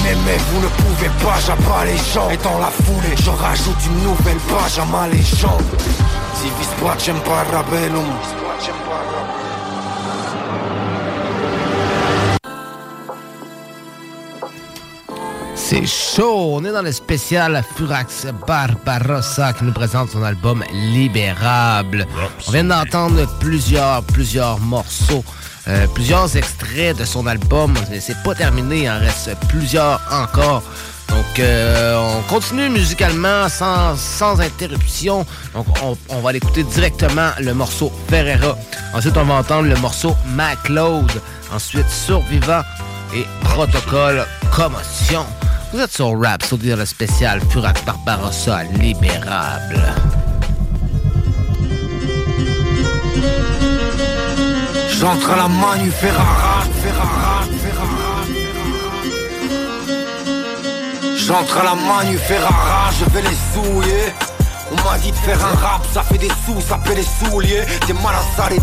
[0.02, 2.30] mais mec, vous ne pouvez pas, j'abats les gens.
[2.30, 5.62] Et dans la foulée, je rajoute une nouvelle page à ma légende.
[6.34, 8.06] Si vis pacem parabellum
[15.70, 22.08] C'est chaud, on est dans le spécial Furax Barbarossa qui nous présente son album Libérable.
[22.48, 25.22] On vient d'entendre plusieurs, plusieurs morceaux,
[25.68, 30.64] euh, plusieurs extraits de son album, mais c'est pas terminé, il en reste plusieurs encore.
[31.08, 35.24] Donc euh, on continue musicalement sans, sans interruption.
[35.54, 38.58] Donc on, on va l'écouter directement le morceau Ferreira.
[38.92, 41.12] Ensuite on va entendre le morceau MacLeod.
[41.54, 42.62] Ensuite Survivant
[43.14, 45.24] et Protocole Commotion.
[45.72, 49.80] Vous êtes sur Rap, sur le spécial Furax Barbarossa Libérable.
[54.98, 58.24] J'entre à la Manu Ferrara, Ferrara, Ferrara,
[61.16, 64.12] J'entre à la Manu Ferrara, je vais les souiller.
[64.72, 67.64] On m'a dit de faire un rap, ça fait des sous, ça fait des souliers
[67.86, 68.60] T'es mal à ça les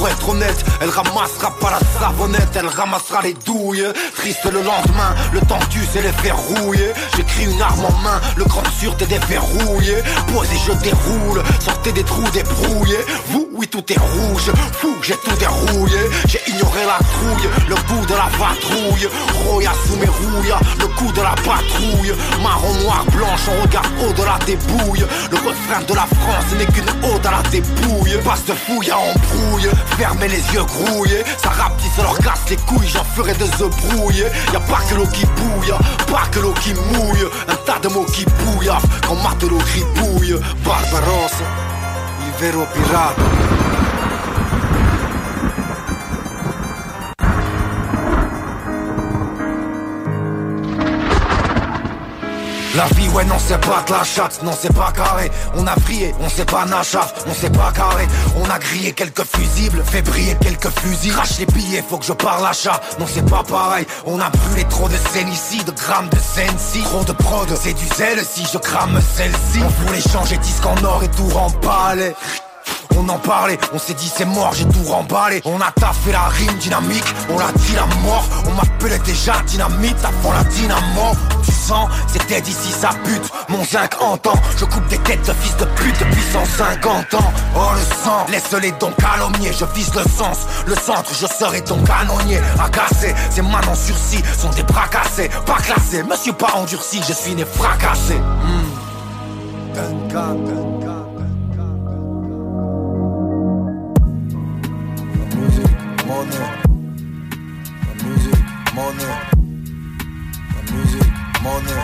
[0.00, 3.84] pour être honnête, elle ramassera pas la savonnette, elle ramassera les douilles.
[4.16, 6.92] Triste le lendemain, le temps tue, c'est les verrouillés.
[7.14, 9.96] J'écris une arme en main, le grand sûr t'es déverrouillé.
[10.32, 13.04] Posez, je déroule, sortez des trous débrouillés.
[13.26, 16.00] Vous, oui, tout est rouge, fou, j'ai tout dérouillé.
[16.26, 19.08] J'ai ignoré la trouille, le goût de la patrouille.
[19.44, 22.14] Roya sous mes rouilles, le coup de la patrouille.
[22.42, 25.04] Marron, noir, blanche, on regarde au-delà des bouilles.
[25.30, 28.16] Le refrain de la France n'est qu'une ode à la débouille.
[28.24, 29.68] Passe de fouille à embrouille.
[29.98, 32.88] Fermez les yeux grouillés Ça rapetisse leur casse les couilles.
[32.88, 34.26] J'en ferai des œufs brouillés.
[34.52, 35.74] Y'a pas que l'eau qui bouille
[36.06, 37.26] Pas que l'eau qui mouille.
[37.48, 38.70] Un tas de mots qui bouillent
[39.06, 41.44] Quand matelot gribouille Barbarossa
[42.26, 42.66] Il vero
[52.76, 55.28] La vie, ouais, non, c'est pas de la chatte, non, c'est pas carré.
[55.56, 58.06] On a brillé, on sait pas nachaf, on sait pas carré.
[58.36, 61.12] On a grillé quelques fusibles, fait briller quelques fusils.
[61.12, 63.86] Crache les billets, faut que je parle achat, non, c'est pas pareil.
[64.06, 64.94] On a brûlé trop de
[65.32, 66.82] ici, de grammes de sensi.
[66.82, 69.60] Trop de prod, c'est du zèle si je crame celle-ci.
[69.64, 72.14] On voulait changer disque en or et tout remballer.
[72.96, 75.40] On en parlait, on s'est dit c'est mort, j'ai tout remballé.
[75.44, 78.24] On a taffé la rime dynamique, on l'a dit la mort.
[78.46, 81.12] On m'appelait déjà dynamite avant la dynamo.
[81.44, 83.30] Tu sens, c'était d'ici sa pute.
[83.48, 87.32] Mon zinc entend, je coupe des têtes de fils de pute depuis 150 ans.
[87.56, 91.82] Oh le sang, laisse-les donc calomnier Je vise le sens, le centre, je serai ton
[91.82, 92.40] canonnier.
[92.62, 95.30] Agacé, ces en sursis sont des bras cassés.
[95.46, 98.16] Pas classés, monsieur pas endurci, je suis né fracassé.
[98.18, 98.80] Hmm.
[106.10, 106.46] Money.
[107.86, 109.12] La musique, money.
[110.54, 111.80] La musique, money.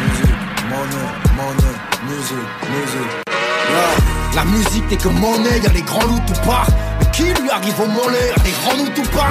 [0.00, 0.42] Musique,
[0.72, 1.04] money,
[1.38, 1.74] money,
[2.08, 2.50] musique.
[3.70, 4.34] Yeah.
[4.34, 6.66] La musique n'est que monnaie, y'a les grands loups tout part.
[7.16, 9.30] Qui lui arrive au mollet Les grands nous tout pas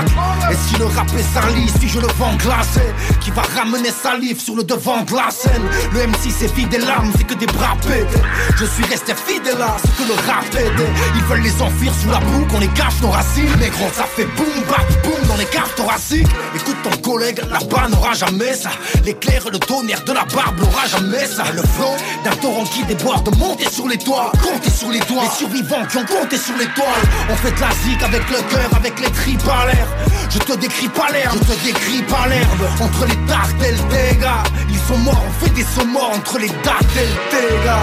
[0.50, 2.82] Et si le rap est sali, si je le vends glacé
[3.20, 5.64] Qui va ramener salive sur le devant de la scène.
[5.94, 8.24] Le M6 c'est vide des larmes, c'est que des bras pétés
[8.56, 10.92] Je suis resté fidèle à ce que le rap aidait.
[11.16, 13.52] Ils veulent les enfuir sous la boue, qu'on les cache nos racines.
[13.60, 16.28] Mais gros ça fait boum bap boum dans les caves thoraciques.
[16.56, 18.72] Écoute ton collègue, là-bas n'aura jamais ça.
[19.04, 21.44] L'éclair, le tonnerre de la barbe n'aura jamais ça.
[21.54, 25.38] Le flot d'un torrent qui déborde, monter sur les toits Comptez sur les doigts, les
[25.38, 27.73] survivants qui ont compté sur l'étoile On fait de la
[28.04, 29.88] avec le cœur, avec les tripes à l'air.
[30.30, 32.62] Je te décris pas l'herbe, je te décris pas l'herbe.
[32.82, 36.40] Entre les dards et le dégât, ils sont morts, on fait des sauts morts entre
[36.40, 37.82] les dards et le dégât.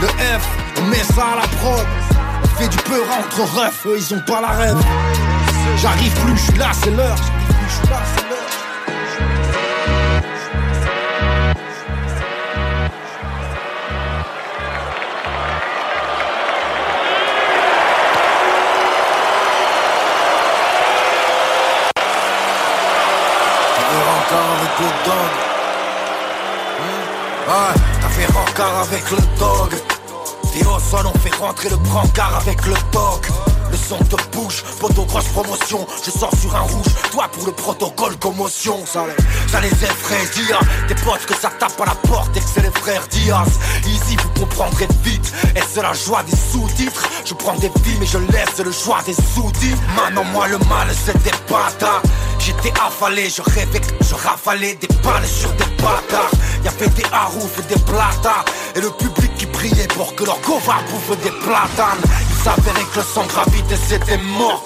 [0.00, 0.46] Le F,
[0.78, 1.86] on met ça à la prod.
[2.44, 4.78] On fait du peur entre refs, eux ils ont pas la rêve.
[5.76, 7.16] J'arrive plus, je suis là, c'est l'heure.
[7.16, 8.31] J'arrive plus, je suis là, c'est l'heure.
[28.52, 29.74] Rencard avec le dog.
[30.60, 33.26] Au sol, on fait rentrer le brancard avec le dog.
[33.70, 35.86] Le son te bouge, photo grosse promotion.
[36.04, 38.84] Je sors sur un rouge, toi pour le protocole commotion.
[38.84, 40.58] Ça les, ça les effraie, Dia.
[40.88, 43.58] Tes potes que ça tape à la porte et que c'est les frères Diaz.
[43.86, 45.32] Easy, vous comprendrez vite.
[45.56, 47.08] Est-ce la joie des sous-titres.
[47.24, 49.80] Je prends des vies mais je laisse le choix des sous-titres.
[49.96, 52.02] Maintenant moi le mal c'est des bâtards
[52.44, 56.32] J'étais affalé, je rêvais que je rafalais des balles sur des bâtards.
[56.64, 60.74] Y'avait des haroufs et des platanes Et le public qui priait pour que leur gova
[60.90, 62.02] bouffe des platanes.
[62.30, 64.64] Il s'avérait que le sang gravité c'était mort.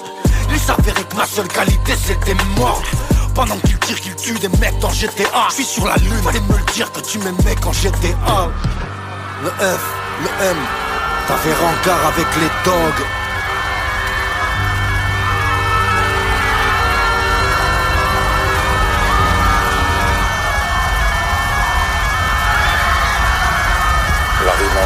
[0.49, 2.81] Il s'avérait que ma seule qualité c'était mort.
[3.35, 6.39] Pendant qu'ils tirent qu'ils tuent des mecs dans GTA Je suis sur la lune, allez
[6.39, 8.49] me le dire que tu m'aimais quand j'étais un
[9.43, 9.83] Le F,
[10.23, 10.57] le M,
[11.27, 13.05] t'avais rencard avec les dogs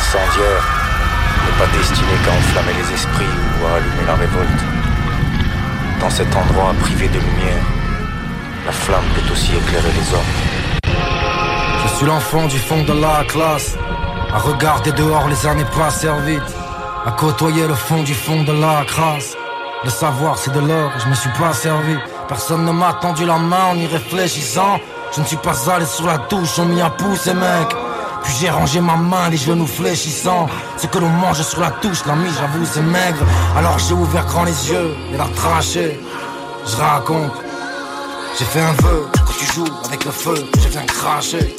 [0.02, 0.64] incendiaire
[1.46, 4.62] n'est pas destinée qu'à enflammer les esprits ou à allumer la révolte.
[6.00, 7.66] Dans cet endroit privé de lumière,
[8.66, 10.34] la flamme peut aussi éclairer les hommes.
[11.84, 13.78] Je suis l'enfant du fond de la classe,
[14.34, 16.42] à regarder dehors les années pas servies,
[17.06, 19.36] à côtoyer le fond du fond de la crasse.
[19.84, 21.96] Le savoir c'est de l'or, je me suis pas servi.
[22.28, 24.80] Personne ne m'a tendu la main en y réfléchissant.
[25.16, 27.70] Je ne suis pas allé sur la touche, on m'y a poussé mec.
[28.24, 30.48] Puis j'ai rangé ma main, les genoux fléchissants.
[30.78, 33.26] Ce que l'on mange sur la touche, l'ami, j'avoue, c'est maigre.
[33.58, 36.00] Alors j'ai ouvert grand les yeux et la traché.
[36.66, 37.34] Je raconte,
[38.38, 39.08] j'ai fait un vœu.
[39.38, 41.56] tu joues avec le feu, je viens cracher.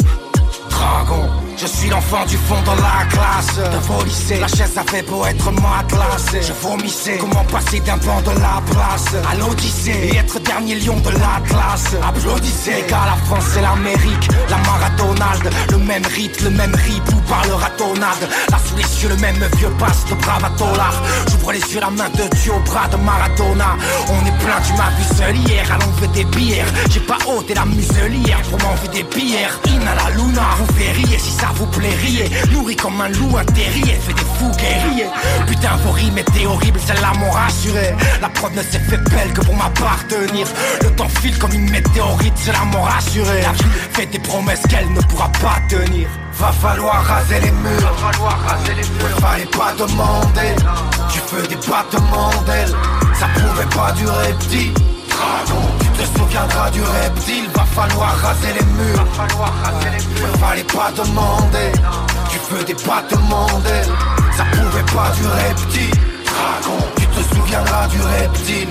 [0.71, 3.57] Dragon, je suis l'enfant du fond de la classe.
[3.57, 8.21] De vos lycées, la chaise avait beau être matelassée Je vomissais, comment passer d'un banc
[8.23, 13.17] de la place À l'Odyssée, et être dernier lion de l'Atlas Applaudissez, les gars, la
[13.27, 18.59] France c'est l'Amérique La marathonade, le même rite, le même ripou par le ratonnade Là
[18.65, 22.37] sous les cieux, le même vieux passe de bravatolar J'ouvre les yeux, la main de
[22.37, 23.77] Dieu au bras de Maradona.
[24.09, 26.67] On est plein, tu m'as vu seul hier, à l'envers des bières.
[26.91, 29.59] J'ai pas ôté la muselière pour m'enlever des bières.
[29.67, 33.37] In à la luna, vous verriez si ça vous plaît riez Nourri comme un loup,
[33.37, 35.11] un terrier, des fous guerriers.
[35.49, 37.95] Putain vos rimes étaient horribles, celle-là m'ont rassuré.
[38.21, 40.47] La preuve ne s'est fait belle que pour m'appartenir.
[40.83, 43.43] Le temps file comme une météorite, cela m'ont rassuré.
[43.43, 46.09] La vie fait des promesses qu'elle ne pourra pas tenir.
[46.35, 49.19] Va falloir raser les murs, va falloir raser les murs.
[49.21, 50.55] Fallait pas demander,
[51.13, 52.77] tu fais des battements d'ailes.
[53.19, 54.73] Ça pouvait pas durer petit
[55.09, 55.69] Dragon,
[56.03, 59.05] tu te souviendras du reptile Va falloir raser les murs.
[59.05, 60.39] Va falloir raser les murs.
[60.41, 61.73] Fallait pas demander.
[62.31, 63.93] Tu fais des battements d'ailes
[64.37, 65.91] Ça pouvait pas durer petit
[66.25, 68.69] Dragon, tu te souviendras du reptile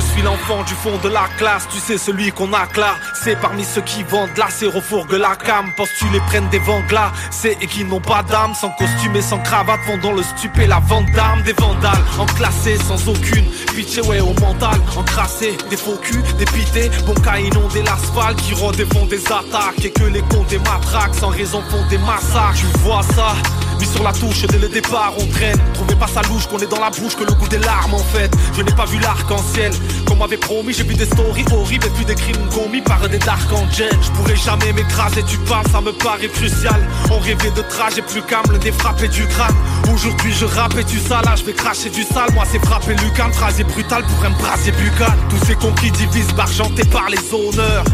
[0.00, 3.64] je suis l'enfant du fond de la classe, tu sais celui qu'on acclare C'est parmi
[3.64, 5.72] ceux qui vendent la sérofourgue la cam.
[5.76, 9.38] Penses-tu les prennent des vanglas C'est et qui n'ont pas d'âme Sans costume et sans
[9.38, 11.42] cravate Vendant le stupé la vente d'armes.
[11.42, 13.44] Des vandales enclassés sans aucune
[13.74, 18.78] Pitié ouais au mental Encrassés des faux culs, des pités Bon inondé l'asphalte Qui rôdent
[18.78, 19.84] et font des attaques.
[19.84, 22.54] Et que les cons des matraques Sans raison font des massacres.
[22.56, 23.34] Tu vois ça?
[23.80, 25.58] Mis sur la touche dès le départ on traîne.
[25.74, 27.98] Trouvez pas sa louche qu'on est dans la bouche que le goût des larmes en
[27.98, 28.30] fait.
[28.56, 29.72] Je n'ai pas vu l'arc-en-ciel
[30.06, 33.18] Comme m'avait promis j'ai vu des stories horribles Et puis des crimes commis par des
[33.18, 36.80] dark angels Je pourrais jamais m'écraser tu parles ça me paraît crucial.
[37.10, 39.54] On rêvait de trajet plus calme le défrappé du crâne.
[39.92, 42.32] Aujourd'hui je rappe et tu ça là je vais cracher du sale.
[42.34, 45.16] Moi c'est frapper Lucan Phrase brutal pour un brasier buccal.
[45.28, 47.84] Tous ces cons qui divisent bargentés par les honneurs.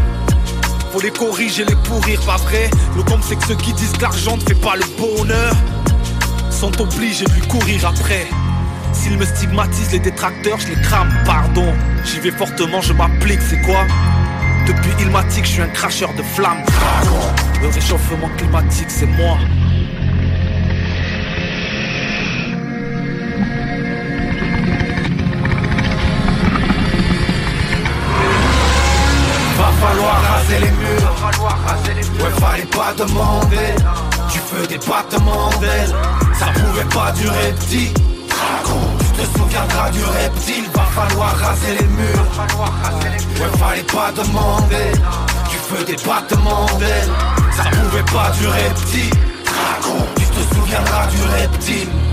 [0.91, 2.69] Faut les corriger, les pourrir, pas vrai.
[2.95, 5.53] Le compte c'est que ceux qui disent que l'argent ne fait pas le bonheur.
[6.49, 8.27] Sont obligés de lui courir après
[8.95, 11.73] S'ils me stigmatisent les détracteurs, je les crame, pardon
[12.05, 13.85] J'y vais fortement, je m'applique, c'est quoi?
[14.65, 16.63] Depuis Ilmatic, je suis un cracheur de flammes.
[17.61, 19.37] Le réchauffement climatique, c'est moi.
[29.57, 31.15] Va falloir raser les murs.
[32.23, 33.75] Ouais fallait pas demander.
[34.29, 35.95] Tu fais des battements d'ailes
[36.33, 37.93] Ça pouvait pas durer petit
[38.99, 42.25] Tu te souviendras du reptile Va falloir raser les murs.
[43.39, 44.91] Ouais fallait pas demander
[45.49, 47.11] Tu fais des battements d'ailes
[47.51, 49.09] Ça pouvait pas durer petit.
[49.45, 52.04] Dragon Tu te souviendras du reptile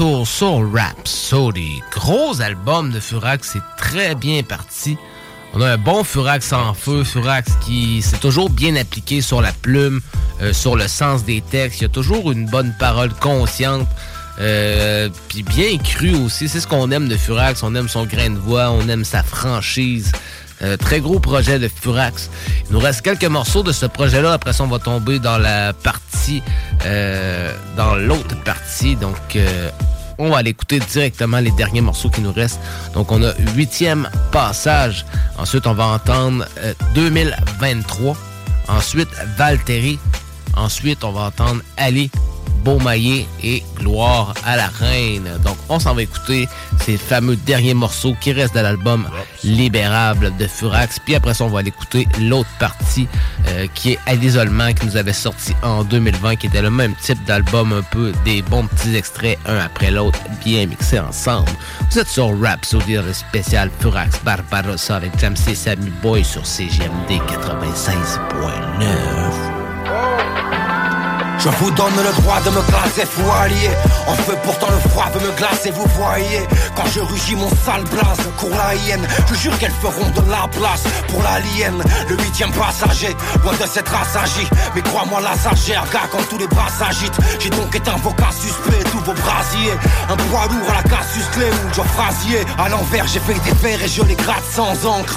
[0.00, 1.82] retour sur Rhapsody.
[1.92, 4.96] Gros album de Furax, c'est très bien parti.
[5.52, 9.52] On a un bon Furax en feu, Furax qui s'est toujours bien appliqué sur la
[9.52, 10.00] plume,
[10.40, 11.80] euh, sur le sens des textes.
[11.80, 13.86] Il y a toujours une bonne parole consciente,
[14.38, 16.48] euh, puis bien crue aussi.
[16.48, 17.62] C'est ce qu'on aime de Furax.
[17.62, 20.12] On aime son grain de voix, on aime sa franchise.
[20.62, 22.30] Euh, très gros projet de Furax.
[22.68, 24.32] Il nous reste quelques morceaux de ce projet-là.
[24.32, 26.42] Après ça, on va tomber dans la partie,
[27.76, 28.96] dans l'autre partie.
[28.96, 29.70] Donc, euh,
[30.20, 32.60] on va aller écouter directement les derniers morceaux qui nous restent.
[32.94, 35.06] Donc, on a huitième passage.
[35.38, 38.16] Ensuite, on va entendre euh, 2023.
[38.68, 39.98] Ensuite, Valtteri.
[40.56, 42.10] Ensuite, on va entendre Ali,
[42.64, 45.28] Beaumaillé et Gloire à la Reine.
[45.44, 46.48] Donc, on s'en va écouter
[46.84, 49.06] ces fameux derniers morceaux qui restent de l'album
[49.44, 50.98] Libérable de Furax.
[51.04, 53.06] Puis après ça, on va aller écouter l'autre partie
[53.48, 56.94] euh, qui est à l'isolement qui nous avait sorti en 2020, qui était le même
[56.96, 61.50] type d'album, un peu des bons petits extraits, un après l'autre, bien mixés ensemble.
[61.90, 67.10] Vous êtes sur Rap, sur le spécial Furax Barbarossa avec Jamsey Sammy Boy sur CGMD
[67.10, 69.59] 96.9.
[71.42, 73.08] Je vous donne le droit de me classer,
[73.40, 73.70] allié
[74.06, 76.46] En feu pourtant le froid veut me glacer, vous voyez.
[76.76, 79.06] Quand je rugis mon sale blaze, cours la hyène.
[79.26, 81.82] Je jure qu'elles feront de la place pour l'alien.
[82.10, 86.36] Le huitième passager, loin de cette race agit Mais crois-moi la sagère, gars quand tous
[86.36, 87.18] les bras s'agitent.
[87.38, 89.78] J'ai donc éteint vos cas suspects, tous vos brasiers.
[90.10, 93.56] Un poids lourd à la casus clé ou Joe Frasier À l'envers j'ai fait des
[93.62, 95.16] verres et je les gratte sans encre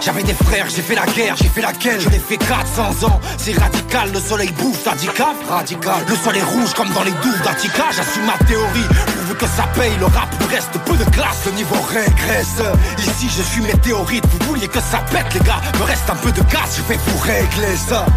[0.00, 3.20] J'avais des frères, j'ai fait la guerre, j'ai fait laquelle Je l'ai fait 400 ans,
[3.36, 6.04] c'est radical, le soleil bouffe, radical radical.
[6.08, 8.86] Le sol est rouge comme dans les douves d'Attica, j'assume ma théorie.
[9.06, 12.60] Pourvu que ça paye, le rap reste peu de classe, le niveau régresse.
[12.98, 16.32] Ici je suis météorite, vous vouliez que ça pète les gars, me reste un peu
[16.32, 18.06] de gaz, je vais vous régler ça.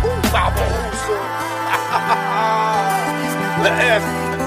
[3.64, 4.45] Le F.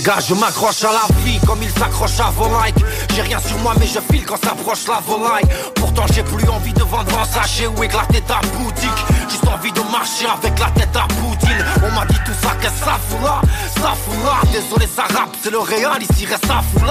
[0.00, 2.82] Les gars, je m'accroche à la vie comme il s'accroche à vos likes.
[3.14, 5.44] J'ai rien sur moi, mais je file quand s'approche la volaille.
[5.74, 8.88] Pourtant, j'ai plus envie de vendre un sachet ou éclater ta boutique.
[9.28, 11.64] Juste envie de marcher avec la tête à Poutine.
[11.84, 13.42] On m'a dit tout ça, que ça fout là
[13.74, 14.40] Ça fout là.
[14.50, 16.82] Désolé, ça rappe, c'est le réel, ici reste ça fout.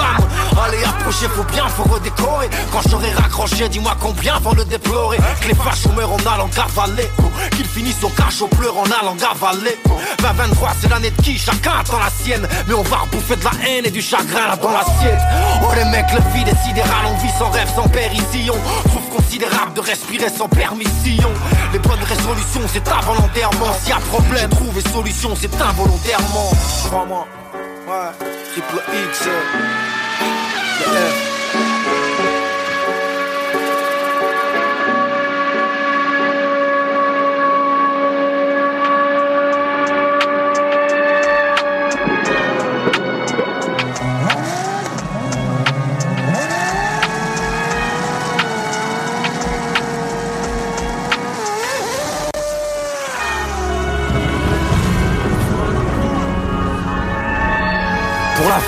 [0.64, 2.49] Allez, approchez, faut bien, faut redécorer.
[2.72, 5.18] Quand j'aurai raccroché, dis-moi combien vont le déplorer.
[5.41, 7.10] Que les fachos meurent en allant cavaler.
[7.60, 9.77] Qu'ils finissent au cachot pleur en allant cavaler.
[10.19, 12.48] 2023, c'est l'année de qui Chacun attend la sienne.
[12.69, 15.19] Mais on va bouffer de la haine et du chagrin là dans l'assiette.
[15.61, 18.56] Oh les mecs, le vide est sidéral, on vit sans rêve, sans pérition.
[18.86, 21.30] Trouve considérable de respirer sans permission.
[21.73, 23.73] Les bonnes résolutions, c'est involontairement.
[23.81, 26.52] S'il y a problème, trouver solution, c'est involontairement.
[26.86, 27.27] Crois-moi,
[27.90, 29.27] ouais, triple X,
[30.80, 31.28] F.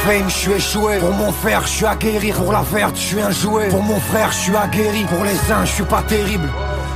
[0.06, 0.98] fame, je suis échoué.
[1.00, 2.32] Pour mon frère, je suis aguerri.
[2.32, 3.70] Pour la verte, je suis un jouet.
[3.70, 5.06] Pour mon frère, je suis aguerri.
[5.06, 6.50] Pour les uns, je suis pas terrible.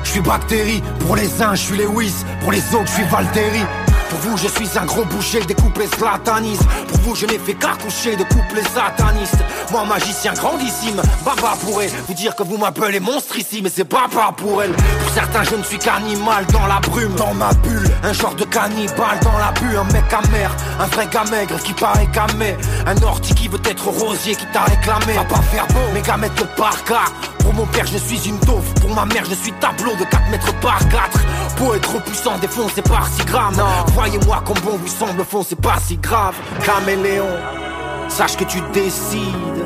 [0.04, 0.82] Je suis bactérie.
[1.00, 2.14] Pour les uns, je suis Lewis.
[2.42, 3.64] Pour les autres, je suis Valtteri.
[4.10, 6.64] Pour vous, je suis un gros boucher, des couplets slatanistes.
[6.88, 9.44] Pour vous, je n'ai fait qu'accoucher de couplets satanistes.
[9.72, 14.32] Moi, magicien grandissime, Baba pourrait vous dire que vous m'appelez monstre ici, mais c'est Baba
[14.38, 14.72] pour elle.
[14.72, 17.85] Pour certains, je ne suis qu'animal dans la brume, dans ma bulle.
[18.06, 22.06] Un genre de cannibale dans la bulle, un mec amer, un vrai maigre qui paraît
[22.14, 22.56] camé.
[22.86, 25.14] Un orti qui veut être rosier qui t'a réclamé.
[25.14, 27.00] Va pas faire beau, mes gars mettent le parka.
[27.40, 28.64] Pour mon père, je suis une taupe.
[28.80, 31.20] Pour ma mère, je suis tableau de 4 mètres par 4.
[31.56, 33.64] Pour être puissant, défoncé par 6 grammes.
[33.96, 36.36] Voyez-moi comme bon vous semble, fond, c'est pas si grave.
[36.64, 37.26] Caméléon,
[38.08, 39.66] sache que tu décides.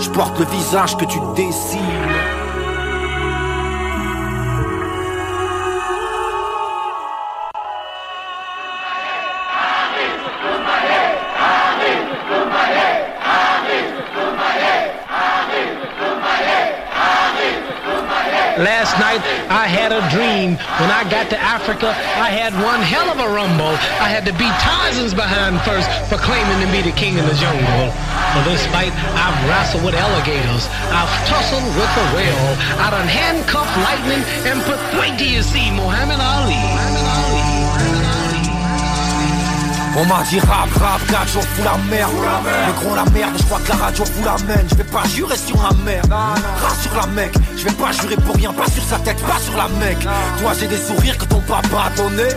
[0.00, 2.35] Je porte le visage que tu décides.
[20.10, 20.56] Dream.
[20.80, 23.74] When I got to Africa, I had one hell of a rumble.
[24.02, 27.36] I had to beat Tarzan's behind first for claiming to be the king of the
[27.36, 27.92] jungle.
[28.34, 30.68] For this fight, I've wrestled with alligators.
[30.92, 32.50] I've tussled with a whale.
[32.82, 34.78] I done handcuffed lightning and put...
[34.98, 37.55] Wait till you see Muhammad Ali.
[39.98, 42.12] On m'a dit rap, rap, gars, j'en fous la merde.
[42.66, 45.38] Le gros la merde, je crois que la radio vous l'amène Je vais pas jurer
[45.38, 48.98] sur la merde Rassure la mec, je vais pas jurer pour rien Pas sur sa
[48.98, 49.96] tête, pas sur la mec.
[50.38, 52.28] Toi j'ai des sourires que ton papa a donné.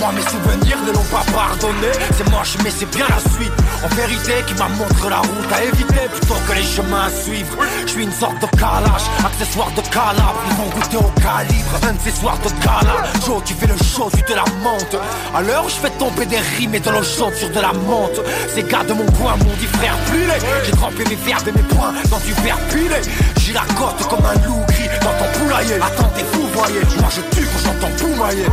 [0.00, 1.92] Moi mes souvenirs ne l'ont pas pardonné.
[2.16, 3.52] C'est moche mais c'est bien la suite.
[3.84, 7.58] En vérité qui m'a montré la route à éviter Plutôt que les chemins à suivre.
[7.86, 11.92] Je suis une sorte de calage, accessoire de calabre Ils vont goûter au calibre, un
[11.92, 13.04] de ces soirs de gala.
[13.26, 14.96] Joe tu fais le show, tu te la montes
[15.34, 17.72] À l'heure où je fais tomber des rimes et de l'eau chaude sur de la
[17.72, 18.20] menthe.
[18.54, 21.62] Ces gars de mon coin m'ont dit frère pilé J'ai trempé mes verbes et mes
[21.62, 23.00] poings dans du verre pilé
[23.38, 25.74] J'ai la côte comme un loup gris dans ton poulailler.
[25.76, 28.46] Attendez vous voyez, moi je tue quand j'entends poumailler.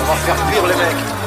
[0.00, 1.21] On va faire pire les mecs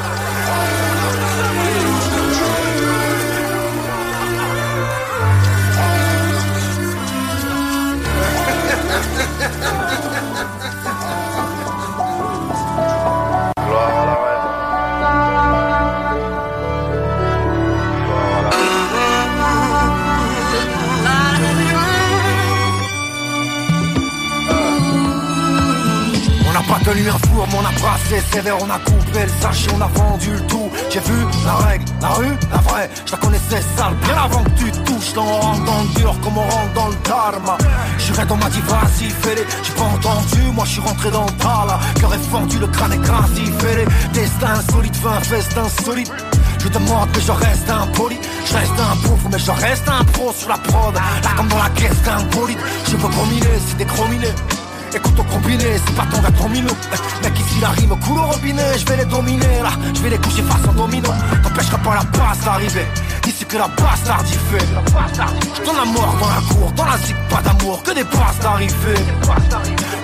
[28.06, 30.70] brassé sévère, on a coupé le sachet, on a vendu le tout.
[30.90, 32.90] J'ai vu la règle, la rue, la vraie.
[33.04, 35.14] Je la connaissais sale bien avant que tu touches.
[35.14, 37.58] Là on dans le dur comme on rentre dans le karma.
[37.98, 39.08] J'irai dans ma dit vas-y.
[39.08, 41.80] J'ai pas entendu, moi je suis rentré dans le tas là.
[42.00, 43.86] Cœur est fendu, le crâne écrasé, fais-les.
[44.12, 46.08] Destin solide, fin festin solide.
[46.58, 50.32] Je demande mais je reste impoli Je reste un pauvre mais je reste un pro
[50.32, 52.58] sur la prod Là comme dans la caisse d'un bolide
[52.88, 54.34] Je veux combiner, c'est des chrominés
[54.96, 56.74] Écoute au combiné, c'est pas ton ton minot.
[57.22, 60.18] Mec ici la rime coule au robinet Je vais les dominer là, je vais les
[60.18, 61.10] coucher face en domino.
[61.42, 62.86] T'empêchera pas la passe d'arriver
[63.26, 64.66] Ici que la bastarde y fait.
[65.64, 69.02] Dans la mort, dans la cour, dans la zig pas d'amour Que des bastards arrivés.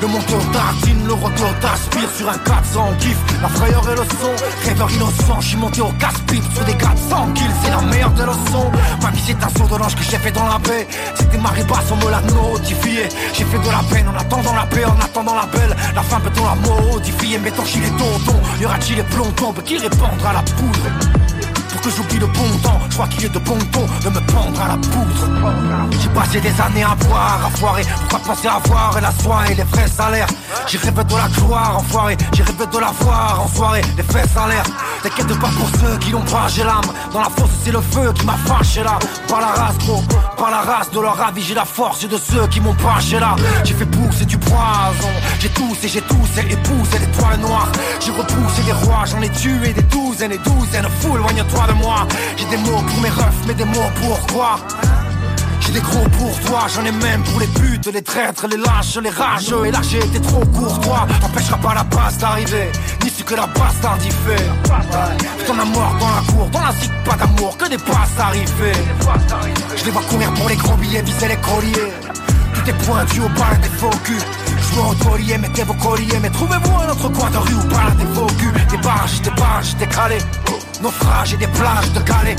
[0.01, 4.67] Le monteur tartine, le retour t'aspire Sur un 400 kiff, la frayeur et le son
[4.67, 6.43] Rêveur innocent, je suis monté au casse-pipe.
[6.53, 8.71] Sur des 400 kills, c'est la meilleure des leçons
[9.01, 10.89] Ma vie c'est un de l'ange que j'ai fait dans la baie.
[11.15, 14.67] C'était marée basse, on me l'a notifié J'ai fait de la peine en attendant la
[14.67, 18.67] paix En attendant la belle, la fin peut-on la modifier Mettons chez les tontons, y
[18.67, 21.32] aura-t-il les plombons Qui répondra à la poudre
[21.73, 22.81] pour que j'oublie le bon temps.
[22.89, 25.91] Je crois qu'il est de bon ton de me pendre à la poudre.
[26.01, 27.85] J'ai passé des années à boire, à foirer.
[28.09, 30.27] Pourquoi penser à voir la soirée et les vrais salaires?
[30.67, 32.17] J'ai rêvé de la gloire, enfoiré.
[32.35, 34.65] J'ai rêvé de la voir en soirée, les en l'air.
[35.03, 36.81] T'inquiète pas pour ceux qui l'ont pas, j'ai l'âme.
[37.13, 38.99] Dans la fosse, c'est le feu qui m'a fâché là.
[39.29, 40.03] Par la race, gros,
[40.37, 43.35] par la race de leur avis, j'ai la force de ceux qui m'ont pâché là.
[43.65, 45.13] J'ai fait pousser du poison.
[45.41, 47.69] J'ai toussé, j'ai toussé, épousé les toiles noires.
[48.01, 50.87] J'ai repoussé les rois, j'en ai tué des douzaines et douzaines.
[51.01, 51.62] Fou, éloigne-toi
[52.37, 54.59] J'ai des mots pour mes refs, mais des mots pour quoi?
[55.61, 58.99] J'ai des gros pour toi, j'en ai même pour les putes, les traîtres, les lâches,
[59.01, 59.67] les rageux.
[59.67, 62.71] Et là j'ai été trop courtois, t'empêchera pas la passe d'arriver.
[63.05, 64.47] Ni ce que la bastarde y fait
[65.47, 68.73] T'en as mort dans la cour, dans la zig pas d'amour, que des passes arrivées.
[69.77, 71.93] Je les vois courir pour les gros billets, viser les colliers.
[72.55, 74.42] Tout est pointu au bar des faux culs
[75.39, 78.77] mettez vos colliers Mais trouvez-vous un autre coin de rue où des faux culs Des
[78.79, 80.19] barges, des barges, des calés
[80.83, 82.39] Naufrages et des plages de galets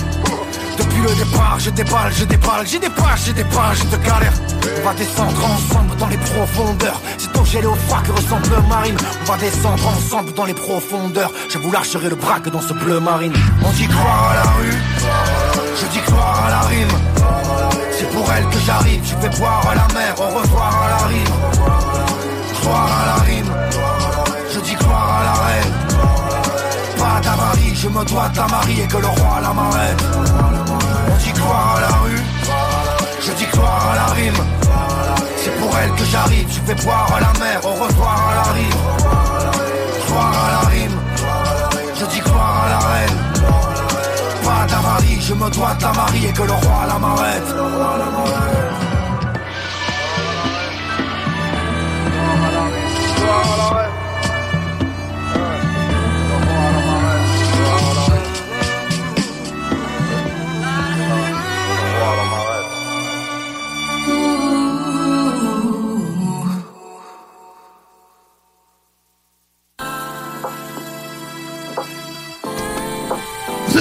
[0.75, 4.33] depuis le départ, je déballe, je déballe, j'ai des pages, j'ai des pages de galère.
[4.79, 6.99] On va descendre ensemble dans les profondeurs.
[7.19, 8.97] C'est ton froid que ressemble le marine.
[9.21, 11.31] On va descendre ensemble dans les profondeurs.
[11.47, 13.33] Je vous lâcherai le braque dans ce bleu marine.
[13.63, 14.81] On dit croire à la rue,
[15.79, 16.87] je dis croire à la rime.
[17.91, 21.07] C'est pour elle que j'arrive, je vais boire à la mer, au revoir à la
[21.07, 21.82] rime.
[22.63, 23.53] Croire à la rime,
[24.53, 25.73] je dis croire à la reine.
[26.97, 30.03] Pas d'avarie, je me dois de la marier et que le roi la m'arrête.
[31.11, 32.23] On dit croire à la rue,
[33.19, 34.41] je dis croire à la rime.
[35.35, 38.51] C'est pour elle que j'arrive, je vais boire à la mer, au revoir à la
[38.53, 38.81] rime.
[40.05, 40.97] Croire à la rime,
[41.99, 43.17] je dis croire à la reine.
[44.45, 48.72] Pas d'avarie, je me dois de la marier et que le roi la m'arrête.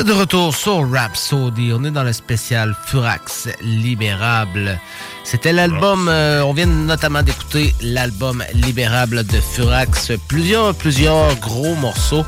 [0.03, 1.73] Êtes de retour sur Rhapsody.
[1.73, 4.81] On est dans le spécial Furax Libérable.
[5.23, 10.13] C'était l'album, euh, on vient notamment d'écouter l'album Libérable de Furax.
[10.29, 12.25] Plusieurs, plusieurs gros morceaux.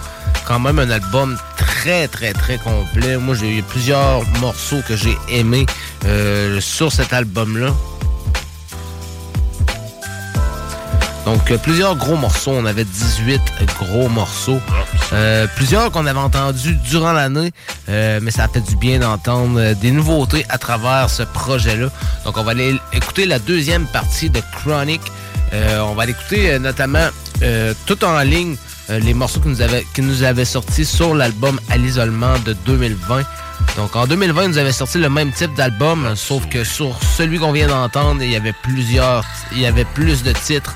[0.46, 3.16] Quand même un album très, très, très complet.
[3.16, 5.66] Moi, j'ai eu plusieurs morceaux que j'ai aimés
[6.04, 7.72] euh, sur cet album-là.
[11.24, 12.52] Donc, euh, plusieurs gros morceaux.
[12.52, 13.40] On avait 18
[13.78, 14.60] gros morceaux.
[15.12, 17.50] Euh, plusieurs qu'on avait entendus durant l'année,
[17.88, 21.88] euh, mais ça a fait du bien d'entendre des nouveautés à travers ce projet-là.
[22.24, 25.00] Donc, on va aller écouter la deuxième partie de Chronic.
[25.52, 27.08] On va aller écouter notamment
[27.86, 28.56] tout en ligne
[28.88, 33.22] les morceaux qui nous avaient, nous sortis sur l'album À l'isolement de 2020.
[33.76, 37.38] Donc en 2020, ils nous avaient sorti le même type d'album, sauf que sur celui
[37.38, 40.74] qu'on vient d'entendre, il y avait plusieurs, il y avait plus de titres,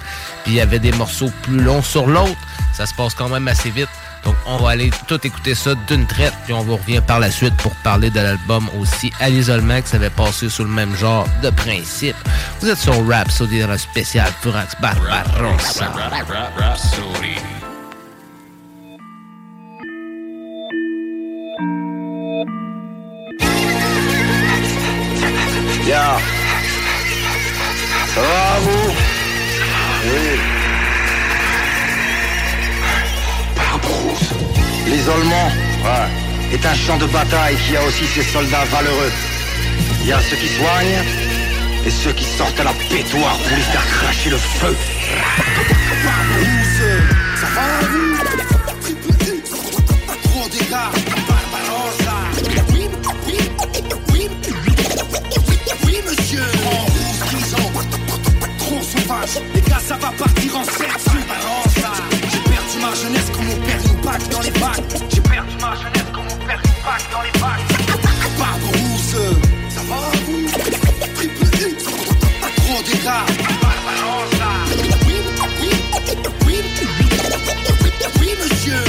[0.49, 2.39] puis il y avait des morceaux plus longs sur l'autre.
[2.73, 3.91] Ça se passe quand même assez vite.
[4.25, 7.31] Donc on va aller tout écouter ça d'une traite, puis on vous revient par la
[7.31, 10.97] suite pour parler de l'album aussi à l'isolement, que ça avait passé sous le même
[10.97, 12.17] genre de principe.
[12.61, 15.93] Vous êtes sur Rhapsody dans le spécial Furax Barbarossa.
[16.57, 17.37] Rhapsody.
[25.87, 26.19] Ya.
[34.87, 35.53] L'isolement
[36.53, 39.13] est un champ de bataille qui a aussi ses soldats valeureux.
[40.01, 41.03] Il y a ceux qui soignent
[41.87, 44.77] et ceux qui sortent à la pétoire pour lui faire cracher le feu
[59.89, 60.73] ça va partir en 7
[61.27, 61.93] balance ça.
[62.31, 64.85] J'ai perdu ma jeunesse comme mon père une bague dans les bacs.
[65.09, 67.65] J'ai perdu ma jeunesse comme mon père une bague dans les bacs.
[68.39, 69.17] Barberousse,
[69.71, 69.97] ça va
[70.27, 70.47] vous?
[71.15, 71.85] Triple X,
[72.39, 73.17] pas trop ça.
[75.07, 75.17] Oui, oui,
[75.63, 75.71] oui,
[78.21, 78.83] oui, monsieur.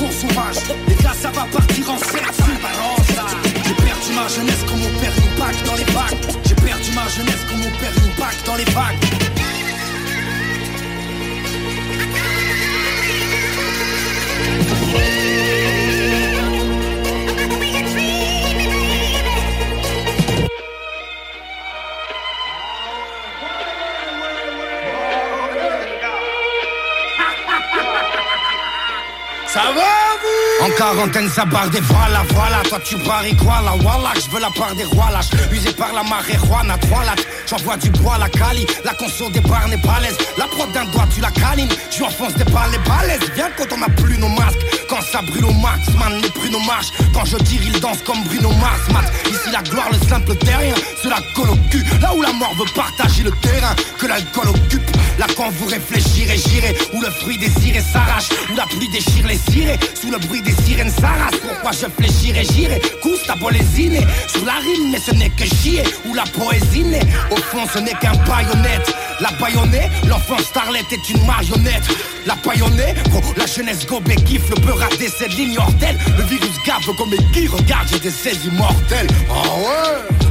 [0.00, 0.60] En sauvage.
[0.88, 2.06] Les gars, ça va partir en 7
[2.62, 3.26] balance ça.
[3.66, 6.17] J'ai perdu ma jeunesse comme mon père une bague dans les bacs.
[8.58, 9.07] Une bague
[30.60, 32.62] En quarantaine ça barre des voilà voilà.
[32.68, 35.92] Toi tu paries quoi la voilà Je veux la part des rois lâches Usé par
[35.92, 38.66] la marijuana Trois lattes J'envoie du bois la cali.
[38.84, 40.18] La conso des bars n'est pas l'aise.
[40.36, 41.70] La prod d'un doigt tu la câlines.
[41.90, 43.30] Tu enfonces des balles les balaises.
[43.34, 44.58] Viens quand on a plus nos masques.
[44.88, 46.88] Quand ça brûle au max Man les prunes marche.
[47.14, 50.74] Quand je tire il danse comme Bruno Mars Mat Ici la gloire le simple terrien
[51.02, 51.84] C'est la colle au cul.
[52.02, 53.74] Là où la mort veut partager le terrain.
[53.98, 54.90] Que l'alcool occupe.
[55.18, 56.76] Là quand vous réfléchirez j'irai.
[56.92, 58.28] Où le fruit désiré s'arrache.
[58.52, 59.38] Où la pluie déchire les
[59.94, 62.80] Sous le bruit des sirènes s'arrache Pourquoi je fléchirai j'irai.
[63.02, 63.98] Cousse ta bolésine.
[64.28, 65.82] Sur la rime mais ce n'est que chier.
[66.06, 66.84] Où la poésie
[67.30, 68.94] Au fond ce n'est qu'un baïonnette.
[69.20, 71.88] La baïonnée L'enfant starlet est une marionnette.
[72.26, 76.56] La baïonnée Gros la jeunesse gobée kiffe Le beurre raté cette ligne mortelle Le virus
[76.66, 80.27] gaffe comme qui Regarde j'ai des saisies immortelles Oh ouais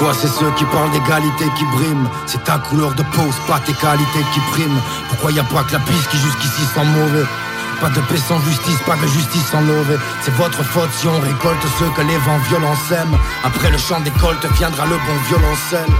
[0.00, 2.08] Pourquoi c'est ceux qui parlent d'égalité qui briment.
[2.24, 4.80] C'est ta couleur de peau, c'est pas tes qualités qui priment.
[5.10, 7.26] Pourquoi y a pas que la piste qui jusqu'ici sent mauvais?
[7.82, 11.20] Pas de paix sans justice, pas de justice sans lever C'est votre faute si on
[11.20, 15.16] récolte ceux que les vents violents sèment Après le chant des coltes viendra le bon
[15.28, 15.92] violoncelle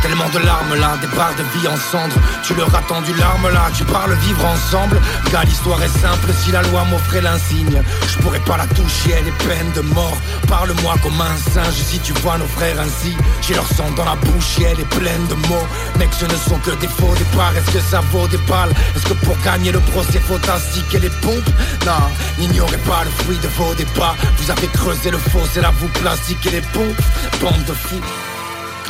[0.00, 3.48] Tellement de larmes là, des barres de vie en cendres Tu leur as tendu l'arme
[3.52, 5.00] là, tu parles vivre ensemble.
[5.30, 9.28] Gars l'histoire est simple, si la loi m'offrait l'insigne Je pourrais pas la toucher, elle
[9.28, 10.16] est peine de mort.
[10.48, 13.16] Parle-moi comme un singe si tu vois nos frères ainsi.
[13.42, 15.66] J'ai leur sang dans la bouche et elle est pleine de mots.
[15.98, 18.72] Mec ce ne sont que des faux départs, est-ce que ça vaut des balles?
[18.96, 21.50] Est-ce que pour gagner le procès faut astiquer les pompes?
[21.86, 22.08] Non,
[22.38, 24.16] n'ignorez pas le fruit de vos débats.
[24.38, 27.02] Vous avez creusé le fossé, là vous plastiquez les pompes.
[27.40, 28.00] Bande de fous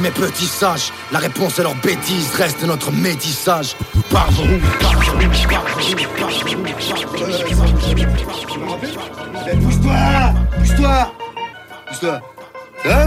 [0.00, 3.76] mes petits sages, la réponse à leurs bêtises reste notre métissage.
[4.10, 4.60] Barberou,
[9.60, 9.94] Pousse-toi
[10.58, 11.12] Pousse-toi
[11.88, 12.20] Pousse-toi
[12.84, 12.96] Ça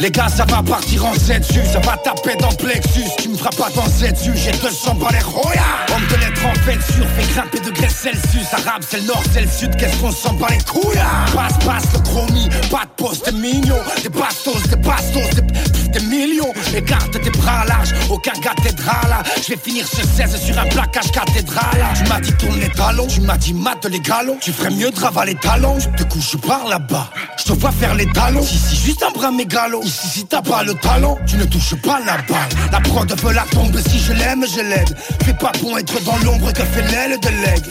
[0.00, 3.04] Les gars, ça va partir en Z dessus, ça va taper dans le plexus.
[3.18, 5.60] Tu me feras pas danser dessus, j'ai 200 balles les.
[5.94, 8.46] Homme de lettres en fait sûr, fait grimper de graisse Celsius.
[8.52, 11.58] Arabe, c'est le nord, c'est le sud, qu'est-ce qu'on sent pas les couilles ah Passe,
[11.66, 13.76] passe le chromie, pas de poste mignon.
[14.02, 16.52] Des bastos, des bastos, des, des millions.
[16.74, 19.22] Écarte tes bras larges, aucun cathédrale.
[19.42, 21.84] Je vais finir ce 16 sur un plaquage cathédrale.
[21.94, 24.38] Tu m'as dit tourne les talons, tu m'as dit mate les galons.
[24.40, 27.10] Tu ferais mieux de les talons, je te couche par là-bas.
[27.36, 29.82] Je te vois faire les talons, si si juste un bras mégalo.
[29.90, 32.48] Si t'as pas le talent, tu ne touches pas la balle.
[32.70, 34.96] La prod veut la tombe, si je l'aime, je l'aide.
[35.24, 37.70] Fais pas bon être dans l'ombre que fait l'aile de l'aigle.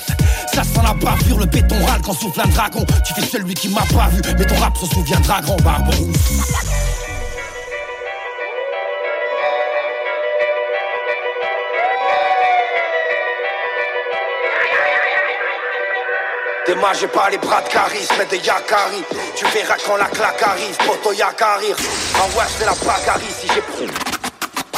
[0.54, 2.86] Ça sent la bavure, le béton râle quand souffle un dragon.
[3.06, 5.56] Tu fais celui qui m'a pas vu, mais ton rap se souviendra, grand.
[5.58, 5.78] Demain
[16.94, 19.04] j'ai pas les bras de charisme mais de Yakari.
[19.36, 21.74] Tu verras quand la claque arrive, poto Yakari
[22.16, 24.19] En ouais c'est la bagarre si j'ai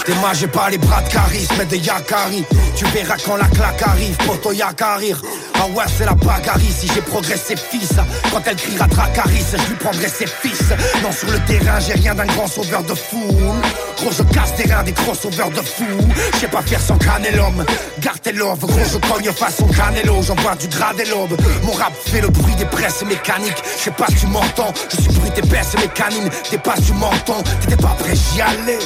[0.04, 2.44] pris Demain j'ai pas les bras de charisme mais de Yakari.
[2.76, 5.14] Tu verras quand la claque arrive, poto Yakari
[5.56, 7.94] Ah ouais c'est la bagarre si j'ai progressé fils.
[8.32, 10.70] Quand elle criera Dracaris, je lui prendrai ses fils.
[11.04, 13.62] Non sur le terrain j'ai rien d'un grand sauveur de foule.
[13.98, 16.10] Gros je casse des reins des gros sauveurs de fous.
[16.40, 17.64] Je pas faire sans canelum
[18.00, 21.38] Garde tes love, gros je cogne façon canelo J'envoie du gras des lobes.
[21.64, 23.64] Mon rap fait le bruit des presses mécaniques.
[23.78, 24.74] Je sais pas si tu m'entends.
[24.90, 27.44] Je suis bruit des baisses mécanines T'es pas tu m'entends.
[27.62, 28.80] T'étais pas prêt j'y allais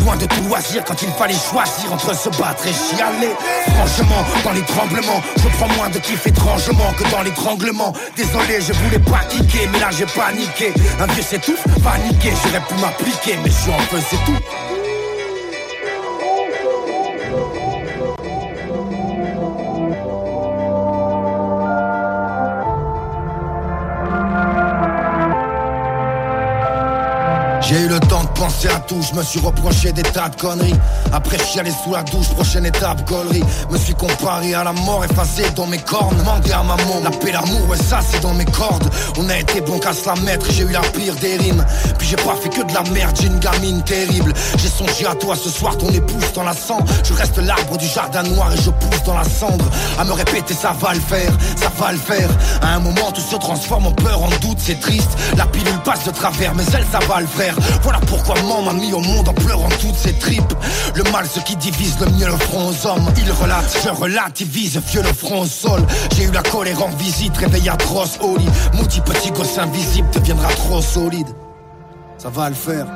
[0.00, 3.34] Loin de tout loisir quand il fallait choisir entre se battre et chialer
[3.74, 7.92] Franchement, dans les tremblements, je prends moins de kiff étrangement que dans l'étranglement.
[8.16, 10.72] Désolé, je voulais pas kicker, mais là j'ai paniqué.
[11.00, 14.79] Un vieux s'étouffe, paniqué, j'aurais pu m'appliquer Mais je suis en feu, c'est tout
[28.50, 30.74] penser à tout, je me suis reproché des tas de conneries.
[31.12, 33.44] Après chialer sous la douche, prochaine étape, gaulerie.
[33.70, 36.16] Me suis comparé à la mort, effacé dans mes cornes.
[36.16, 38.88] Demandé à maman, la paix, l'amour, ouais, ça c'est dans mes cordes.
[39.18, 41.64] On a été bon qu'à se la mettre, j'ai eu la pire des rimes.
[41.98, 44.32] Puis j'ai pas fait que de la merde, j'ai une gamine terrible.
[44.56, 46.78] J'ai songé à toi ce soir, ton épouse dans la sang.
[47.04, 49.64] Je reste l'arbre du jardin noir et je pousse dans la cendre.
[49.98, 52.28] À me répéter, ça va le faire, ça va le faire.
[52.62, 55.10] À un moment, tout se transforme en peur, en doute, c'est triste.
[55.36, 57.54] La pilule passe de travers, mais elle, ça va le faire.
[57.82, 60.54] Voilà pourquoi maman m'a mis au monde en pleurant toutes ses tripes?
[60.94, 63.06] Le mal, ce qui divise le mieux le front aux hommes.
[63.18, 65.80] Il relate, je relativise, vieux le front au sol.
[66.16, 68.48] J'ai eu la colère en visite, réveil atroce au lit.
[68.74, 71.28] Maudit petit gosse invisible deviendra trop solide.
[72.18, 72.86] Ça va le faire.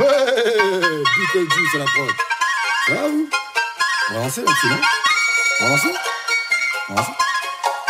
[0.00, 0.42] Ouais
[1.16, 2.08] Beetlejuice à la prod.
[2.86, 3.31] Ça va
[4.22, 4.76] On va lancer là-dessus, non
[5.60, 5.88] On va lancer
[6.90, 7.12] On va lancer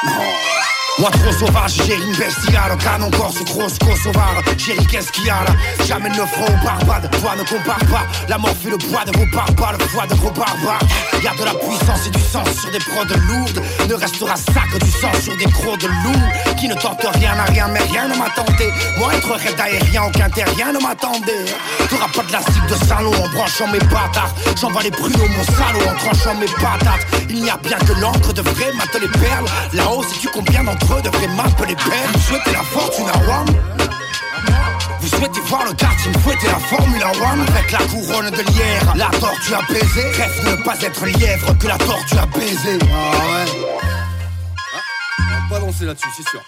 [0.04, 0.51] Non
[0.98, 5.30] moi trop sauvage, j'ai une bestiale, canon corps c'est grosse sauvage Chérie qu'est-ce qu'il y
[5.30, 5.52] a là?
[5.86, 8.06] Jamais ne front aux barbades, toi ne compare pas.
[8.28, 10.78] La mort fait le poids de vos barbares, le poids de vos barbares.
[11.22, 13.62] Y'a de la puissance et du sang sur des prods lourdes.
[13.88, 16.54] Ne restera ça que du sang sur des crocs de loup.
[16.58, 18.70] Qui ne tente rien à rien mais rien ne m'a tenté.
[18.98, 21.46] Moi être raid aérien aucun terrien ne m'attendait.
[21.90, 24.34] T'auras pas de la cible de salon en branchant mes bâtards.
[24.60, 27.06] J'envoie les pruneaux mon salaud en tranchant mes patates.
[27.28, 29.46] Il n'y a bien que l'encre de vrai mate les perles.
[29.72, 33.46] Là-haut si tu combien d'entre eux devraient m'appeler père Vous souhaitez la fortune à Wam
[35.00, 38.94] vous souhaitez voir le quartier me fouetter la Formule 1 Avec la couronne de lierre,
[38.94, 40.00] la tortue a baisé.
[40.00, 42.78] Rêve ne pas être lièvre que la tortue a baisé.
[42.82, 43.46] Ah ouais.
[44.72, 44.80] Ah,
[45.18, 46.40] On va pas danser là-dessus, c'est sûr.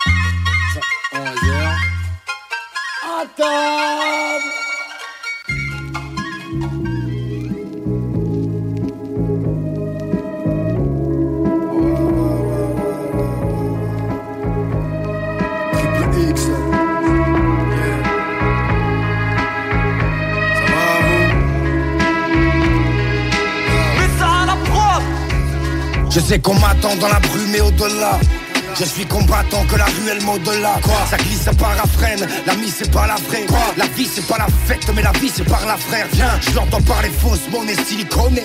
[0.73, 1.75] Ça, réserve.
[3.03, 4.64] À
[26.15, 28.21] Je sais qu'on m'attend dans la brume et au-delà
[28.79, 30.95] je suis combattant que la ruelle m'au-delà Quoi.
[31.11, 33.75] Ça glisse, ça parafrène La mise c'est pas la vraie Quoi.
[33.77, 36.07] La vie c'est pas la fête mais la vie c'est par la frère.
[36.13, 38.41] Viens, je l'entends parler fausse monnaie silicone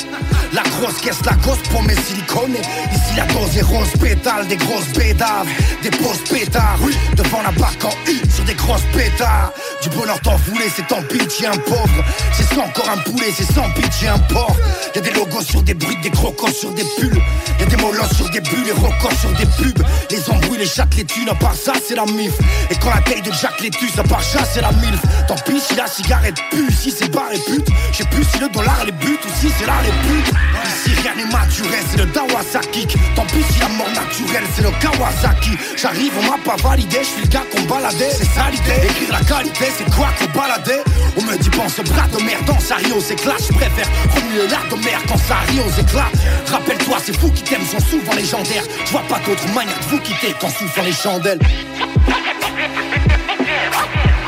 [0.53, 4.89] La grosse caisse, la gosse pour mes Ici la dose est rose pétale Des grosses
[4.95, 5.47] bédaves,
[5.81, 6.79] des pauses pétards
[7.15, 9.51] Devant la barque en U sur des grosses pétards.
[9.81, 12.03] Du bonheur t'en voulais, c'est tant pitié un pauvre.
[12.33, 14.55] C'est sans encore un poulet, c'est sans pitié un porc.
[14.95, 17.21] Y'a des logos sur des briques, des crocos sur des pulls.
[17.59, 19.83] Y'a des molosses sur des bulles, des rocos sur des pubs
[20.29, 22.33] embrouilles, les chattes, les thunes, à part ça c'est la mif.
[22.69, 25.01] Et quand la taille de Jack les tues, à part ça c'est la milf.
[25.27, 28.39] Tant pis si la cigarette pue, si c'est bar et pute Je sais plus si
[28.39, 30.33] le dollar les bute ou si c'est là les putes
[30.65, 32.87] Ici rien n'est maturé, c'est le Dawasaki.
[33.15, 35.51] Tant pis si la mort naturelle c'est le Kawasaki.
[35.77, 38.11] J'arrive, on m'a pas validé, je suis le gars qu'on baladait.
[38.11, 40.83] C'est ça l'idée, écrire la qualité c'est quoi qu'on baladait?
[41.17, 44.67] On me dit pense bras de merde dans sa rio s'éclate Je préfère remuer l'art
[44.69, 46.11] de mer quand ça rit aux éclats.
[46.51, 48.63] Rappelle-toi ces fous qui t'aiment sont souvent légendaires.
[48.85, 51.39] Je vois pas d'autre manière de vous quitter qu'en soufflant les chandelles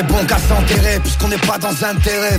[0.00, 2.38] est bon qu'à s'enterrer, puisqu'on n'est pas dans intérêt.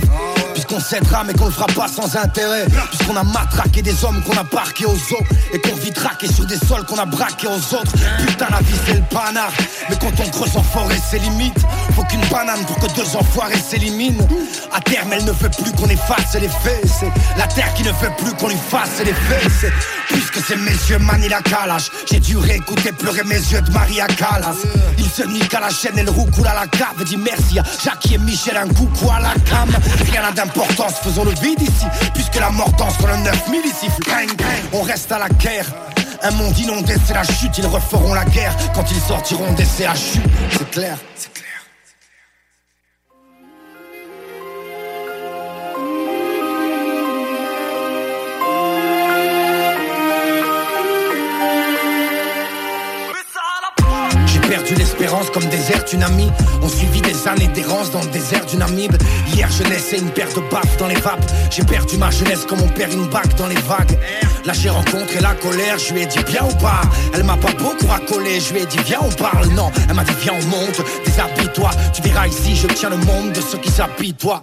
[0.52, 2.66] Puisqu'on s'aidera mais qu'on le fera pas sans intérêt.
[2.90, 5.24] Puisqu'on a matraqué des hommes qu'on a parqués aux eaux.
[5.52, 7.92] Et qu'on vit traqué sur des sols qu'on a braqués aux autres.
[8.26, 9.52] Putain la vie c'est le panard.
[9.88, 11.58] Mais quand on creuse en forêt c'est limite.
[11.94, 14.26] Faut qu'une banane pour que deux enfoirés s'éliminent.
[14.72, 16.84] À terme elle ne veut plus qu'on efface les faits.
[16.84, 19.50] C'est la terre qui ne veut plus qu'on lui fasse les faits.
[19.60, 19.72] C'est
[20.08, 24.56] Puisque ces messieurs manient la calage J'ai dû réécouter pleurer mes yeux de Maria Callas
[25.20, 28.14] Nique à la chaîne et le roux coule à la cave Dis merci à Jackie
[28.14, 29.68] et Michel un coucou à la cam
[30.10, 33.88] Rien n'a d'importance, faisons le vide ici Puisque la mort danse sur le 9000 ici
[34.72, 35.66] On reste à la guerre
[36.24, 40.20] un monde inondé, c'est la chute, ils referont la guerre quand ils sortiront des CHU.
[40.52, 41.61] C'est clair, c'est clair.
[56.62, 58.96] On suivi des années d'errance dans le désert d'une amibe.
[59.34, 61.30] Hier je naissais une paire de baffes dans les vapes.
[61.50, 63.98] J'ai perdu ma jeunesse comme on perd une bague dans les vagues.
[64.46, 66.80] Là j'ai rencontré la colère, je lui ai dit bien ou pas?
[67.12, 69.48] Elle m'a pas beaucoup racolé, je lui ai dit viens on parle.
[69.48, 71.70] Non, elle m'a dit viens on monte, déshabille-toi.
[71.92, 74.42] Tu verras ici, je tiens le monde de ceux qui s'habillent-toi.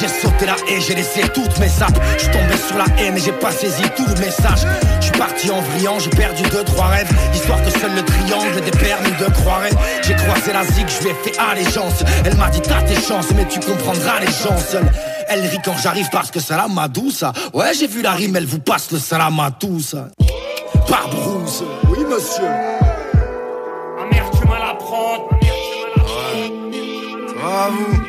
[0.00, 1.98] J'ai sauté la haie, j'ai laissé toutes mes sapes.
[2.18, 4.66] Je tombé sur la haine et j'ai pas saisi tout le message.
[5.00, 7.10] Je suis parti en vrillant, j'ai perdu deux, trois rêves.
[7.32, 9.70] Histoire que seul le triangle des permis de croirait.
[10.02, 12.02] J'ai croisé la zig, je lui ai fait allégeance.
[12.24, 14.90] Elle m'a dit t'as tes chances, mais tu comprendras les gens seuls.
[15.28, 17.24] Elle rit quand j'arrive parce que ça la m'a douce.
[17.52, 19.94] Ouais, j'ai vu la rime, elle vous passe le salam à tous.
[20.88, 21.62] Par Bruce.
[21.88, 22.44] Oui, monsieur.
[22.44, 25.28] Ma mère, tu m'as la prendre.
[25.30, 27.64] Ma mère, tu m'as la prendre.
[27.64, 28.03] À vous.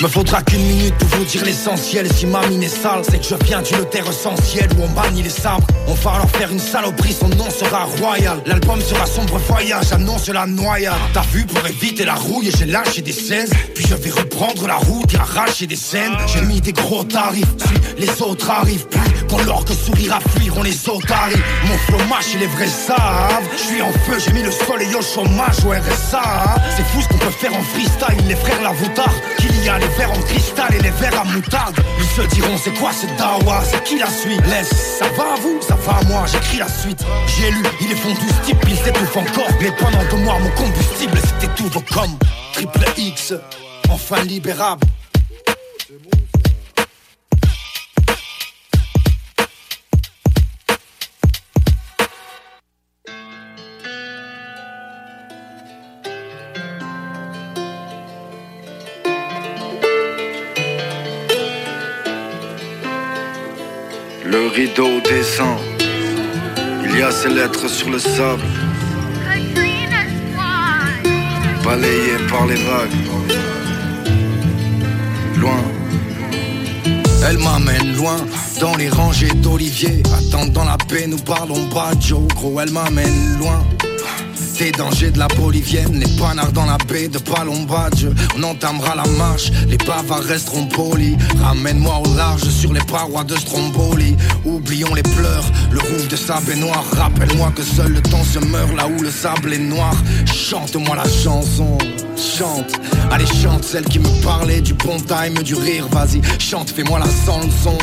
[0.00, 2.06] Me faudra qu'une minute pour vous dire l'essentiel.
[2.12, 5.24] Si ma mine est sale, c'est que je viens d'une terre essentielle Où on bannit
[5.24, 5.66] les sabres.
[5.88, 8.40] On va leur faire une saloperie, son nom sera royal.
[8.46, 10.94] L'album sera sombre voyage, annonce la noyade.
[11.12, 14.76] T'as vu pour éviter la rouille, j'ai lâché des 16 Puis je vais reprendre la
[14.76, 16.16] route et arracher des scènes.
[16.32, 18.86] J'ai mis des gros tarifs, si les autres arrivent.
[18.86, 20.76] Plus Quand l'orque sourire à fuir, on les
[21.10, 24.50] arrivent Mon flow mâche et les vrais savent Je suis en feu, j'ai mis le
[24.50, 28.62] soleil au chômage au RSA C'est fou ce qu'on peut faire en freestyle, les frères
[28.62, 31.76] Lavoutard Qu'il y a verres en cristal et les verres à moutarde.
[31.98, 34.44] Ils se diront c'est quoi ce dawa, c'est qui la suite?
[34.46, 37.04] Laisse, ça va à vous, ça va à moi, j'écris la suite.
[37.26, 39.48] J'ai lu, il est fondu ce type, il s'étouffe encore.
[39.60, 42.16] Mais pendant deux mois mon combustible c'était tout comme
[42.52, 43.34] Triple X,
[43.90, 44.86] enfin libérable
[64.48, 65.58] rideau descend.
[66.84, 68.42] Il y a ces lettres sur le sable.
[71.64, 72.98] Balayées par les vagues.
[75.36, 75.62] Loin.
[77.26, 78.16] Elle m'amène loin
[78.60, 83.62] dans les rangées d'oliviers Attendant la paix, nous parlons pas Joe Gros, elle m'amène loin
[84.58, 88.06] des dangers de la bolivienne, les panards dans la baie de Palombadge.
[88.36, 91.16] On entamera la marche, les bavards resteront polis.
[91.40, 94.16] Ramène-moi au large sur les parois de Stromboli.
[94.44, 96.84] Oublions les pleurs, le rouge de sable est noir.
[96.96, 99.94] Rappelle-moi que seul le temps se meurt là où le sable est noir.
[100.26, 101.78] Chante-moi la chanson,
[102.16, 102.72] chante.
[103.12, 105.86] Allez, chante celle qui me parlait du bon time, du rire.
[105.92, 107.78] Vas-y, chante, fais-moi la chanson,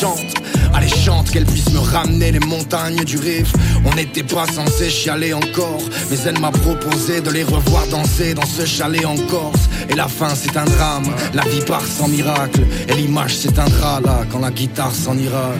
[0.00, 0.34] chante.
[0.72, 3.52] Allez, chante qu'elle puisse me ramener les montagnes du riff.
[3.84, 8.46] On n'était pas censé chialer encore, mais elle m'a proposé de les revoir danser dans
[8.46, 9.68] ce chalet en Corse.
[9.88, 12.60] Et la fin, c'est un drame, la vie part sans miracle.
[12.88, 15.50] Et l'image s'éteindra là quand la guitare s'en ira.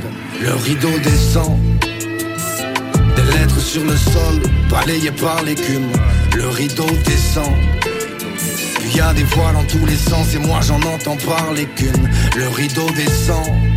[0.41, 1.59] Le rideau descend.
[3.17, 5.91] Des lettres sur le sol, balayées par l'écume.
[6.37, 7.53] Le rideau descend.
[8.79, 12.09] Puis y a des voix dans tous les sens et moi j'en entends parler qu'une.
[12.37, 13.70] Le rideau descend.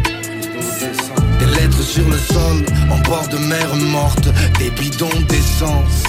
[1.56, 4.28] Lettres sur le sol, en bord de mer morte,
[4.60, 6.04] des bidons d'essence.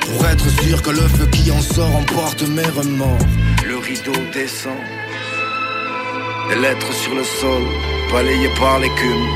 [0.00, 3.26] Pour être sûr que le feu qui en sort emporte mes remords.
[3.66, 4.80] Le rideau descend.
[6.48, 7.62] Des lettres sur le sol,
[8.12, 9.26] balayées par l'écume.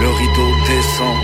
[0.00, 1.18] Le rideau descend.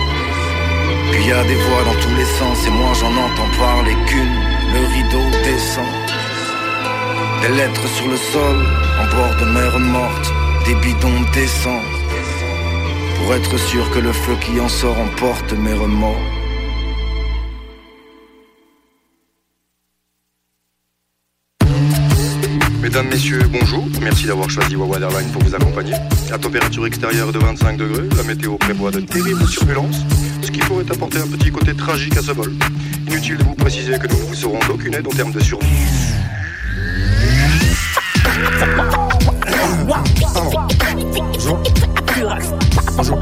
[1.12, 4.36] Puis y a des voix dans tous les sens et moi j'en entends parler qu'une.
[4.74, 5.94] Le rideau descend.
[7.42, 8.56] Des lettres sur le sol,
[9.00, 10.32] en bord de mer morte,
[10.66, 11.95] des bidons d'essence.
[13.18, 16.16] Pour être sûr que le feu qui en sort emporte mes remords.
[22.80, 23.84] Mesdames, Messieurs, bonjour.
[24.00, 25.94] Merci d'avoir choisi Wawa Airlines pour vous accompagner.
[26.30, 28.08] La température extérieure est de 25 degrés.
[28.16, 30.02] La météo prévoit de terribles turbulences,
[30.42, 32.52] ce qui pourrait apporter un petit côté tragique à ce vol.
[33.08, 35.66] Inutile de vous préciser que nous vous serons d'aucune aide en termes de survie.
[42.96, 43.12] Vous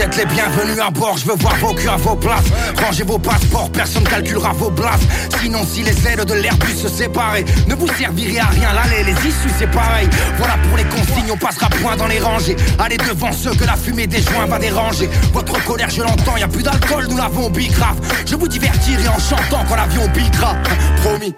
[0.00, 2.46] êtes les bienvenus à bord, je veux voir vos culs à vos places.
[2.82, 5.06] Rangez vos passeports, personne calculera vos blasts.
[5.42, 8.72] Sinon, si les ailes de l'Airbus se séparaient, ne vous servirait à rien.
[8.72, 10.08] L'aller, les issues, c'est pareil.
[10.38, 12.56] Voilà pour les consignes, on passera point dans les rangées.
[12.78, 15.10] Allez devant ceux que la fumée des joints va déranger.
[15.34, 18.00] Votre colère, je l'entends, y a plus d'alcool, nous l'avons bicrave.
[18.24, 20.56] Je vous divertirai en chantant quand l'avion piquera.
[21.02, 21.34] Promis.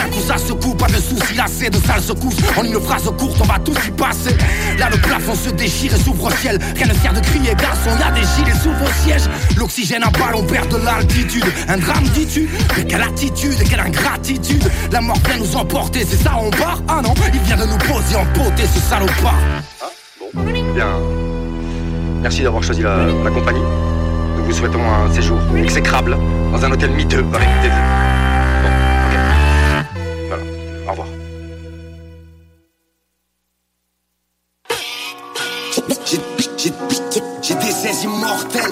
[0.00, 2.36] D'un coup ça secoue, pas de soucis, lassé de sales secousses.
[2.56, 4.34] En une phrase courte, on va tous y passer.
[4.78, 6.58] Là le plafond se déchire et s'ouvre au ciel.
[6.74, 9.28] Rien ne sert de crier garçon, y a des gilets sous vos sièges.
[9.58, 11.44] L'oxygène à balle, on perd de l'altitude.
[11.68, 12.48] Un drame dis-tu?
[12.78, 14.64] Mais quelle attitude, quelle ingratitude.
[14.90, 16.80] La mort vient nous emporter, c'est ça on part.
[16.88, 19.38] Ah non, il vient de nous poser en beauté ce salopard.
[20.74, 20.94] Bien.
[22.22, 23.60] Merci d'avoir choisi la, compagnie.
[24.38, 26.16] vous souhaitons un séjour exécrable
[26.52, 28.19] dans un hôtel miteux avec des...
[38.48, 38.69] Pet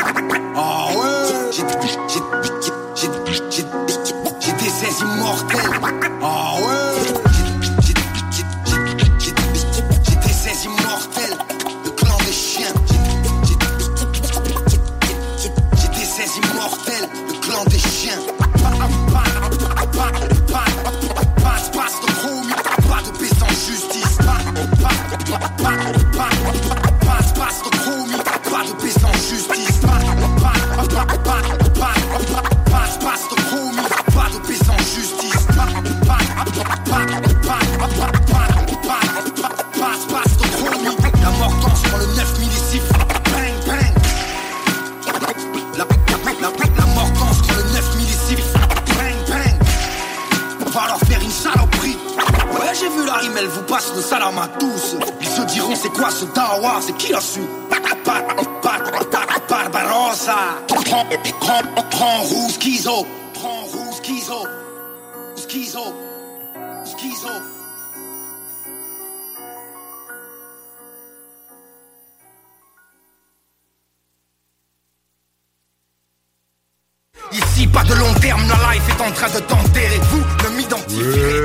[77.88, 80.00] de long terme, la life est en train de t'enterrer.
[80.10, 81.40] Vous ne m'identifierez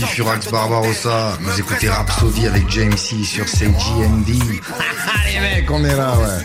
[0.00, 4.28] Ouais, Furax Barbarossa, vous écoutez Rhapsody avec James C sur CGMD.
[4.28, 6.44] Les mecs, on est là, ouais.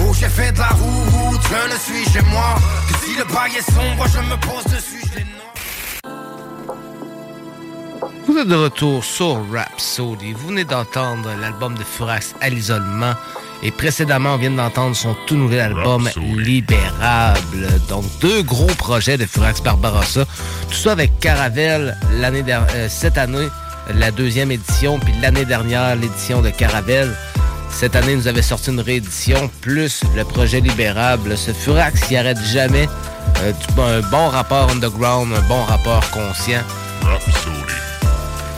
[0.00, 2.54] Oh j'ai fait de la route, je ne suis chez moi.
[2.88, 5.26] Que si le bail est sombre, je me pose dessus, je les
[8.26, 10.32] Vous êtes de retour sur Rhapsody.
[10.32, 13.14] Vous venez d'entendre l'album de Furax à l'isolement.
[13.62, 17.68] Et précédemment, on vient d'entendre son tout nouvel album Libérable.
[17.88, 20.24] Donc, deux gros projets de Furax Barbarossa.
[20.68, 23.48] Tout ça avec Caravelle l'année euh, cette année,
[23.94, 27.14] la deuxième édition, puis l'année dernière, l'édition de Caravelle.
[27.70, 31.36] Cette année, nous avait sorti une réédition, plus le projet Libérable.
[31.36, 32.88] Ce Furax qui arrête jamais.
[33.42, 36.62] Euh, un bon rapport underground, un bon rapport conscient.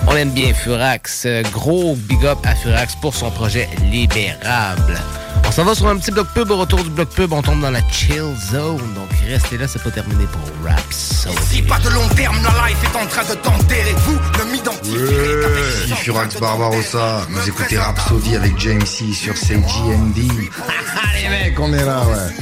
[0.06, 1.26] On aime bien Furax.
[1.52, 4.98] Gros big up à Furax pour son projet Libérable.
[5.46, 6.50] On s'en va sur un petit bloc pub.
[6.50, 8.76] Au retour du bloc pub, on tombe dans la chill zone.
[8.94, 11.36] Donc restez là, c'est pas terminé pour Rhapsody.
[11.50, 13.94] Si pas de long terme, la life est en train de t'enterrer.
[14.06, 20.18] Vous ne m'identifierez qu'avec Ouais, Furax Barbarossa, vous écoutez Rhapsody avec James C sur CGMD.
[20.18, 22.34] Les mecs, on est là, ouais.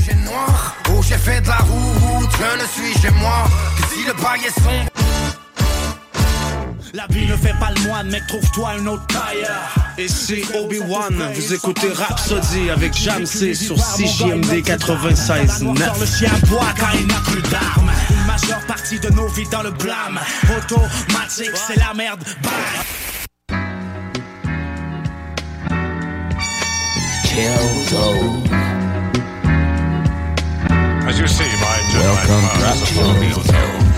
[0.91, 3.45] Oh j'ai fait de la route, je ne suis chez moi.
[3.77, 4.92] Que si le bail est sombre.
[6.95, 9.75] La vie ne fait pas le moine, mec, trouve-toi une autre tailleur.
[9.97, 16.99] Ici Obi-Wan, vous écoutez Rhapsody avec Jamsey sur CJMD 96 Dans le chien boit quand
[17.01, 17.91] il n'a plus d'armes.
[18.11, 20.21] Une majeure partie de nos vies dans le blâme.
[20.55, 22.23] Automatique, c'est la merde.
[22.43, 22.51] Bye.
[27.25, 28.43] Chill zone.
[31.09, 33.92] As you see, my Welcome to Rhapsody.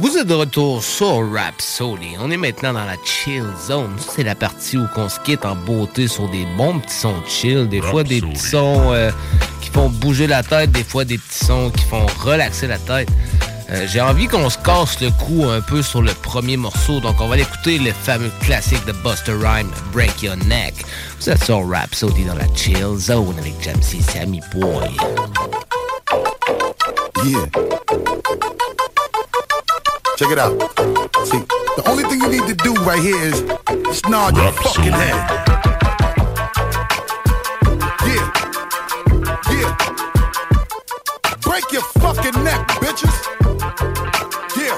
[0.00, 2.16] Vous êtes de retour sur Rhapsody.
[2.20, 3.94] On est maintenant dans la chill zone.
[3.98, 7.22] Ça, C'est la partie où on se quitte en beauté sur des bons petits sons
[7.28, 7.68] chill.
[7.68, 9.10] Des fois des petits sons euh,
[9.60, 13.10] qui font bouger la tête, des fois des petits sons qui font relaxer la tête.
[13.70, 17.20] Euh, J'ai envie qu'on se casse le cou un peu sur le premier morceau, donc
[17.20, 20.74] on va l'écouter le fameux classique de Buster Rhyme, Break Your Neck.
[21.20, 24.90] Vous êtes sur Rhapsody dans la chill zone avec Jamsey Sammy Boy.
[27.22, 27.46] Yeah.
[30.20, 30.52] Check it out.
[31.24, 31.40] See,
[31.80, 33.40] the only thing you need to do right here is
[34.04, 35.16] nod your fucking head.
[38.04, 38.28] Yeah.
[39.48, 39.72] Yeah.
[41.40, 43.16] Break your fucking neck, bitches.
[44.60, 44.76] Yeah.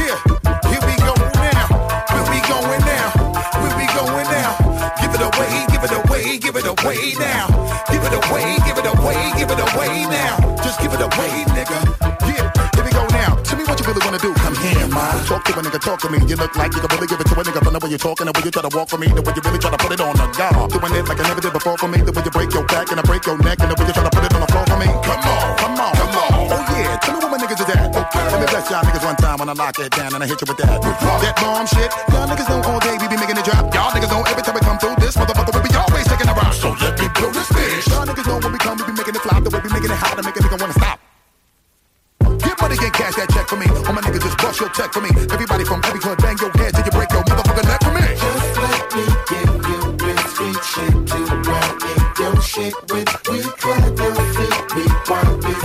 [0.00, 0.16] Yeah.
[0.64, 1.68] Here we go now.
[2.08, 3.12] Where we going now?
[3.60, 4.56] Where we going now?
[4.96, 7.52] Give it away, give it away, give it away now.
[7.92, 10.56] Give it away, give it away, give it away now.
[10.64, 12.05] Just give it away, nigga.
[13.96, 14.32] Really wanna do.
[14.34, 15.04] Come here, ma.
[15.24, 16.18] Talk to a nigga, talk to me.
[16.28, 17.98] You look like you can really give it to a nigga from the way you're
[17.98, 19.80] talking, the way you try to walk for me, the way you really try to
[19.80, 20.70] put it on the guard.
[20.70, 22.90] Doing it like I never did before for me, the way you break your back
[22.92, 24.50] and I break your neck, and the way you try to put it on the
[24.52, 24.88] floor for me.
[25.00, 26.30] Come on, come on, come on.
[26.52, 27.88] Oh yeah, tell me what my niggas is at.
[27.88, 30.26] Okay, let me bless y'all niggas one time when I lock it down and I
[30.26, 30.76] hit you with that.
[30.82, 31.90] That bomb shit.
[32.12, 33.72] Y'all niggas know all day we be making it drop.
[33.72, 36.34] Y'all niggas know every time we come through this motherfucker we be always taking a
[36.36, 36.52] rock.
[36.52, 37.88] So let me blow this bitch.
[37.88, 39.60] Y'all niggas know when we come we be making it flop, the way
[42.66, 43.66] money can't cash that check for me.
[43.86, 45.10] All my niggas just bust your check for me.
[45.30, 48.06] Everybody from every club bang your head till you break your motherfucking neck for me.
[48.18, 49.80] Just let me give you
[50.34, 51.20] street shit to
[51.90, 53.10] in your shit with.
[53.30, 55.62] We clap your feet, we want this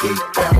[0.00, 0.59] keep bouncing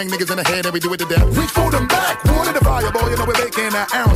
[0.00, 1.36] the we bang niggas in the head and we do it to death.
[1.36, 4.09] Reach for them back, water the fire, boy, you know we're making an ounce.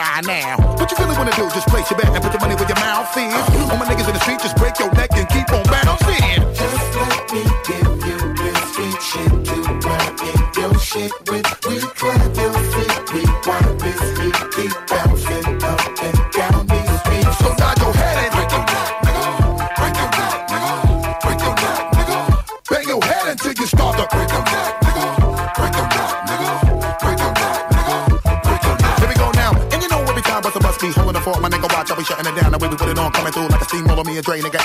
[0.00, 0.56] Try now.
[0.76, 1.48] What you really wanna do?
[1.50, 1.99] Just place your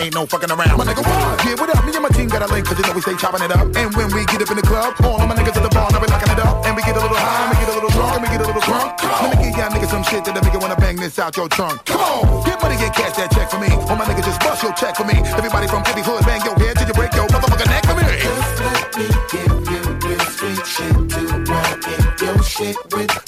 [0.06, 0.78] ain't no fucking around.
[0.78, 1.42] My nigga, what?
[1.42, 1.82] Yeah, what up?
[1.86, 3.66] Me and my team got a link, cause you know we stay chopping it up.
[3.74, 5.90] And when we get up in the club, all of my niggas at the bar,
[5.90, 6.66] now we locking it up.
[6.66, 8.42] And we get a little high, and we get a little drunk, and we get
[8.42, 9.02] a little drunk.
[9.02, 11.50] Let me give y'all niggas some shit that'll make you wanna bang this out your
[11.50, 11.86] trunk.
[11.86, 13.70] Come on, get money and cash that check for me.
[13.90, 15.18] All my niggas just bust your check for me.
[15.34, 18.06] Everybody from every hood, bang your head till you break your motherfucking neck for me.
[18.22, 23.25] Just let me give you real street shit to ride in your shit with.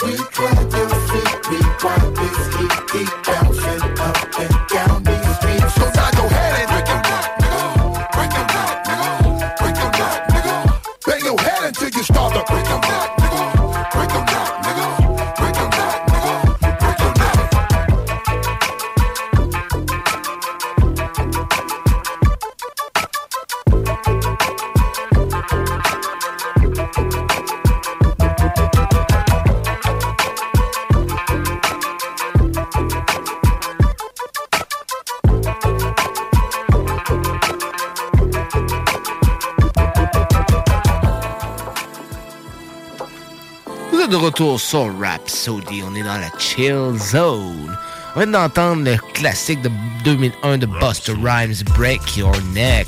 [44.69, 45.81] Sur Rhapsody.
[45.81, 47.77] On est dans la chill zone.
[48.15, 49.72] On vient d'entendre le classique de
[50.03, 52.85] 2001 de Buster Rhymes, Break Your Neck.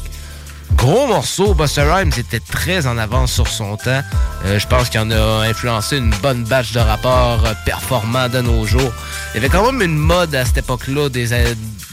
[0.76, 4.02] Gros morceau, Buster Rhymes était très en avance sur son temps.
[4.46, 8.42] Euh, je pense qu'il en a influencé une bonne batch de rapports euh, performants de
[8.42, 8.92] nos jours.
[9.34, 11.30] Il y avait quand même une mode à cette époque-là, des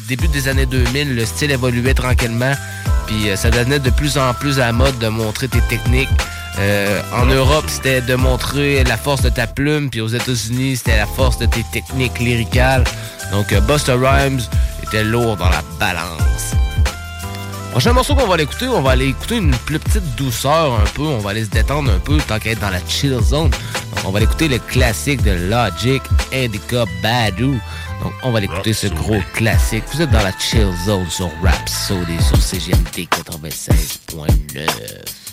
[0.09, 1.15] début des années 2000.
[1.15, 2.55] Le style évoluait tranquillement.
[3.07, 6.09] Puis euh, ça devenait de plus en plus à la mode de montrer tes techniques.
[6.59, 10.97] Euh, en Europe, c'était de montrer la force de ta plume, puis aux États-Unis, c'était
[10.97, 12.85] la force de tes techniques lyricales.
[13.31, 14.41] Donc, euh, Buster Rhymes
[14.83, 16.55] était lourd dans la balance.
[17.73, 20.87] Prochain morceau qu'on va aller écouter, on va aller écouter une plus petite douceur un
[20.95, 21.03] peu.
[21.03, 23.51] On va aller se détendre un peu tant qu'à être dans la chill zone.
[23.51, 26.03] Donc, on va aller écouter le classique de Logic,
[26.33, 27.61] Indica Badu.
[28.03, 29.85] Donc, on va aller écouter ce gros classique.
[29.93, 35.26] Vous êtes dans la chill zone sur Rhapsody, sur CGMT 96.9.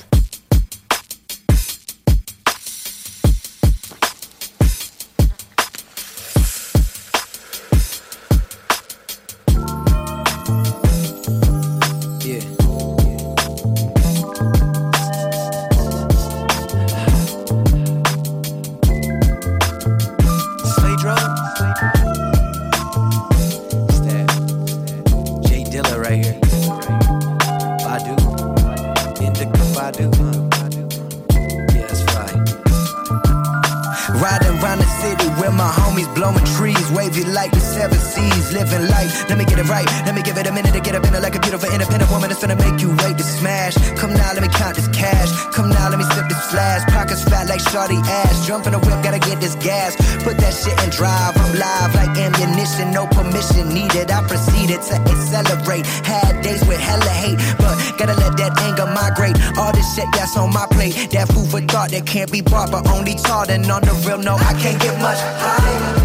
[48.53, 49.95] Jump in the whip, gotta get this gas.
[50.21, 51.33] Put that shit in drive.
[51.35, 54.11] I'm live like ammunition, no permission needed.
[54.11, 55.87] I proceeded to accelerate.
[56.05, 59.41] Had days with hella hate, but gotta let that anger migrate.
[59.57, 62.69] All this shit that's on my plate, that food for thought that can't be bought,
[62.69, 63.49] but only taught.
[63.49, 66.02] And on the real, no, I can't get much higher.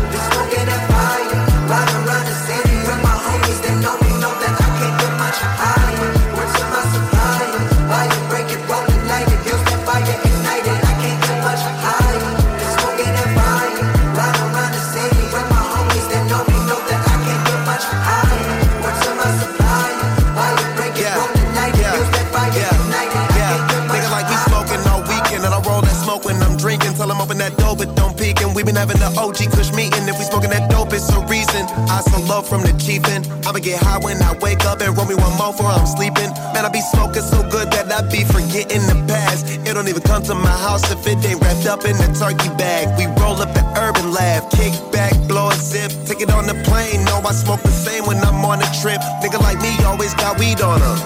[32.38, 33.26] Love from the chiefin'.
[33.46, 36.30] I'ma get high when I wake up and roll me one more before I'm sleeping.
[36.54, 39.50] Man, I be smoking so good that I be forgetting the past.
[39.66, 42.50] It don't even come to my house if it ain't wrapped up in a turkey
[42.54, 42.94] bag.
[42.94, 46.54] We roll up the urban lab, kick back, blow a zip, take it on the
[46.62, 47.02] plane.
[47.10, 49.00] No, I smoke the same when I'm on a trip.
[49.18, 50.96] Nigga like me always got weed on her.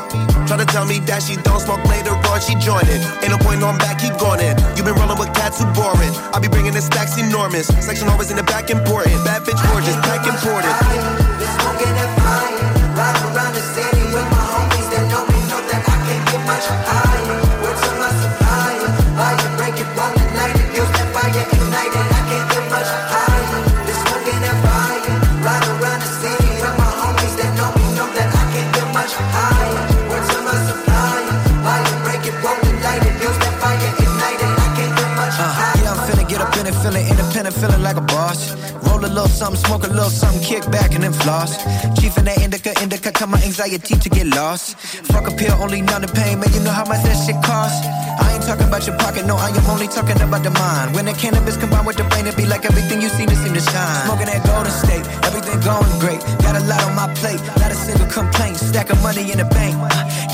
[0.45, 3.01] Try to tell me that she don't smoke later on, she join it.
[3.25, 4.53] Ain't no point on back, keep going in.
[4.77, 6.13] You been rolling with cats who boring.
[6.35, 7.73] I be bringing the stacks enormous.
[7.81, 9.17] Section always in the back important.
[9.25, 11.22] Bad bitch gorgeous, back important.
[39.43, 41.57] Something, smoke a little something, kick back and then floss.
[41.99, 44.79] Chief in that indica, indica, cut my anxiety to get lost.
[45.11, 47.83] Fuck a pill, only numb the pain, man, you know how much that shit costs.
[48.43, 50.95] I talking about your pocket, no, I am only talking about the mind.
[50.95, 53.55] When the cannabis combined with the brain, it be like everything you see to seem
[53.55, 54.07] to shine.
[54.07, 56.19] Smoking that golden state, everything going great.
[56.43, 58.57] Got a lot on my plate, not a single complaint.
[58.59, 59.79] Stack of money in the bank.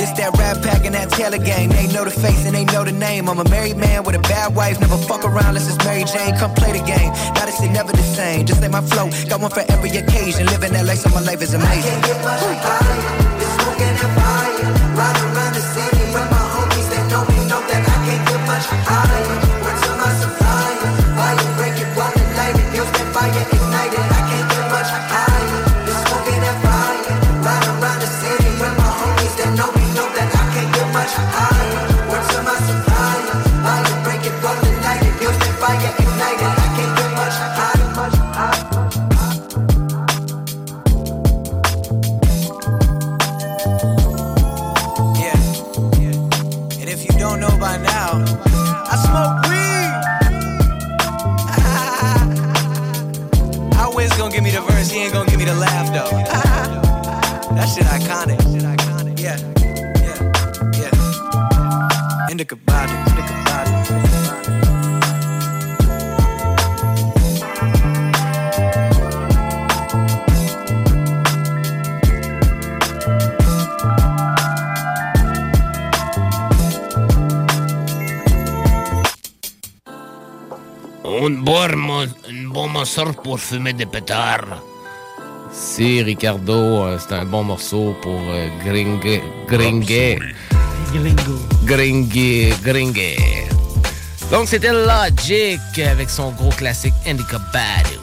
[0.01, 1.69] This that rap pack and that Taylor gang.
[1.69, 3.29] They know the face and they know the name.
[3.29, 4.81] I'm a married man with a bad wife.
[4.81, 6.33] Never fuck around unless it's Mary Jane.
[6.41, 7.13] Come play the game.
[7.37, 8.47] Now this shit never the same.
[8.47, 9.11] Just like my flow.
[9.29, 10.47] Got one for every occasion.
[10.47, 12.01] Living that life, so my life is amazing.
[12.03, 12.17] Smoking
[14.01, 15.28] that fire, ride around the city
[54.39, 55.78] give me the verse, he ain't gonna give me the laugh
[83.07, 84.63] pour fumer des pétards.
[85.53, 90.19] Si, Ricardo, euh, c'est un bon morceau pour euh, gringue, gringue.
[91.65, 93.17] Gringue, gringue.
[94.33, 97.99] Donc, c'était Logic avec son gros classique Indica Badu.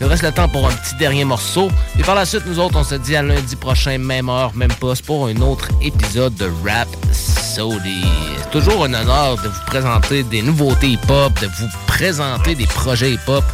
[0.00, 1.70] Il nous reste le temps pour un petit dernier morceau.
[1.98, 4.72] Et par la suite, nous autres, on se dit à lundi prochain, même heure, même
[4.72, 8.02] poste, pour un autre épisode de Rap Sody.
[8.42, 13.12] C'est toujours un honneur de vous présenter des nouveautés hip-hop, de vous présenter des projets
[13.12, 13.44] hip-hop.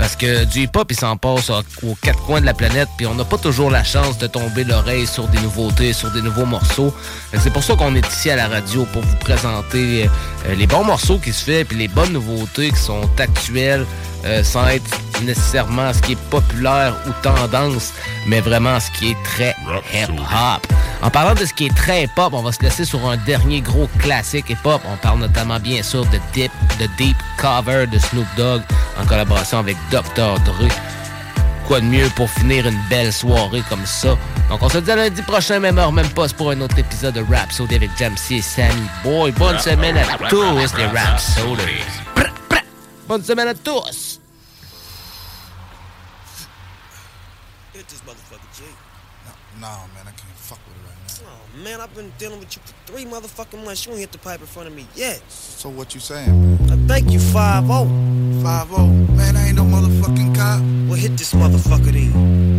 [0.00, 3.14] Parce que du hip-hop, il s'en passe aux quatre coins de la planète, puis on
[3.14, 6.94] n'a pas toujours la chance de tomber l'oreille sur des nouveautés, sur des nouveaux morceaux.
[7.38, 10.84] C'est pour ça qu'on est ici à la radio, pour vous présenter euh, les bons
[10.84, 13.84] morceaux qui se fait, puis les bonnes nouveautés qui sont actuelles,
[14.24, 17.92] euh, sans être nécessairement ce qui est populaire ou tendance,
[18.26, 19.54] mais vraiment ce qui est très
[19.92, 20.79] hip-hop.
[21.02, 23.62] En parlant de ce qui est très hip-hop, on va se laisser sur un dernier
[23.62, 24.82] gros classique hip-hop.
[24.86, 28.62] On parle notamment bien sûr de Deep, de Deep Cover de Snoop Dogg
[28.98, 30.38] en collaboration avec Dr.
[30.40, 30.68] Dre.
[31.66, 34.18] Quoi de mieux pour finir une belle soirée comme ça?
[34.50, 37.14] Donc on se dit à lundi prochain, même heure, même poste pour un autre épisode
[37.14, 39.32] de Rap Soda avec Jamsey et Sammy Boy.
[39.32, 40.42] Bonne semaine à tous
[40.76, 41.62] les Rap Sodas.
[43.08, 44.20] Bonne semaine à tous!
[47.74, 48.64] Hit this motherfucker, G.
[49.60, 50.29] Nah, man, I can't
[51.62, 53.86] man, I've been dealing with you for three motherfucking months.
[53.86, 55.20] You ain't hit the pipe in front of me yet.
[55.28, 56.70] So what you saying, man?
[56.70, 58.42] I think you 5 0.
[58.42, 58.86] 5 0?
[58.86, 60.60] Man, I ain't no motherfucking cop.
[60.88, 62.58] Well, hit this motherfucker then.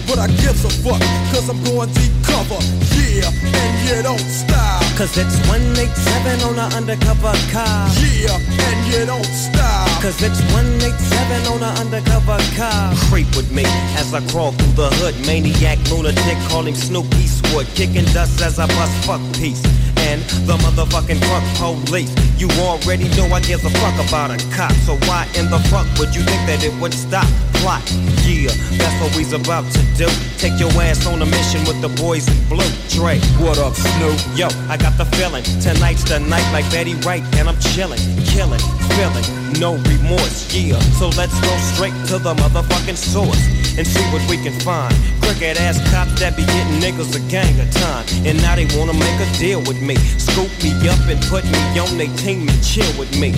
[0.11, 0.99] But I gives a fuck,
[1.31, 2.59] cause I'm going deep cover.
[2.99, 4.83] Yeah, and you don't stop.
[4.99, 7.87] Cause it's 187 on an undercover car.
[7.95, 9.87] Yeah, and you don't stop.
[10.03, 12.91] Cause it's 187 on an undercover car.
[13.07, 13.63] Creep with me
[13.95, 15.15] as I crawl through the hood.
[15.25, 17.67] Maniac, lunatic, calling Snoop Eastwood.
[17.67, 19.63] Kicking dust as I bust fuck peace.
[20.09, 21.43] And the motherfucking fuck
[21.85, 22.11] police.
[22.37, 24.71] You already know I give a fuck about a cop.
[24.87, 27.27] So why in the fuck would you think that it would stop?
[27.61, 27.83] Plot.
[28.25, 30.07] Yeah, that's what we's about to do.
[30.37, 32.71] Take your ass on a mission with the boys in blue.
[32.89, 34.17] Dre, what up, Snoop?
[34.35, 35.43] Yo, I got the feeling.
[35.61, 38.63] Tonight's the night like Betty Wright, and I'm chilling, killing,
[38.97, 39.25] feeling,
[39.59, 40.53] no remorse.
[40.53, 44.93] Yeah, so let's go straight to the motherfucking source and see what we can find.
[45.21, 48.93] Crooked ass cops that be getting niggas a gang of time, and now they wanna
[48.93, 49.95] make a deal with me.
[50.17, 53.33] Scoop me up and put me on they team and chill with me.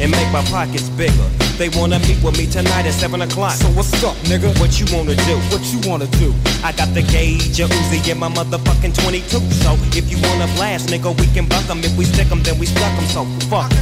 [0.00, 1.28] And make my pockets bigger.
[1.58, 3.54] They wanna meet with me tonight at 7 o'clock.
[3.54, 4.56] So what's up, nigga?
[4.60, 5.36] What you wanna do?
[5.50, 6.32] What you wanna do?
[6.62, 9.42] I got the gauge, a Uzi and my motherfucking 22.
[9.62, 11.82] So if you wanna blast, nigga, we can buck 'em.
[11.82, 13.06] If we stick 'em, then we stuck 'em.
[13.08, 13.72] So fuck.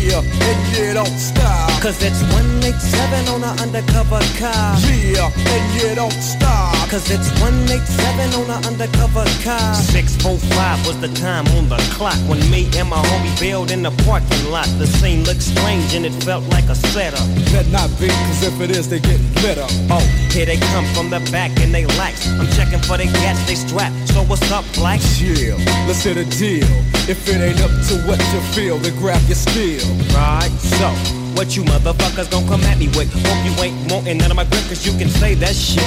[0.00, 1.68] Yeah, and you don't stop.
[1.82, 4.76] Cause it's 187 on an undercover car.
[4.88, 6.72] Yeah, and you don't stop.
[6.88, 9.74] Cause it's 187 on an undercover car.
[9.74, 13.90] 645 was the time on the clock when me and my homie bailed in the
[14.08, 14.66] parking lot.
[14.78, 17.26] The scene looked strange and it felt like a setup.
[17.52, 19.70] Better not be, cause if it is, they get lit up.
[19.90, 22.26] Oh, here they come from the back and they lax.
[22.26, 23.92] I'm checking for the gats they strap.
[24.08, 25.00] So what's up, black?
[25.16, 26.68] Chill, let's hit a deal.
[27.08, 29.99] If it ain't up to what you feel, then grab your steel.
[30.14, 30.88] Right, so
[31.36, 33.12] what you motherfuckers gon' come at me with?
[33.12, 35.84] Hope you ain't wanting none of my grip, cause you can say that shit.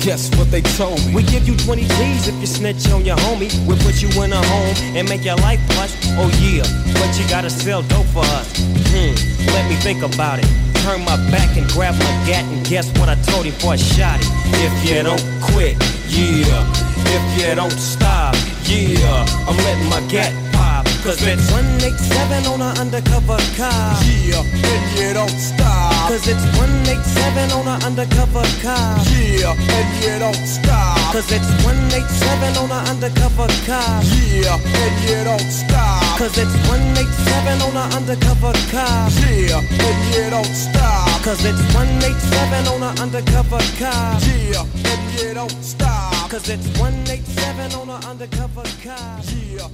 [0.00, 1.14] Guess what they told me?
[1.14, 3.52] We give you 20 G's if you snitch on your homie.
[3.66, 5.92] We'll put you in a home and make your life plush.
[6.16, 6.64] Oh yeah,
[6.94, 8.48] but you gotta sell dope for us.
[8.92, 9.12] Hmm,
[9.52, 10.48] let me think about it.
[10.82, 13.76] Turn my back and grab my gat and guess what I told him before I
[13.76, 14.18] shot.
[14.64, 15.20] If you don't
[15.52, 15.76] quit,
[16.08, 16.64] yeah.
[17.04, 18.34] If you don't stop,
[18.64, 19.26] yeah.
[19.46, 20.84] I'm letting my gat pop.
[21.00, 23.96] Cause it's 187 on an undercover car.
[24.04, 26.12] Yeah, and you don't stop.
[26.12, 29.00] Cause it's 187 on an undercover car.
[29.08, 31.12] Yeah, and you don't stop.
[31.12, 34.04] Cause it's 187 on an undercover car.
[34.04, 36.18] Yeah, and you don't stop.
[36.20, 39.08] Cause it's 187 on an undercover car.
[39.24, 41.24] Yeah, and you don't stop.
[41.24, 44.20] Cause it's 187 on an undercover car.
[44.28, 46.30] Yeah, and you don't stop.
[46.30, 49.20] Cause it's 187 on an undercover car.
[49.32, 49.68] Yeah,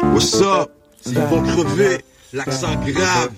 [0.00, 0.70] What's up?
[1.06, 3.32] Ils vont crever, l'accent grave.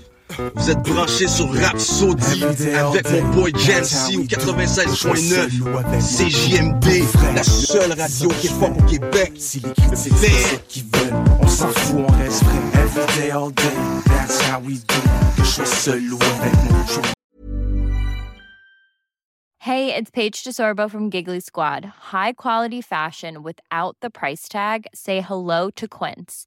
[0.55, 5.51] Vous êtes branchés sur Rhapsody avec mon boy Jancy au 96.9
[6.01, 9.33] CJMD, la seule radio qui est forte au Québec.
[9.37, 12.83] Si les critiques c'est ce qu'ils veulent, on s'en fout, on reste vrai.
[12.83, 13.63] Every day, all day,
[14.07, 14.95] that's how we do.
[15.37, 17.03] Que je sois seul ou avec mon jour.
[19.63, 21.85] Hey, it's Paige DeSorbo from Giggly Squad.
[22.13, 24.87] High quality fashion without the price tag.
[24.95, 26.47] Say hello to Quince.